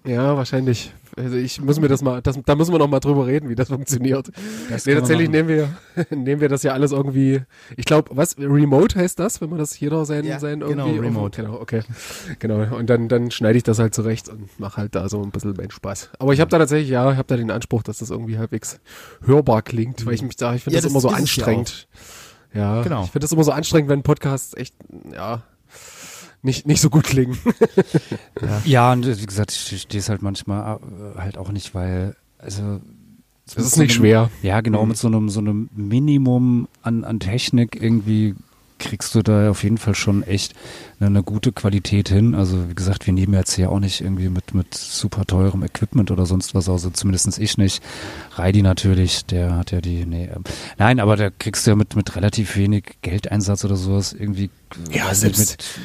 [0.06, 0.94] Ja, wahrscheinlich.
[1.16, 3.56] Also ich muss mir das mal, das, da müssen wir noch mal drüber reden, wie
[3.56, 4.30] das funktioniert.
[4.70, 5.70] Das nee, tatsächlich nehmen wir,
[6.16, 7.42] nehmen wir das ja alles irgendwie.
[7.76, 11.08] Ich glaube, was Remote heißt das, wenn man das jeder sein Ja, sein genau, irgendwie
[11.08, 11.42] Remote.
[11.42, 11.82] Genau, okay,
[12.40, 12.76] genau.
[12.76, 15.54] Und dann dann schneide ich das halt zurecht und mache halt da so ein bisschen
[15.54, 16.12] meinen Spaß.
[16.20, 18.80] Aber ich habe da tatsächlich, ja, ich habe da den Anspruch, dass das irgendwie halbwegs
[19.24, 21.18] hörbar klingt, weil ich mich da, ich finde Ja, das, das immer so es ja
[21.20, 21.88] anstrengend.
[22.54, 23.04] Ja, Genau.
[23.04, 24.76] Ich finde das immer so anstrengend, wenn Podcasts echt,
[25.14, 25.44] ja,
[26.42, 27.38] nicht nicht so gut klingen.
[28.66, 32.80] Ja, und wie gesagt, ich verstehe es halt manchmal äh, halt auch nicht, weil, also.
[33.56, 34.30] Das ist nicht schwer.
[34.42, 38.36] Ja, genau, mit so einem, so einem Minimum an, an Technik irgendwie
[38.80, 40.54] kriegst du da auf jeden Fall schon echt
[41.00, 42.36] eine, eine gute Qualität hin.
[42.36, 46.12] Also wie gesagt, wir nehmen jetzt hier auch nicht irgendwie mit, mit super teurem Equipment
[46.12, 47.82] oder sonst was, also zumindest ich nicht.
[48.36, 50.44] Reidi natürlich, der hat ja die, nee, ähm,
[50.78, 54.50] nein, aber da kriegst du ja mit, mit relativ wenig Geldeinsatz oder sowas irgendwie,
[54.92, 55.80] Ja, selbst- mit,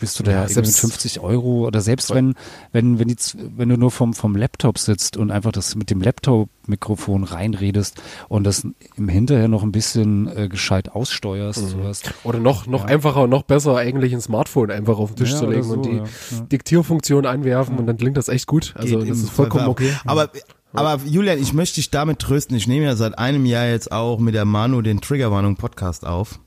[0.00, 2.34] bist du da Ja, ja, irgendwie mit selbst- 50 Euro oder selbst wenn,
[2.72, 3.16] wenn, wenn, die,
[3.56, 8.44] wenn du nur vom, vom Laptop sitzt und einfach das mit dem Laptop-Mikrofon reinredest und
[8.44, 12.02] das im Hinterher noch ein bisschen äh, gescheit aussteuerst, sowas.
[12.24, 15.36] Oder noch, noch einfacher und noch besser eigentlich ein Smartphone einfach auf den Tisch Ja,
[15.38, 16.40] zu legen und so, die ja, ja.
[16.50, 18.74] Diktierfunktion anwerfen und dann klingt das echt gut.
[18.76, 19.96] Also Geht das ist vollkommen Zweifel okay.
[20.06, 20.30] Aber,
[20.72, 22.56] aber Julian, ich möchte dich damit trösten.
[22.56, 26.40] Ich nehme ja seit einem Jahr jetzt auch mit der Manu den Triggerwarnung Podcast auf.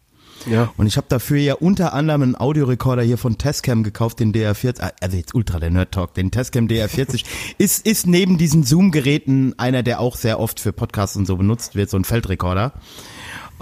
[0.50, 0.74] Ja.
[0.78, 4.82] Und ich habe dafür ja unter anderem einen Audiorekorder hier von Tascam gekauft, den DR40,
[4.82, 7.24] ah, also jetzt ultra der Nerd Talk, den Tascam DR40,
[7.58, 11.76] ist, ist neben diesen Zoom-Geräten einer, der auch sehr oft für Podcasts und so benutzt
[11.76, 12.74] wird, so ein Feldrekorder.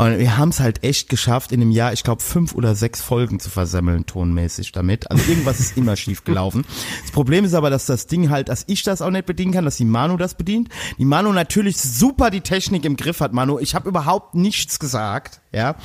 [0.01, 3.01] Und wir haben es halt echt geschafft, in einem Jahr, ich glaube, fünf oder sechs
[3.01, 5.11] Folgen zu versemmeln, tonmäßig damit.
[5.11, 6.65] Also irgendwas ist immer schief gelaufen.
[7.03, 9.65] Das Problem ist aber, dass das Ding halt, dass ich das auch nicht bedienen kann,
[9.65, 10.69] dass die Manu das bedient.
[10.97, 13.59] Die Manu natürlich super die Technik im Griff hat, Manu.
[13.59, 15.75] Ich habe überhaupt nichts gesagt, ja.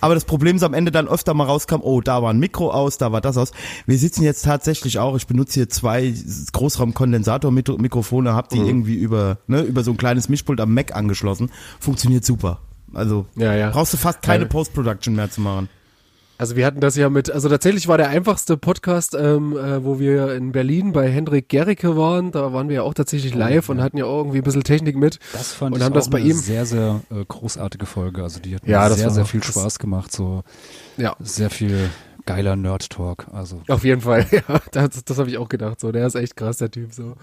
[0.00, 2.70] Aber das Problem ist am Ende dann öfter mal rauskam, oh, da war ein Mikro
[2.70, 3.50] aus, da war das aus.
[3.86, 6.14] Wir sitzen jetzt tatsächlich auch, ich benutze hier zwei
[6.52, 11.50] Großraumkondensator-Mikrofone, hab die irgendwie über, ne, über so ein kleines Mischpult am Mac angeschlossen.
[11.80, 12.60] Funktioniert super.
[12.96, 13.70] Also Ja, ja.
[13.70, 14.48] brauchst du fast keine Ja.
[14.48, 15.68] Post-Production mehr zu machen.
[16.36, 20.00] Also wir hatten das ja mit, also tatsächlich war der einfachste Podcast, ähm, äh, wo
[20.00, 22.32] wir in Berlin bei Hendrik Gericke waren.
[22.32, 24.96] Da waren wir ja auch tatsächlich live und hatten ja auch irgendwie ein bisschen Technik
[24.96, 25.20] mit.
[25.32, 26.36] Das fand und ich haben auch das bei eine ihm.
[26.36, 28.24] sehr, sehr äh, großartige Folge.
[28.24, 30.10] Also die hat Ja, sehr, sehr viel Spaß gemacht.
[30.10, 30.42] So
[30.96, 31.14] Ja.
[31.20, 31.88] sehr viel
[32.26, 33.26] geiler Nerd-Talk.
[33.32, 35.80] Also Auf jeden Fall, ja, das, das habe ich auch gedacht.
[35.80, 36.92] So, der ist echt krass, der Typ.
[36.92, 37.14] So,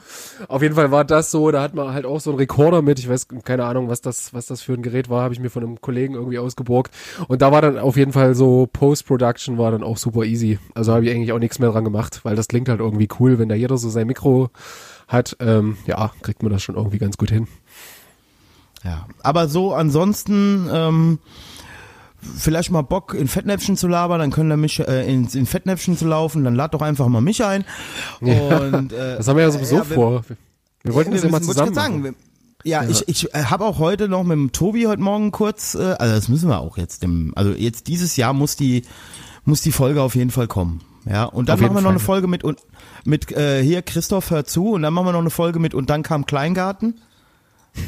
[0.47, 1.51] auf jeden Fall war das so.
[1.51, 2.99] Da hat man halt auch so einen Rekorder mit.
[2.99, 5.23] Ich weiß keine Ahnung, was das, was das für ein Gerät war.
[5.23, 6.93] Habe ich mir von einem Kollegen irgendwie ausgeborgt.
[7.27, 10.59] Und da war dann auf jeden Fall so Post-Production war dann auch super easy.
[10.73, 13.39] Also habe ich eigentlich auch nichts mehr dran gemacht, weil das klingt halt irgendwie cool,
[13.39, 14.49] wenn da jeder so sein Mikro
[15.07, 15.35] hat.
[15.39, 17.47] Ähm, ja, kriegt man das schon irgendwie ganz gut hin.
[18.83, 21.19] Ja, aber so ansonsten ähm,
[22.22, 25.97] vielleicht mal Bock in Fettnäpfchen zu labern, dann können wir mich äh, in, in Fettnäpfchen
[25.97, 27.63] zu laufen, dann lad doch einfach mal mich ein.
[28.19, 30.24] Und, äh, Das haben wir ja sowieso ja, wir- vor.
[30.28, 30.38] Wir,
[30.84, 32.13] wir wollten das ja mal müssen- wollte ich zusammen sagen, wir-
[32.63, 35.80] ja, ich, ich äh, habe auch heute noch mit dem Tobi heute Morgen kurz, äh,
[35.97, 38.84] also das müssen wir auch jetzt dem, also jetzt dieses Jahr muss die
[39.45, 40.82] muss die Folge auf jeden Fall kommen.
[41.09, 41.97] Ja, und dann machen wir noch eine.
[41.97, 42.59] Folge mit und
[43.03, 45.89] mit äh, hier Christoph hört zu und dann machen wir noch eine Folge mit und
[45.89, 47.01] dann kam Kleingarten.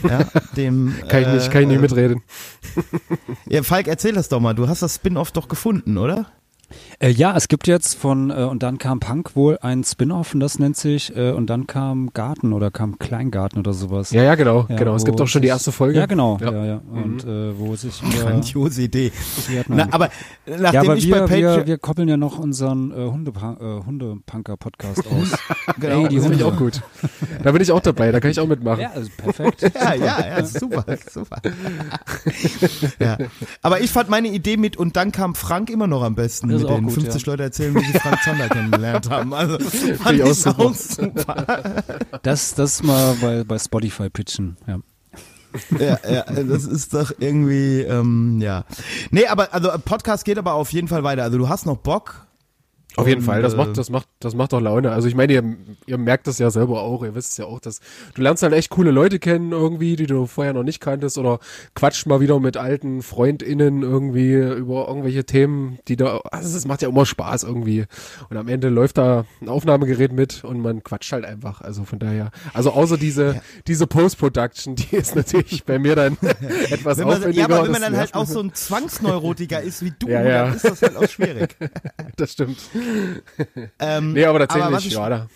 [0.04, 0.26] Ja,
[0.56, 2.22] dem Kann ich nicht, kann ich nicht mitreden.
[3.48, 4.54] Ja, Falk, erzähl das doch mal.
[4.54, 6.28] Du hast das Spin-off doch gefunden, oder?
[7.00, 10.40] Äh, ja, es gibt jetzt von äh, und dann kam Punk wohl ein Spin-off und
[10.40, 14.12] das nennt sich äh, und dann kam Garten oder kam Kleingarten oder sowas.
[14.12, 14.96] Ja, ja, genau, Ja, genau.
[14.96, 16.00] Es gibt auch schon die erste Folge.
[16.00, 16.38] Ja, genau.
[16.42, 16.52] Ja.
[16.52, 16.82] Ja, ja.
[16.92, 19.12] Und äh, wo sich Grandiose Idee.
[19.68, 20.10] Na, aber
[20.46, 23.86] nachdem ja, aber ich bei wir, Patreon, wir, wir koppeln ja noch unseren äh, äh,
[23.86, 25.38] Hundepunker-Podcast aus.
[25.80, 26.82] genau, Ey, die Das finde ich auch gut.
[27.44, 28.82] Da bin ich auch dabei, da kann ich auch mitmachen.
[28.82, 29.62] ja, also perfekt.
[29.76, 31.42] ja, ja, ja, super, super.
[33.00, 33.18] ja.
[33.62, 36.63] Aber ich fand meine Idee mit und dann kam Frank immer noch am besten Das
[36.64, 37.32] ist mit auch den gut, 50 ja.
[37.32, 39.34] Leute erzählen, wie sie Frank Zander kennengelernt haben.
[39.34, 39.60] Also
[40.04, 40.74] fand ich auch super.
[40.74, 41.84] super.
[42.22, 44.58] Das, das mal bei, bei Spotify pitchen.
[44.68, 44.80] Ja.
[45.80, 48.66] ja, ja, das ist doch irgendwie, ähm, ja.
[49.12, 51.24] Nee, aber also Podcast geht aber auf jeden Fall weiter.
[51.24, 52.26] Also du hast noch Bock.
[52.96, 54.92] Auf jeden Und, Fall, das äh, macht, das macht, das macht doch Laune.
[54.92, 55.44] Also ich meine, ihr,
[55.88, 57.80] ihr merkt das ja selber auch, ihr wisst es ja auch, dass
[58.14, 61.40] du lernst halt echt coole Leute kennen irgendwie, die du vorher noch nicht kanntest oder
[61.76, 66.82] quatscht mal wieder mit alten FreundInnen irgendwie über irgendwelche Themen, die da, also es macht
[66.82, 67.86] ja immer Spaß irgendwie.
[68.30, 71.62] Und am Ende läuft da ein Aufnahmegerät mit und man quatscht halt einfach.
[71.62, 76.18] Also von daher, also außer diese, diese Post-Production, die ist natürlich bei mir dann
[76.70, 77.42] etwas Wenn man, aufwendiger.
[77.42, 80.46] ja, aber wenn man dann halt auch so ein Zwangsneurotiker ist wie du, Ja, ja.
[80.46, 81.56] dann ist das halt auch schwierig.
[82.18, 82.58] das stimmt.
[83.80, 85.28] Ähm, Nee, aber tatsächlich, ich, ja, da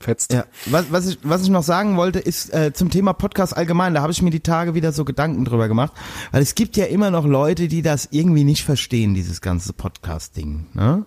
[0.00, 0.32] fetzt.
[0.32, 3.94] Ja, was, was, ich, was ich noch sagen wollte, ist äh, zum Thema Podcast allgemein,
[3.94, 5.92] da habe ich mir die Tage wieder so Gedanken drüber gemacht,
[6.32, 10.66] weil es gibt ja immer noch Leute, die das irgendwie nicht verstehen, dieses ganze Podcast-Ding.
[10.74, 11.04] Ne?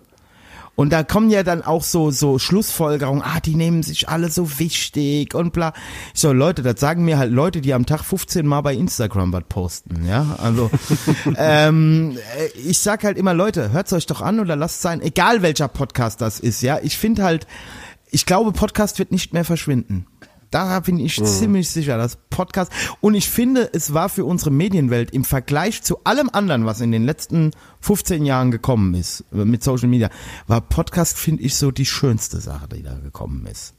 [0.76, 4.58] Und da kommen ja dann auch so, so Schlussfolgerungen, ah, die nehmen sich alle so
[4.58, 5.72] wichtig und bla.
[6.14, 9.32] Ich so, Leute, das sagen mir halt Leute, die am Tag 15 Mal bei Instagram
[9.32, 10.36] was posten, ja.
[10.42, 10.70] Also,
[11.36, 15.42] ähm, äh, ich sag halt immer, Leute, hört's euch doch an oder lasst sein, egal
[15.42, 16.78] welcher Podcast das ist, ja.
[16.82, 17.46] Ich finde halt,
[18.10, 20.06] ich glaube, Podcast wird nicht mehr verschwinden.
[20.54, 22.70] Da bin ich ziemlich sicher, dass Podcast
[23.00, 26.92] und ich finde, es war für unsere Medienwelt im Vergleich zu allem anderen, was in
[26.92, 27.50] den letzten
[27.80, 30.10] 15 Jahren gekommen ist mit Social Media,
[30.46, 33.74] war Podcast finde ich so die schönste Sache, die da gekommen ist.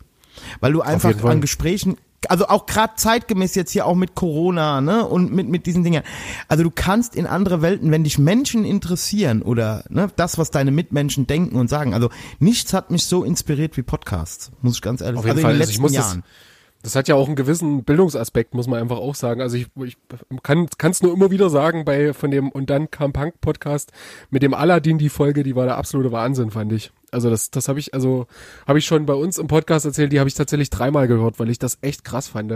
[0.59, 1.95] Weil du einfach an Gesprächen,
[2.27, 6.03] also auch gerade zeitgemäß jetzt hier auch mit Corona, ne, und mit mit diesen Dingen.
[6.49, 10.71] Also du kannst in andere Welten, wenn dich Menschen interessieren oder ne, das, was deine
[10.71, 11.93] Mitmenschen denken und sagen.
[11.93, 15.51] Also nichts hat mich so inspiriert wie Podcasts, muss ich ganz ehrlich jeden also Fall.
[15.51, 16.19] in den Also letzten muss Jahren.
[16.19, 16.54] das,
[16.85, 19.41] das hat ja auch einen gewissen Bildungsaspekt, muss man einfach auch sagen.
[19.41, 19.97] Also ich, ich
[20.43, 23.91] kann es nur immer wieder sagen, bei von dem und dann kam Punk Podcast
[24.29, 26.91] mit dem Aladdin die Folge, die war der absolute Wahnsinn, fand ich.
[27.09, 28.27] Also das, das habe ich, also
[28.67, 31.49] habe ich schon bei uns im Podcast erzählt, die habe ich tatsächlich dreimal gehört, weil
[31.49, 32.51] ich das echt krass fand.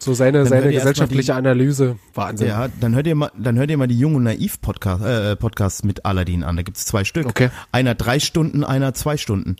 [0.00, 2.48] So seine, seine gesellschaftliche die- Analyse, Wahnsinn.
[2.48, 5.34] Ja, dann hört ihr mal, dann hört ihr mal die Jung und Naiv Podcast, äh,
[5.34, 6.56] Podcast mit Aladdin an.
[6.56, 7.26] Da gibt's zwei Stück.
[7.26, 7.50] Okay.
[7.72, 9.56] Einer drei Stunden, einer zwei Stunden.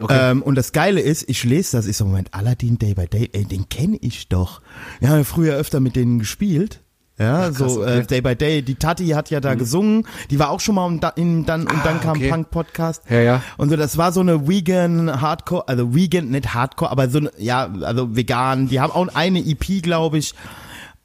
[0.00, 0.30] Okay.
[0.30, 3.28] Ähm, und das Geile ist, ich lese das, ich so, Moment, Aladdin Day by Day,
[3.32, 4.62] ey, den kenne ich doch.
[5.00, 6.80] Wir haben ja früher öfter mit denen gespielt.
[7.18, 7.94] Ja, krass, so okay.
[7.94, 8.00] Mhm.
[8.00, 8.62] äh, Day by Day.
[8.62, 10.06] Die Tati hat ja da gesungen.
[10.30, 12.28] Die war auch schon mal im, Da- in, dann und dann Ah, kam okay.
[12.30, 13.02] Punk Podcast.
[13.08, 13.42] Ja, ja.
[13.56, 17.30] Und so, das war so eine vegan Hardcore, also vegan, nicht Hardcore, aber so eine,
[17.38, 18.68] ja, also vegan.
[18.68, 20.34] Die haben auch eine EP, glaube ich.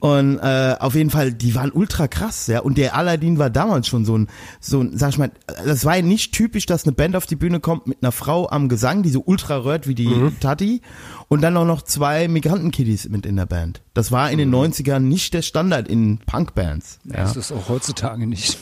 [0.01, 2.61] Und äh, auf jeden Fall, die waren ultra krass, ja.
[2.61, 4.29] Und der Aladdin war damals schon so ein,
[4.59, 5.29] so ein, sag ich mal,
[5.63, 8.49] das war ja nicht typisch, dass eine Band auf die Bühne kommt mit einer Frau
[8.49, 10.81] am Gesang, die so ultra röhrt wie die Tati.
[11.27, 13.83] Und dann auch noch zwei Migrantenkiddies mit in der Band.
[13.93, 16.97] Das war in den 90ern nicht der Standard in Punkbands.
[17.03, 17.17] Ja.
[17.17, 18.57] Das ist auch heutzutage nicht.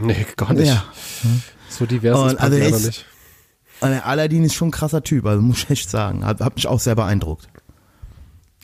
[0.00, 0.68] Nee, gar nicht.
[0.68, 0.84] Ja.
[1.68, 3.04] So divers Und ist also ist- nicht.
[3.80, 6.24] Und der Aladdin ist schon ein krasser Typ, also muss ich echt sagen.
[6.24, 7.46] Hat, hat mich auch sehr beeindruckt.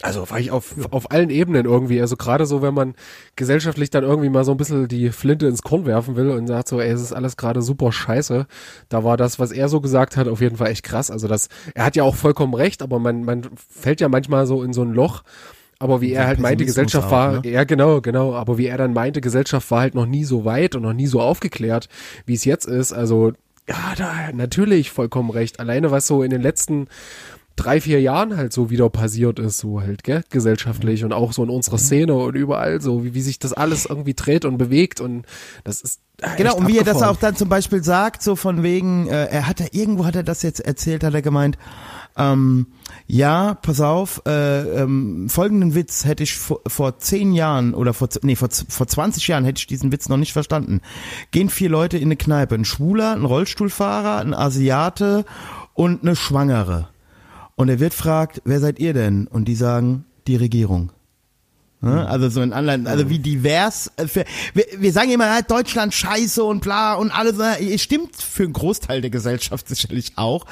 [0.05, 1.99] Also war ich auf, auf allen Ebenen irgendwie.
[1.99, 2.95] Also gerade so, wenn man
[3.37, 6.69] gesellschaftlich dann irgendwie mal so ein bisschen die Flinte ins Korn werfen will und sagt
[6.69, 8.47] so, ey, es ist alles gerade super scheiße.
[8.91, 11.11] Da war das, was er so gesagt hat, auf jeden Fall echt krass.
[11.11, 14.63] Also das, er hat ja auch vollkommen recht, aber man, man fällt ja manchmal so
[14.63, 15.23] in so ein Loch.
[15.79, 17.51] Aber wie er halt meinte, Gesellschaft auch, war, ne?
[17.51, 20.75] ja genau, genau, aber wie er dann meinte, Gesellschaft war halt noch nie so weit
[20.75, 21.89] und noch nie so aufgeklärt,
[22.27, 22.93] wie es jetzt ist.
[22.93, 23.33] Also
[23.69, 25.61] ja, da natürlich vollkommen recht.
[25.61, 26.89] Alleine was so in den letzten
[27.57, 31.43] drei, vier Jahren halt so wieder passiert ist, so halt, gell, gesellschaftlich und auch so
[31.45, 35.01] in unserer Szene und überall so, wie, wie sich das alles irgendwie dreht und bewegt
[35.01, 35.25] und
[35.63, 37.17] das ist äh, Genau, und wie er das abgefahren.
[37.17, 40.23] auch dann zum Beispiel sagt, so von wegen, äh, er hat ja, irgendwo hat er
[40.25, 41.57] das jetzt erzählt, hat er gemeint,
[42.17, 42.67] ähm,
[43.07, 48.09] ja, pass auf, äh, ähm, folgenden Witz hätte ich vor, vor zehn Jahren oder vor,
[48.23, 50.81] nee, vor, vor 20 Jahren hätte ich diesen Witz noch nicht verstanden.
[51.31, 55.25] Gehen vier Leute in eine Kneipe, ein Schwuler, ein Rollstuhlfahrer, ein Asiate
[55.75, 56.89] und eine Schwangere.
[57.57, 59.27] Und der Wirt fragt, wer seid ihr denn?
[59.27, 60.91] Und die sagen, die Regierung.
[61.81, 62.09] Ne?
[62.09, 63.93] Also so in anderen, also wie divers.
[63.97, 64.25] äh, Für,
[64.55, 67.39] wir, wir sagen immer, ja, Deutschland scheiße und bla und alles.
[67.39, 70.47] äh, Stimmt für einen Großteil der Gesellschaft sicherlich auch.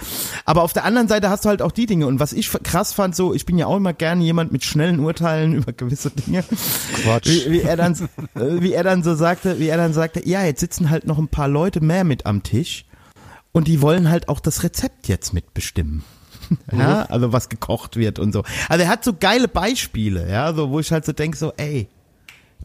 [0.44, 2.06] Aber auf der anderen Seite hast du halt auch die Dinge.
[2.06, 5.00] Und was ich krass fand, so, ich bin ja auch immer gerne jemand mit schnellen
[5.00, 6.44] Urteilen über gewisse Dinge.
[7.02, 7.28] Quatsch.
[7.28, 7.94] Wie, wie er dann,
[8.34, 11.18] äh, wie er dann so sagte, wie er dann sagte, ja, jetzt sitzen halt noch
[11.18, 12.84] ein paar Leute mehr mit am Tisch.
[13.52, 16.04] Und die wollen halt auch das Rezept jetzt mitbestimmen.
[16.72, 18.42] Ja, also was gekocht wird und so.
[18.68, 21.88] Also er hat so geile Beispiele, ja, so wo ich halt so denke, so, ey.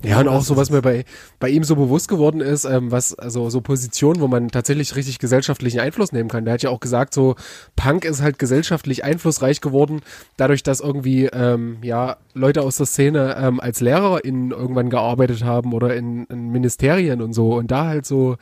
[0.03, 1.05] Ja, und auch so, was mir bei,
[1.39, 5.17] bei ihm so bewusst geworden ist, ähm, was, also so Positionen, wo man tatsächlich richtig
[5.17, 6.45] gesellschaftlichen Einfluss nehmen kann.
[6.45, 7.35] Der hat ja auch gesagt, so
[7.75, 10.01] Punk ist halt gesellschaftlich einflussreich geworden,
[10.37, 15.73] dadurch, dass irgendwie, ähm, ja, Leute aus der Szene ähm, als LehrerInnen irgendwann gearbeitet haben
[15.73, 18.37] oder in, in Ministerien und so und da halt so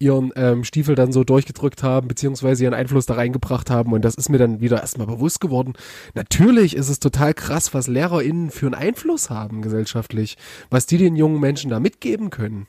[0.00, 3.92] ihren ähm, Stiefel dann so durchgedrückt haben, beziehungsweise ihren Einfluss da reingebracht haben.
[3.92, 5.74] Und das ist mir dann wieder erstmal bewusst geworden.
[6.14, 10.36] Natürlich ist es total krass, was LehrerInnen für einen Einfluss haben gesellschaftlich,
[10.70, 12.66] was die den jungen Menschen da mitgeben können.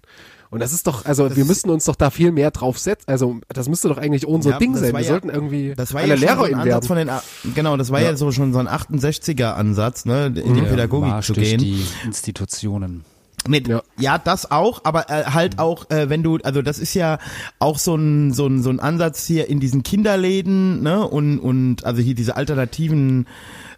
[0.49, 3.06] Und das ist doch, also wir müssten uns doch da viel mehr drauf setzen.
[3.08, 4.91] Also das müsste doch eigentlich unser Ja, Ding das sein.
[4.94, 7.08] Wir ja- sollten irgendwie Das war alle ja schon so Lehrer ein in Ansatz werden.
[7.10, 10.60] von den, genau, das war ja, so schon so ein 68er Ansatz, ne, in die
[10.60, 11.60] Der Pädagogik zu durch gehen.
[11.60, 13.06] die Institutionen.
[13.47, 13.81] Nee, Ja.
[13.97, 14.18] ja.
[14.18, 17.18] das auch, aber äh, halt auch, äh, wenn du, also das ist ja
[17.59, 21.84] auch so ein, so ein, so ein Ansatz hier in diesen Kinderläden, ne, und, und
[21.85, 23.27] also hier diese alternativen,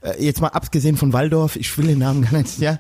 [0.04, 2.78] äh, jetzt mal abgesehen von Waldorf, ich will den Namen gar nicht, ja.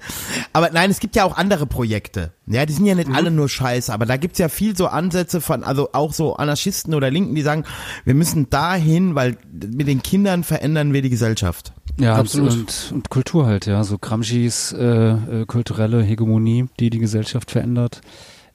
[0.52, 2.32] Aber nein, es gibt ja auch andere Projekte.
[2.46, 5.42] Ja, die sind ja nicht alle nur scheiße, aber da gibt's ja viel so Ansätze
[5.42, 7.64] von, also auch so Anarchisten oder Linken, die sagen,
[8.06, 11.74] wir müssen dahin, weil mit den Kindern verändern wir die Gesellschaft.
[12.00, 12.52] Ja, Absolut.
[12.52, 13.84] Und, und, und Kultur halt, ja.
[13.84, 18.02] So Gramsci's äh, äh, kulturelle Hegemonie, die die Gesellschaft verändert.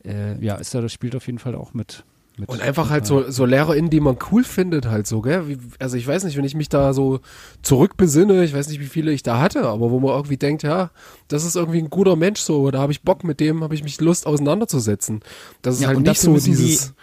[0.04, 2.04] Äh, ja, ist ja, das spielt auf jeden Fall auch mit.
[2.38, 5.48] Mit Und einfach halt so, so LehrerInnen, die man cool findet halt so, gell?
[5.48, 7.20] Wie, also ich weiß nicht, wenn ich mich da so
[7.62, 10.90] zurückbesinne, ich weiß nicht, wie viele ich da hatte, aber wo man irgendwie denkt, ja,
[11.28, 13.82] das ist irgendwie ein guter Mensch so, da habe ich Bock mit dem, habe ich
[13.82, 15.20] mich Lust auseinanderzusetzen.
[15.62, 16.94] Das ist Ja, halt nicht so müssen die- dieses,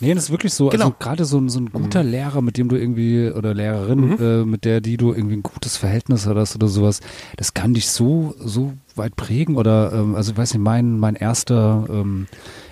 [0.00, 0.68] Nee, das ist wirklich so.
[0.70, 0.86] Genau.
[0.86, 4.44] Also gerade so, ein- so ein guter Lehrer, mit dem du irgendwie, oder Lehrerin, äh,
[4.44, 7.00] mit der, die du irgendwie ein gutes Verhältnis hattest oder sowas,
[7.36, 9.56] das kann dich so, so weit prägen.
[9.56, 12.26] Oder, ähm, also ich weiß nicht, mein, mein erster ähm,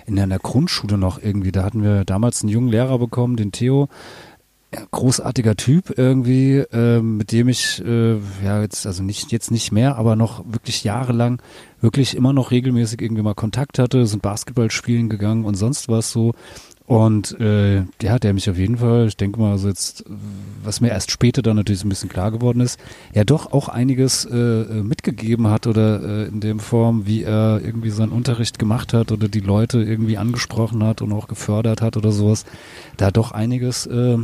[0.05, 3.87] in der, Grundschule noch irgendwie, da hatten wir damals einen jungen Lehrer bekommen, den Theo.
[4.89, 9.97] Großartiger Typ irgendwie, ähm, mit dem ich äh, ja jetzt also nicht jetzt nicht mehr,
[9.97, 11.43] aber noch wirklich jahrelang
[11.79, 16.11] wirklich immer noch regelmäßig irgendwie mal Kontakt hatte, sind Basketball spielen gegangen und sonst was
[16.11, 16.33] so.
[16.85, 20.03] Und äh, ja, der mich auf jeden Fall, ich denke mal, so jetzt,
[20.63, 22.77] was mir erst später dann natürlich so ein bisschen klar geworden ist,
[23.13, 27.61] ja doch auch einiges äh, äh, mitgegeben hat oder äh, in dem Form, wie er
[27.63, 31.95] irgendwie seinen Unterricht gemacht hat oder die Leute irgendwie angesprochen hat und auch gefördert hat
[31.95, 32.45] oder sowas,
[32.97, 34.17] da doch einiges äh, äh,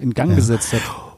[0.00, 1.13] in Gang gesetzt hat.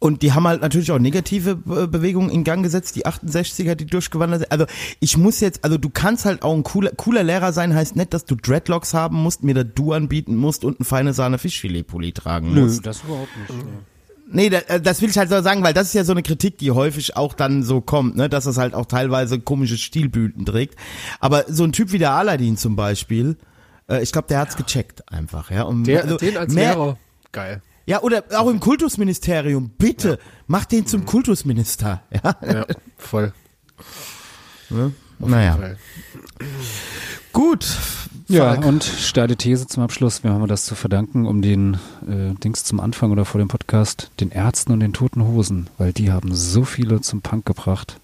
[0.00, 3.86] Und die haben halt natürlich auch negative äh, Bewegungen in Gang gesetzt, die 68er, die
[3.86, 4.52] durchgewandert sind.
[4.52, 4.66] Also
[5.00, 8.12] ich muss jetzt, also du kannst halt auch ein cooler, cooler Lehrer sein, heißt nicht,
[8.12, 12.12] dass du Dreadlocks haben musst, mir das Du anbieten musst und ein feine Sahne Fischfilet-Pulli
[12.12, 12.84] tragen musst.
[12.84, 13.64] das überhaupt nicht.
[14.30, 16.22] Nee, da, äh, das will ich halt so sagen, weil das ist ja so eine
[16.22, 20.44] Kritik, die häufig auch dann so kommt, ne, dass es halt auch teilweise komische Stilblüten
[20.44, 20.76] trägt.
[21.20, 23.36] Aber so ein Typ wie der Aladdin zum Beispiel,
[23.88, 25.62] äh, ich glaube, der hat's gecheckt einfach, ja.
[25.62, 26.98] Und der, also den als mehr- Lehrer,
[27.32, 27.62] geil.
[27.86, 32.36] Ja, oder auch im Kultusministerium, bitte, mach den zum Kultusminister, ja.
[32.42, 32.66] Ja,
[32.96, 33.32] voll.
[35.18, 35.78] Naja, Geil.
[37.32, 37.66] gut.
[38.26, 38.64] Ja, Falk.
[38.64, 40.24] und steile These zum Abschluss.
[40.24, 41.74] Wir haben das zu verdanken, um den
[42.08, 45.92] äh, Dings zum Anfang oder vor dem Podcast, den Ärzten und den Toten Hosen, weil
[45.92, 47.98] die haben so viele zum Punk gebracht.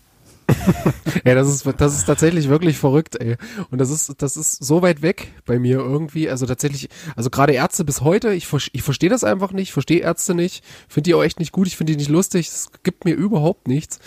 [1.24, 3.36] Ja, das ist, das ist tatsächlich wirklich verrückt, ey.
[3.70, 6.30] Und das ist, das ist so weit weg bei mir irgendwie.
[6.30, 10.34] Also tatsächlich, also gerade Ärzte bis heute, ich, ich verstehe das einfach nicht, verstehe Ärzte
[10.34, 13.14] nicht, finde die auch echt nicht gut, ich finde die nicht lustig, es gibt mir
[13.14, 13.98] überhaupt nichts.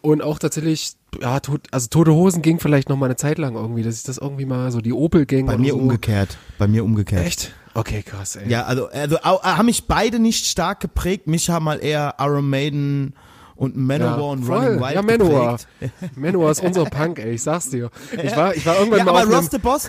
[0.00, 3.54] Und auch tatsächlich, ja, tot, also Tote Hosen ging vielleicht noch mal eine Zeit lang
[3.54, 5.78] irgendwie, dass ich das irgendwie mal so die Opel-Gang Bei oder mir so.
[5.78, 7.26] umgekehrt, bei mir umgekehrt.
[7.26, 7.52] Echt?
[7.74, 8.48] Okay, krass, ey.
[8.50, 11.26] Ja, also, also haben mich beide nicht stark geprägt.
[11.26, 13.14] Mich haben mal eher Iron Maiden
[13.56, 14.58] und Manowar und voll.
[14.64, 15.58] Running Wild ja, Manowar.
[15.80, 16.16] geprägt.
[16.16, 17.90] Manowar ist unser Punk, ey, ich sag's dir.
[18.22, 19.88] Ich war, ich war irgendwann Ja, mal aber auf Ross the Boss,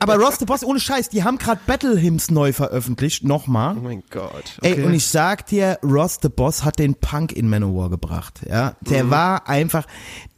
[0.00, 3.76] aber Ross the Boss, ohne Scheiß, die haben gerade Battle Hymns neu veröffentlicht, nochmal.
[3.78, 4.58] Oh mein Gott.
[4.58, 4.74] Okay.
[4.80, 8.72] Ey, und ich sag dir, Ross the Boss hat den Punk in Manowar gebracht, ja.
[8.80, 9.10] Der Mhm.
[9.10, 9.86] war einfach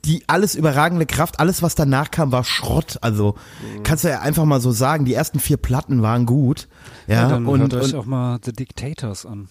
[0.04, 3.36] die alles überragende Kraft, alles was danach kam, war Schrott, also
[3.76, 3.82] Mhm.
[3.84, 6.68] kannst du ja einfach mal so sagen, die ersten vier Platten waren gut,
[7.06, 9.48] ja, dann und, hört euch und auch mal The Dictators an.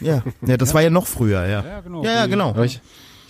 [0.00, 1.64] Ja, ja, das war ja noch früher, ja.
[1.64, 2.04] Ja, genau.
[2.04, 2.56] Ja, ja, genau.
[2.62, 2.80] Ich,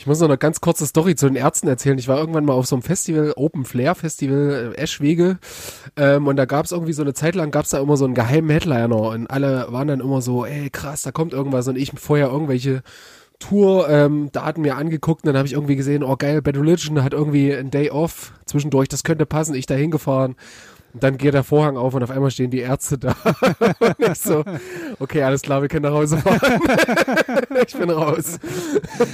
[0.00, 1.98] ich muss noch eine ganz kurze Story zu den Ärzten erzählen.
[1.98, 5.38] Ich war irgendwann mal auf so einem Festival, Open Flair Festival, äh, Eschwege.
[5.96, 8.06] Ähm, und da gab es irgendwie so eine Zeit lang, gab es da immer so
[8.06, 8.96] einen geheimen Headliner.
[8.96, 11.68] Und alle waren dann immer so, ey krass, da kommt irgendwas.
[11.68, 12.82] Und ich vorher irgendwelche
[13.40, 15.24] Tour-Daten mir angeguckt.
[15.24, 18.32] Und dann habe ich irgendwie gesehen, oh geil, Bad Religion hat irgendwie ein Day Off
[18.46, 18.88] zwischendurch.
[18.88, 19.54] Das könnte passen.
[19.54, 20.34] Ich da hingefahren.
[20.92, 23.14] Und dann geht der Vorhang auf und auf einmal stehen die Ärzte da.
[23.78, 24.44] und ich so,
[24.98, 26.40] okay, alles klar, wir können nach Hause fahren.
[27.66, 28.38] ich bin raus.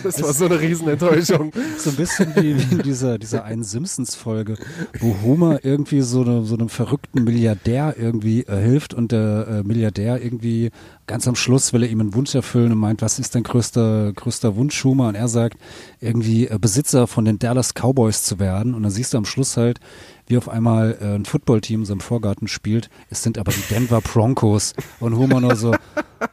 [0.03, 1.53] Das war so eine Riesenenttäuschung.
[1.79, 4.57] So ein bisschen wie, in dieser, dieser einen Simpsons-Folge,
[5.01, 9.63] wo Homer irgendwie so, eine, so einem verrückten Milliardär irgendwie äh, hilft und der äh,
[9.63, 10.71] Milliardär irgendwie
[11.07, 14.13] ganz am Schluss will er ihm einen Wunsch erfüllen und meint, was ist dein größter,
[14.15, 15.09] größter Wunsch, Homer?
[15.09, 15.59] Und er sagt,
[16.01, 18.75] irgendwie äh, Besitzer von den Dallas Cowboys zu werden.
[18.75, 19.79] Und dann siehst du am Schluss halt,
[20.27, 22.91] wie auf einmal äh, ein Footballteam in seinem Vorgarten spielt.
[23.11, 24.75] Es sind aber die Denver Broncos.
[25.01, 25.75] Und Homer nur so,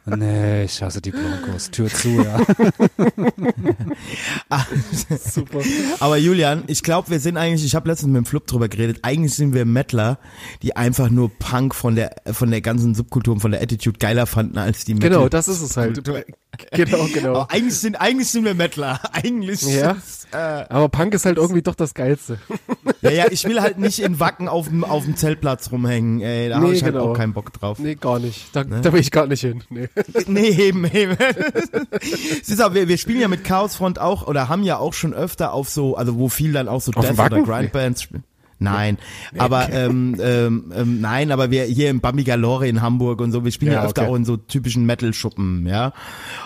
[0.06, 1.70] nee, ich hasse die Broncos.
[1.70, 2.40] Tür zu, ja.
[5.18, 5.60] Super.
[6.00, 8.98] Aber Julian, ich glaube, wir sind eigentlich, ich habe letztens mit dem Flip drüber geredet,
[9.02, 10.18] eigentlich sind wir Mettler,
[10.62, 14.26] die einfach nur Punk von der von der ganzen Subkultur und von der Attitude geiler
[14.26, 15.10] fanden als die Metal.
[15.10, 16.02] Genau, das ist es halt.
[16.72, 17.30] Genau, genau.
[17.30, 19.00] Aber eigentlich sind, eigentlich sind wir Mettler.
[19.12, 19.92] Eigentlich Ja.
[19.92, 22.38] ist, äh, Aber Punk ist halt irgendwie doch das Geilste.
[23.02, 26.48] ja, ja, ich will halt nicht in Wacken auf dem, auf dem Zeltplatz rumhängen, ey.
[26.48, 27.10] Da habe Nee, ich halt genau.
[27.10, 27.78] auch keinen Bock drauf.
[27.78, 28.54] Nee, gar nicht.
[28.54, 29.62] Da, da will ich gar nicht hin.
[29.70, 29.88] Nee.
[30.26, 31.16] Nee, eben, eben.
[32.46, 35.52] Ist auch, wir, wir spielen ja mit Chaosfront auch, oder haben ja auch schon öfter
[35.52, 37.42] auf so, also wo viel dann auch so Auf Death oder?
[37.42, 38.24] Grindbands spielen.
[38.64, 38.98] Nein,
[39.38, 43.52] aber ähm, ähm, ähm, nein, aber wir hier im Bambigalore in Hamburg und so, wir
[43.52, 44.10] spielen ja, Ja, öfter okay.
[44.10, 45.92] auch in so typischen Metal-Schuppen, ja.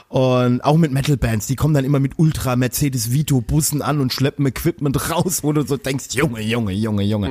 [0.09, 4.13] Und auch mit Metal-Bands, die kommen dann immer mit Ultra Mercedes Vito Bussen an und
[4.13, 7.31] schleppen Equipment raus, wo du so denkst, Junge, Junge, Junge, Junge.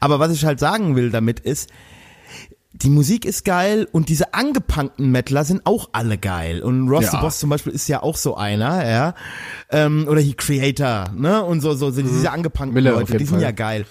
[0.00, 1.70] Aber was ich halt sagen will damit ist,
[2.76, 6.60] die Musik ist geil und diese angepunkten Metaler sind auch alle geil.
[6.60, 7.10] Und Ross Ja.
[7.12, 9.14] the Boss zum Beispiel ist ja auch so einer, ja.
[9.70, 11.44] Ähm, oder hier Creator, ne?
[11.44, 12.74] Und so, so, so diese angepunkten Mhm.
[12.74, 13.42] Miller Leute, die sind Fall.
[13.42, 13.86] ja geil.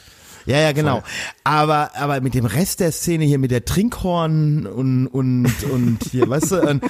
[0.46, 1.02] Ja, ja, genau.
[1.44, 6.30] Aber, aber mit dem Rest der Szene hier, mit der Trinkhorn und, und, und hier,
[6.30, 6.88] weißt du, und, äh,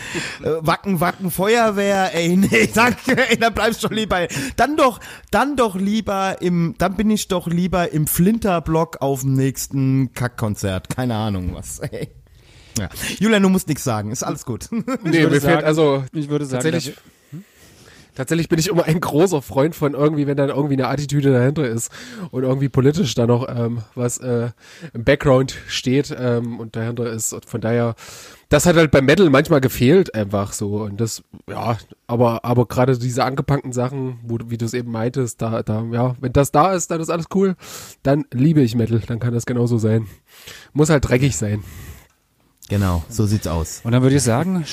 [0.62, 5.00] Wacken, Wacken, Feuerwehr, ey, nee, danke, ey, dann bleibst du doch lieber, dann doch,
[5.32, 10.90] dann doch lieber im, dann bin ich doch lieber im Flinterblock auf dem nächsten Kackkonzert.
[10.90, 12.10] Keine Ahnung was, ey.
[12.78, 12.90] Ja.
[13.20, 14.68] Julian, du musst nichts sagen, ist alles gut.
[14.72, 16.98] Nee, mir fehlt sagen- also Ich würde sagen, tatsächlich,
[18.16, 21.68] tatsächlich bin ich immer ein großer Freund von irgendwie, wenn dann irgendwie eine Attitüde dahinter
[21.68, 21.92] ist
[22.32, 24.50] und irgendwie politisch da noch ähm, was äh,
[24.94, 27.34] im Background steht ähm, und dahinter ist.
[27.34, 27.96] Und von daher,
[28.50, 30.84] das hat halt beim Metal manchmal gefehlt einfach so.
[30.84, 31.78] Und das, ja,
[32.08, 35.84] aber aber gerade diese angepackten Sachen, wo du, wie du es eben meintest, da, da,
[35.92, 37.56] ja, wenn das da ist, dann ist alles cool.
[38.04, 40.08] Dann liebe ich Metal, dann kann das genauso sein.
[40.74, 41.64] Muss halt dreckig sein.
[42.70, 43.82] genau, so sieht's aus.
[43.84, 44.66] Und dann würde ich sagen,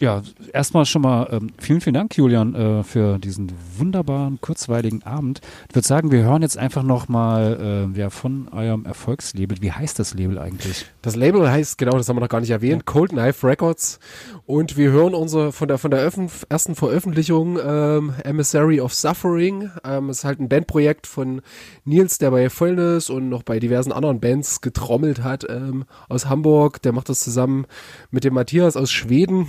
[0.00, 0.22] ja,
[0.52, 5.40] erstmal schon mal ähm, vielen, vielen Dank, Julian, äh, für diesen wunderbaren, kurzweiligen Abend.
[5.68, 9.58] Ich würde sagen, wir hören jetzt einfach noch mal äh, ja, von eurem Erfolgslabel.
[9.60, 10.86] Wie heißt das Label eigentlich?
[11.02, 13.98] Das Label heißt, genau, das haben wir noch gar nicht erwähnt, Cold Knife Records.
[14.46, 19.70] Und wir hören unsere von der von der ersten Veröffentlichung ähm, Emissary of Suffering.
[19.84, 21.42] Ähm, ist halt ein Bandprojekt von
[21.84, 26.82] Nils, der bei Fäulnis und noch bei diversen anderen Bands getrommelt hat ähm, aus Hamburg.
[26.82, 27.66] Der macht das zusammen
[28.10, 29.48] mit dem Matthias aus Schweden.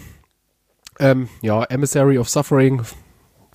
[0.99, 2.81] Ähm, ja, Emissary of Suffering.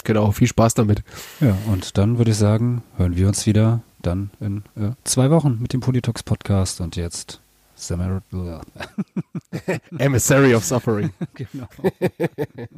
[0.04, 1.02] Genau, viel Spaß damit.
[1.40, 5.58] Ja, und dann würde ich sagen, hören wir uns wieder dann in äh, zwei Wochen
[5.60, 7.40] mit dem Politox Podcast und jetzt
[7.74, 8.22] Samar
[9.98, 11.10] Emissary of Suffering.
[11.34, 11.68] genau.